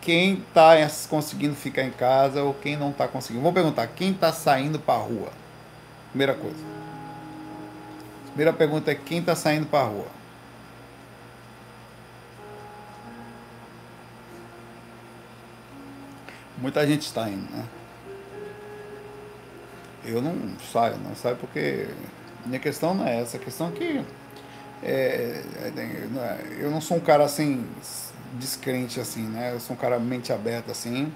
Quem 0.00 0.42
está 0.48 0.72
conseguindo 1.08 1.54
ficar 1.54 1.84
em 1.84 1.92
casa 1.92 2.42
ou 2.42 2.52
quem 2.52 2.76
não 2.76 2.90
está 2.90 3.06
conseguindo. 3.06 3.44
Vou 3.44 3.52
perguntar, 3.52 3.86
quem 3.86 4.10
está 4.10 4.32
saindo 4.32 4.80
para 4.80 4.98
rua? 4.98 5.28
Primeira 6.10 6.34
coisa. 6.34 6.83
Primeira 8.34 8.52
pergunta 8.52 8.90
é 8.90 8.96
quem 8.96 9.20
está 9.20 9.36
saindo 9.36 9.66
para 9.66 9.84
a 9.84 9.86
rua? 9.86 10.08
Muita 16.58 16.84
gente 16.84 17.02
está 17.02 17.28
indo, 17.30 17.48
né? 17.52 17.64
Eu 20.04 20.20
não 20.20 20.34
saio, 20.72 20.96
não 20.98 21.14
saio 21.14 21.36
porque 21.36 21.86
minha 22.44 22.58
questão 22.58 22.92
não 22.92 23.06
é 23.06 23.20
essa, 23.20 23.36
a 23.36 23.40
questão 23.40 23.68
é 23.68 23.70
que 23.70 24.04
é, 24.82 25.42
é, 25.76 26.56
eu 26.58 26.72
não 26.72 26.80
sou 26.80 26.96
um 26.96 27.00
cara 27.00 27.22
assim 27.22 27.64
descrente 28.32 28.98
assim, 28.98 29.22
né? 29.28 29.52
Eu 29.54 29.60
sou 29.60 29.76
um 29.76 29.78
cara 29.78 29.96
mente 30.00 30.32
aberta 30.32 30.72
assim 30.72 31.12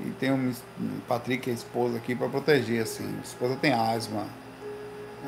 e 0.00 0.10
tenho 0.12 0.50
o 0.80 1.00
Patrick, 1.06 1.50
a 1.50 1.52
esposa 1.52 1.98
aqui 1.98 2.14
para 2.14 2.30
proteger 2.30 2.82
assim. 2.82 3.18
A 3.18 3.22
esposa 3.22 3.54
tem 3.56 3.74
asma, 3.74 4.26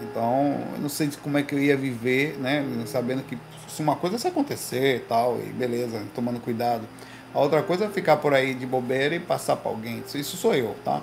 então, 0.02 0.58
eu 0.74 0.80
não 0.80 0.88
sei 0.88 1.08
como 1.22 1.38
é 1.38 1.42
que 1.42 1.54
eu 1.54 1.58
ia 1.58 1.76
viver, 1.76 2.36
né? 2.38 2.64
Sabendo 2.86 3.22
que 3.22 3.38
se 3.68 3.82
uma 3.82 3.96
coisa 3.96 4.18
se 4.18 4.28
acontecer 4.28 4.96
e 4.96 5.00
tal, 5.00 5.38
e 5.38 5.52
beleza, 5.52 6.02
tomando 6.14 6.40
cuidado. 6.40 6.86
A 7.34 7.40
outra 7.40 7.62
coisa 7.62 7.86
é 7.86 7.88
ficar 7.88 8.16
por 8.16 8.32
aí 8.32 8.54
de 8.54 8.66
bobeira 8.66 9.14
e 9.14 9.20
passar 9.20 9.56
para 9.56 9.70
alguém. 9.70 10.02
Isso 10.14 10.36
sou 10.36 10.54
eu, 10.54 10.74
tá? 10.84 11.02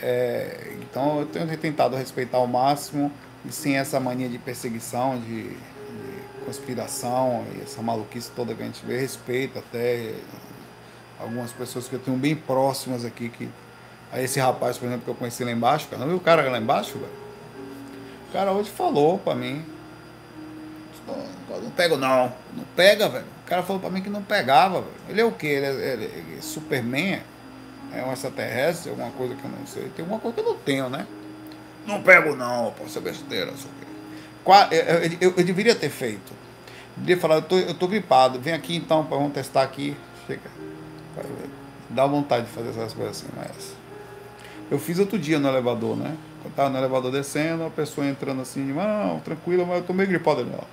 É, 0.00 0.74
então, 0.80 1.20
eu 1.20 1.26
tenho 1.26 1.58
tentado 1.58 1.96
respeitar 1.96 2.38
ao 2.38 2.46
máximo 2.46 3.10
e 3.44 3.52
sem 3.52 3.76
essa 3.76 4.00
mania 4.00 4.28
de 4.28 4.38
perseguição, 4.38 5.18
de, 5.20 5.50
de 5.50 5.56
conspiração 6.44 7.44
e 7.54 7.62
essa 7.62 7.82
maluquice 7.82 8.30
toda 8.34 8.54
que 8.54 8.62
a 8.62 8.66
gente 8.66 8.84
vê, 8.84 8.98
respeito 8.98 9.58
até 9.58 10.14
algumas 11.18 11.52
pessoas 11.52 11.88
que 11.88 11.94
eu 11.94 12.00
tenho 12.00 12.16
bem 12.16 12.34
próximas 12.34 13.04
aqui 13.04 13.28
que 13.28 13.48
a 14.12 14.20
esse 14.20 14.38
rapaz, 14.38 14.78
por 14.78 14.86
exemplo, 14.86 15.04
que 15.04 15.10
eu 15.10 15.14
conheci 15.14 15.44
lá 15.44 15.50
embaixo, 15.50 15.88
cara, 15.88 16.00
não 16.00 16.08
viu 16.08 16.16
o 16.16 16.20
cara 16.20 16.48
lá 16.48 16.58
embaixo, 16.58 16.98
velho? 16.98 17.23
Cara 18.34 18.50
hoje 18.50 18.68
falou 18.68 19.16
pra 19.16 19.32
mim. 19.32 19.64
Não 21.48 21.70
pego 21.70 21.96
não. 21.96 22.32
Não 22.52 22.64
pega, 22.74 23.08
velho. 23.08 23.24
O 23.44 23.48
cara 23.48 23.62
falou 23.62 23.80
pra 23.80 23.90
mim 23.90 24.02
que 24.02 24.10
não 24.10 24.22
pegava, 24.22 24.80
velho. 24.80 24.92
Ele 25.08 25.20
é 25.20 25.24
o 25.24 25.30
quê? 25.30 25.46
Ele 25.46 25.66
é, 25.66 25.92
ele 25.92 26.36
é 26.36 26.40
Superman? 26.40 27.20
É 27.92 28.02
um 28.02 28.12
extraterrestre? 28.12 28.90
Alguma 28.90 29.12
coisa 29.12 29.36
que 29.36 29.44
eu 29.44 29.50
não 29.50 29.64
sei. 29.64 29.84
Tem 29.94 30.02
alguma 30.02 30.18
coisa 30.18 30.34
que 30.34 30.42
eu 30.42 30.52
não 30.52 30.58
tenho, 30.58 30.90
né? 30.90 31.06
Não 31.86 32.02
pego 32.02 32.34
não, 32.34 32.72
pô, 32.72 32.86
isso 32.86 32.98
é 32.98 33.00
besteira. 33.00 33.52
Isso 33.52 33.68
aqui. 33.68 34.74
Eu, 34.74 34.80
eu, 34.80 35.10
eu, 35.20 35.34
eu, 35.36 35.44
deveria 35.44 35.74
ter 35.76 35.90
feito. 35.90 36.32
Eu 36.32 37.04
deveria 37.04 37.20
falar, 37.20 37.36
eu 37.36 37.42
tô, 37.42 37.56
eu 37.56 37.74
tô 37.74 37.86
gripado. 37.86 38.40
Vem 38.40 38.52
aqui 38.52 38.74
então, 38.74 39.04
vamos 39.04 39.32
testar 39.32 39.62
aqui. 39.62 39.96
Chega. 40.26 40.50
Dá 41.88 42.04
vontade 42.04 42.46
de 42.46 42.50
fazer 42.50 42.70
essas 42.70 42.94
coisas 42.94 43.16
assim, 43.16 43.28
mas. 43.36 43.76
Eu 44.70 44.78
fiz 44.78 44.98
outro 44.98 45.18
dia 45.18 45.38
no 45.38 45.46
elevador, 45.46 45.96
né? 45.96 46.16
Quando 46.44 46.54
tava 46.54 46.68
no 46.68 46.76
elevador 46.76 47.10
descendo, 47.10 47.64
a 47.64 47.70
pessoa 47.70 48.06
entrando 48.06 48.42
assim, 48.42 48.60
não, 48.60 49.18
tranquilo, 49.20 49.66
mas 49.66 49.78
eu 49.78 49.84
tô 49.84 49.94
meio 49.94 50.10
gripado 50.10 50.42
ali, 50.42 50.52
ó. 50.54 50.64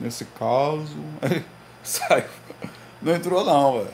Nesse 0.00 0.24
caso, 0.24 0.96
aí 1.20 1.44
saiu. 1.84 2.24
Não 3.02 3.14
entrou 3.14 3.44
não, 3.44 3.74
velho. 3.74 3.90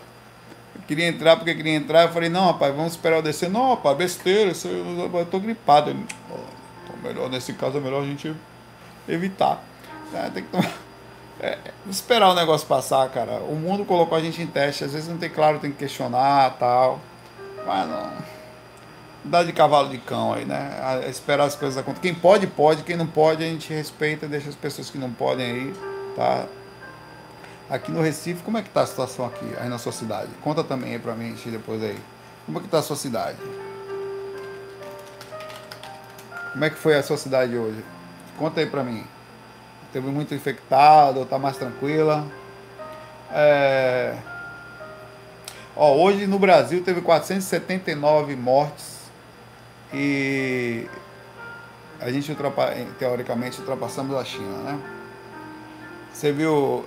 Queria 0.86 1.08
entrar 1.08 1.36
porque 1.36 1.52
queria 1.52 1.74
entrar, 1.74 2.02
eu 2.02 2.12
falei, 2.12 2.28
não, 2.28 2.46
rapaz, 2.46 2.72
vamos 2.74 2.92
esperar 2.92 3.16
eu 3.16 3.22
descer. 3.22 3.50
Não, 3.50 3.70
rapaz, 3.70 3.96
besteira, 3.96 4.52
eu, 4.64 5.26
tô 5.26 5.40
gripado. 5.40 5.90
Ele, 5.90 6.06
então, 6.28 6.96
melhor, 7.02 7.28
nesse 7.28 7.52
caso 7.54 7.78
é 7.78 7.80
melhor 7.80 8.02
a 8.02 8.06
gente 8.06 8.32
evitar. 9.08 9.60
É, 10.12 10.30
tem 10.30 10.44
que 10.44 10.50
tomar. 10.50 10.72
É, 11.40 11.58
esperar 11.90 12.30
o 12.30 12.34
negócio 12.34 12.64
passar, 12.68 13.08
cara. 13.10 13.40
O 13.40 13.56
mundo 13.56 13.84
colocou 13.84 14.16
a 14.16 14.20
gente 14.20 14.40
em 14.40 14.46
teste, 14.46 14.84
às 14.84 14.92
vezes 14.92 15.08
não 15.08 15.18
tem 15.18 15.28
claro, 15.28 15.58
tem 15.58 15.72
que 15.72 15.78
questionar 15.78 16.56
tal. 16.60 17.00
Mas 17.66 17.88
não 17.88 18.33
dá 19.24 19.42
de 19.42 19.52
cavalo 19.52 19.88
de 19.88 19.98
cão 19.98 20.34
aí, 20.34 20.44
né? 20.44 20.78
A 20.82 21.08
esperar 21.08 21.44
as 21.44 21.56
coisas 21.56 21.78
acontecerem. 21.78 22.12
Quem 22.12 22.20
pode, 22.20 22.46
pode. 22.46 22.82
Quem 22.82 22.96
não 22.96 23.06
pode, 23.06 23.42
a 23.42 23.46
gente 23.46 23.72
respeita, 23.72 24.28
deixa 24.28 24.48
as 24.50 24.54
pessoas 24.54 24.90
que 24.90 24.98
não 24.98 25.10
podem 25.10 25.46
aí, 25.46 25.74
tá? 26.14 26.44
Aqui 27.70 27.90
no 27.90 28.02
Recife, 28.02 28.42
como 28.42 28.58
é 28.58 28.62
que 28.62 28.68
tá 28.68 28.82
a 28.82 28.86
situação 28.86 29.24
aqui, 29.24 29.46
aí 29.58 29.68
na 29.68 29.78
sua 29.78 29.92
cidade? 29.92 30.28
Conta 30.42 30.62
também 30.62 30.92
aí 30.92 30.98
pra 30.98 31.14
mim, 31.14 31.34
depois 31.46 31.82
aí. 31.82 31.98
Como 32.44 32.58
é 32.58 32.62
que 32.62 32.68
tá 32.68 32.78
a 32.78 32.82
sua 32.82 32.96
cidade? 32.96 33.38
Como 36.52 36.64
é 36.64 36.70
que 36.70 36.76
foi 36.76 36.94
a 36.94 37.02
sua 37.02 37.16
cidade 37.16 37.56
hoje? 37.56 37.82
Conta 38.38 38.60
aí 38.60 38.66
pra 38.66 38.84
mim. 38.84 39.04
Teve 39.92 40.08
muito 40.08 40.34
infectado, 40.34 41.24
tá 41.24 41.38
mais 41.38 41.56
tranquila? 41.56 42.26
É... 43.32 44.14
Ó, 45.74 45.94
hoje 45.94 46.26
no 46.26 46.38
Brasil 46.38 46.84
teve 46.84 47.00
479 47.00 48.36
mortes 48.36 48.93
e 49.94 50.88
a 52.00 52.10
gente 52.10 52.30
ultrapa... 52.30 52.74
teoricamente 52.98 53.60
ultrapassamos 53.60 54.16
a 54.16 54.24
China, 54.24 54.58
né? 54.58 54.78
Você 56.12 56.32
viu, 56.32 56.84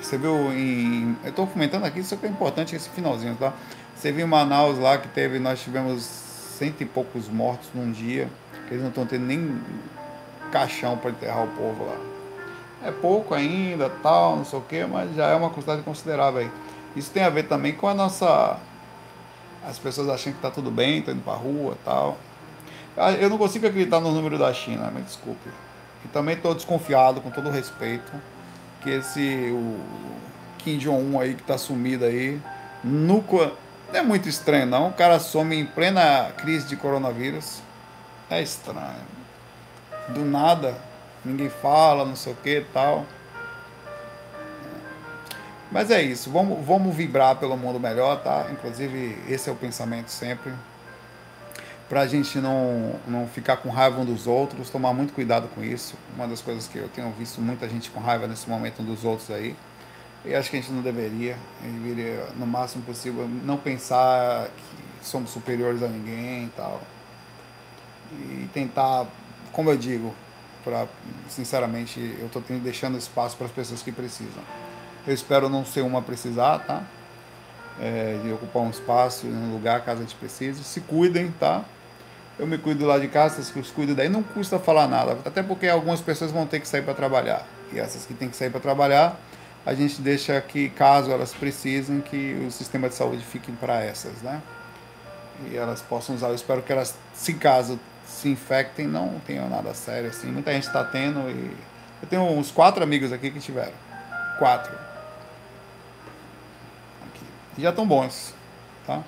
você 0.00 0.16
viu 0.16 0.52
em, 0.52 1.16
eu 1.24 1.30
estou 1.30 1.46
comentando 1.46 1.84
aqui, 1.84 2.00
isso 2.00 2.16
que 2.16 2.26
é 2.26 2.28
importante 2.28 2.74
esse 2.74 2.88
finalzinho, 2.88 3.36
tá? 3.36 3.52
Você 3.94 4.12
viu 4.12 4.26
em 4.26 4.28
Manaus 4.28 4.78
lá 4.78 4.98
que 4.98 5.08
teve, 5.08 5.38
nós 5.38 5.60
tivemos 5.60 6.02
cento 6.04 6.80
e 6.82 6.86
poucos 6.86 7.28
mortos 7.28 7.68
num 7.74 7.92
dia, 7.92 8.28
eles 8.70 8.80
não 8.80 8.88
estão 8.88 9.06
tendo 9.06 9.26
nem 9.26 9.60
caixão 10.50 10.96
para 10.96 11.10
enterrar 11.10 11.44
o 11.44 11.48
povo 11.48 11.84
lá. 11.84 11.96
É 12.84 12.90
pouco 12.90 13.34
ainda, 13.34 13.88
tal, 14.02 14.36
não 14.36 14.44
sei 14.44 14.58
o 14.58 14.62
que, 14.62 14.84
mas 14.84 15.14
já 15.14 15.26
é 15.28 15.34
uma 15.34 15.50
quantidade 15.50 15.82
considerável 15.82 16.40
aí. 16.40 16.50
Isso 16.94 17.10
tem 17.10 17.22
a 17.22 17.30
ver 17.30 17.44
também 17.44 17.72
com 17.72 17.88
a 17.88 17.94
nossa. 17.94 18.58
As 19.66 19.78
pessoas 19.78 20.08
achando 20.08 20.34
que 20.34 20.38
está 20.38 20.50
tudo 20.50 20.70
bem, 20.70 20.98
estão 20.98 21.14
indo 21.14 21.22
para 21.22 21.34
rua 21.34 21.76
tal. 21.84 22.16
Ah, 22.96 23.12
eu 23.12 23.28
não 23.28 23.36
consigo 23.36 23.66
acreditar 23.66 24.00
no 24.00 24.10
número 24.10 24.38
da 24.38 24.52
China, 24.54 24.90
me 24.90 25.02
desculpe. 25.02 25.50
E 26.04 26.08
também 26.08 26.34
estou 26.34 26.54
desconfiado, 26.54 27.20
com 27.20 27.30
todo 27.30 27.50
respeito, 27.50 28.10
que 28.80 28.90
esse 28.90 29.50
o 29.52 29.78
Kim 30.58 30.78
Jong-un 30.78 31.20
aí 31.20 31.34
que 31.34 31.42
está 31.42 31.58
sumido 31.58 32.04
aí, 32.04 32.40
nunca. 32.82 33.52
Não 33.92 34.00
é 34.00 34.02
muito 34.02 34.28
estranho 34.28 34.66
não, 34.66 34.88
o 34.88 34.92
cara 34.92 35.20
some 35.20 35.54
em 35.54 35.64
plena 35.64 36.32
crise 36.38 36.66
de 36.66 36.76
coronavírus. 36.76 37.60
É 38.28 38.42
estranho. 38.42 39.16
Do 40.08 40.24
nada, 40.24 40.74
ninguém 41.24 41.48
fala, 41.48 42.04
não 42.04 42.16
sei 42.16 42.32
o 42.32 42.36
que 42.36 42.64
tal. 42.72 43.04
Mas 45.70 45.90
é 45.90 46.00
isso, 46.02 46.30
vamos, 46.30 46.64
vamos 46.64 46.94
vibrar 46.94 47.36
pelo 47.36 47.56
mundo 47.56 47.78
melhor, 47.78 48.22
tá? 48.22 48.46
Inclusive, 48.50 49.18
esse 49.28 49.48
é 49.48 49.52
o 49.52 49.56
pensamento 49.56 50.08
sempre. 50.08 50.52
Pra 51.88 52.06
gente 52.06 52.38
não, 52.38 52.98
não 53.06 53.28
ficar 53.28 53.58
com 53.58 53.68
raiva 53.70 54.00
um 54.00 54.04
dos 54.04 54.26
outros, 54.26 54.70
tomar 54.70 54.92
muito 54.92 55.12
cuidado 55.12 55.48
com 55.54 55.62
isso. 55.62 55.94
Uma 56.16 56.26
das 56.26 56.40
coisas 56.40 56.66
que 56.66 56.78
eu 56.78 56.88
tenho 56.88 57.10
visto 57.12 57.40
muita 57.40 57.68
gente 57.68 57.90
com 57.90 58.00
raiva 58.00 58.26
nesse 58.26 58.48
momento 58.48 58.82
um 58.82 58.84
dos 58.84 59.04
outros 59.04 59.30
aí. 59.30 59.54
E 60.24 60.34
acho 60.34 60.50
que 60.50 60.56
a 60.56 60.60
gente 60.60 60.72
não 60.72 60.82
deveria. 60.82 61.36
A 61.62 61.66
gente 61.66 61.78
deveria, 61.78 62.26
no 62.36 62.46
máximo 62.46 62.82
possível, 62.82 63.28
não 63.44 63.56
pensar 63.56 64.48
que 64.48 65.06
somos 65.06 65.30
superiores 65.30 65.80
a 65.82 65.86
ninguém 65.86 66.46
e 66.46 66.52
tal. 66.56 66.82
E 68.12 68.48
tentar, 68.52 69.06
como 69.52 69.70
eu 69.70 69.76
digo, 69.76 70.12
pra, 70.64 70.88
sinceramente, 71.28 72.00
eu 72.18 72.26
estou 72.26 72.42
deixando 72.60 72.98
espaço 72.98 73.36
para 73.36 73.46
as 73.46 73.52
pessoas 73.52 73.82
que 73.82 73.92
precisam. 73.92 74.42
Eu 75.06 75.14
espero 75.14 75.48
não 75.48 75.64
ser 75.64 75.82
uma 75.82 76.00
a 76.00 76.02
precisar, 76.02 76.58
tá? 76.58 76.82
É, 77.80 78.18
de 78.24 78.32
ocupar 78.32 78.64
um 78.64 78.70
espaço, 78.70 79.28
um 79.28 79.52
lugar, 79.52 79.84
caso 79.84 80.00
a 80.00 80.02
gente 80.02 80.16
precise. 80.16 80.64
Se 80.64 80.80
cuidem, 80.80 81.30
tá? 81.30 81.64
Eu 82.38 82.46
me 82.46 82.58
cuido 82.58 82.84
lá 82.86 82.98
de 82.98 83.08
casa, 83.08 83.42
vocês 83.42 83.70
cuidam 83.70 83.94
daí. 83.94 84.08
Não 84.08 84.22
custa 84.22 84.58
falar 84.58 84.86
nada, 84.86 85.18
até 85.24 85.42
porque 85.42 85.68
algumas 85.68 86.00
pessoas 86.00 86.30
vão 86.30 86.46
ter 86.46 86.60
que 86.60 86.68
sair 86.68 86.82
para 86.82 86.94
trabalhar. 86.94 87.46
E 87.72 87.78
essas 87.78 88.04
que 88.04 88.14
têm 88.14 88.28
que 88.28 88.36
sair 88.36 88.50
para 88.50 88.60
trabalhar, 88.60 89.18
a 89.64 89.74
gente 89.74 90.00
deixa 90.00 90.40
que, 90.40 90.68
caso 90.70 91.10
elas 91.10 91.32
precisem, 91.32 92.00
que 92.00 92.44
o 92.46 92.50
sistema 92.50 92.88
de 92.88 92.94
saúde 92.94 93.24
fique 93.24 93.50
para 93.52 93.82
essas, 93.82 94.22
né? 94.22 94.42
E 95.50 95.56
elas 95.56 95.80
possam 95.82 96.14
usar. 96.14 96.28
Eu 96.28 96.34
espero 96.34 96.62
que 96.62 96.72
elas, 96.72 96.94
se 97.14 97.34
caso 97.34 97.78
se 98.06 98.28
infectem, 98.28 98.86
não 98.86 99.20
tenham 99.26 99.48
nada 99.48 99.74
sério 99.74 100.10
assim. 100.10 100.28
Muita 100.28 100.52
gente 100.52 100.66
está 100.66 100.84
tendo 100.84 101.28
e 101.30 101.56
eu 102.02 102.08
tenho 102.08 102.22
uns 102.22 102.50
quatro 102.50 102.82
amigos 102.82 103.12
aqui 103.12 103.30
que 103.30 103.40
tiveram. 103.40 103.72
Quatro 104.38 104.86
já 107.58 107.70
estão 107.70 107.86
bons, 107.86 108.34
tá? 108.86 109.02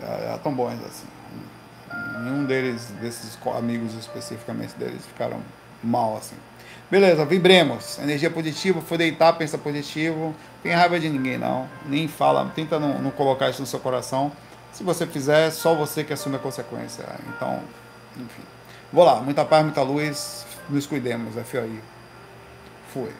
Já 0.00 0.36
estão 0.36 0.52
bons, 0.52 0.78
assim. 0.84 1.06
Nenhum 2.22 2.44
deles, 2.44 2.92
desses 3.00 3.36
amigos 3.56 3.94
especificamente 3.94 4.74
deles, 4.76 5.04
ficaram 5.06 5.40
mal, 5.82 6.16
assim. 6.16 6.36
Beleza, 6.90 7.24
vibremos. 7.24 7.98
Energia 7.98 8.30
positiva, 8.30 8.80
foi 8.80 8.98
deitar, 8.98 9.32
pensa 9.32 9.58
positivo. 9.58 10.34
Tem 10.62 10.72
raiva 10.72 11.00
de 11.00 11.08
ninguém, 11.08 11.38
não. 11.38 11.68
Nem 11.86 12.06
fala, 12.06 12.50
tenta 12.54 12.78
não, 12.78 13.00
não 13.00 13.10
colocar 13.10 13.50
isso 13.50 13.60
no 13.60 13.66
seu 13.66 13.80
coração. 13.80 14.30
Se 14.72 14.84
você 14.84 15.06
fizer, 15.06 15.50
só 15.50 15.74
você 15.74 16.04
que 16.04 16.12
assume 16.12 16.36
a 16.36 16.38
consequência. 16.38 17.04
Então, 17.28 17.60
enfim. 18.16 18.42
Vou 18.92 19.04
lá, 19.04 19.16
muita 19.20 19.44
paz, 19.44 19.64
muita 19.64 19.82
luz. 19.82 20.46
Nos 20.68 20.86
cuidemos, 20.86 21.34
FOI. 21.34 21.80
Fui. 22.92 23.10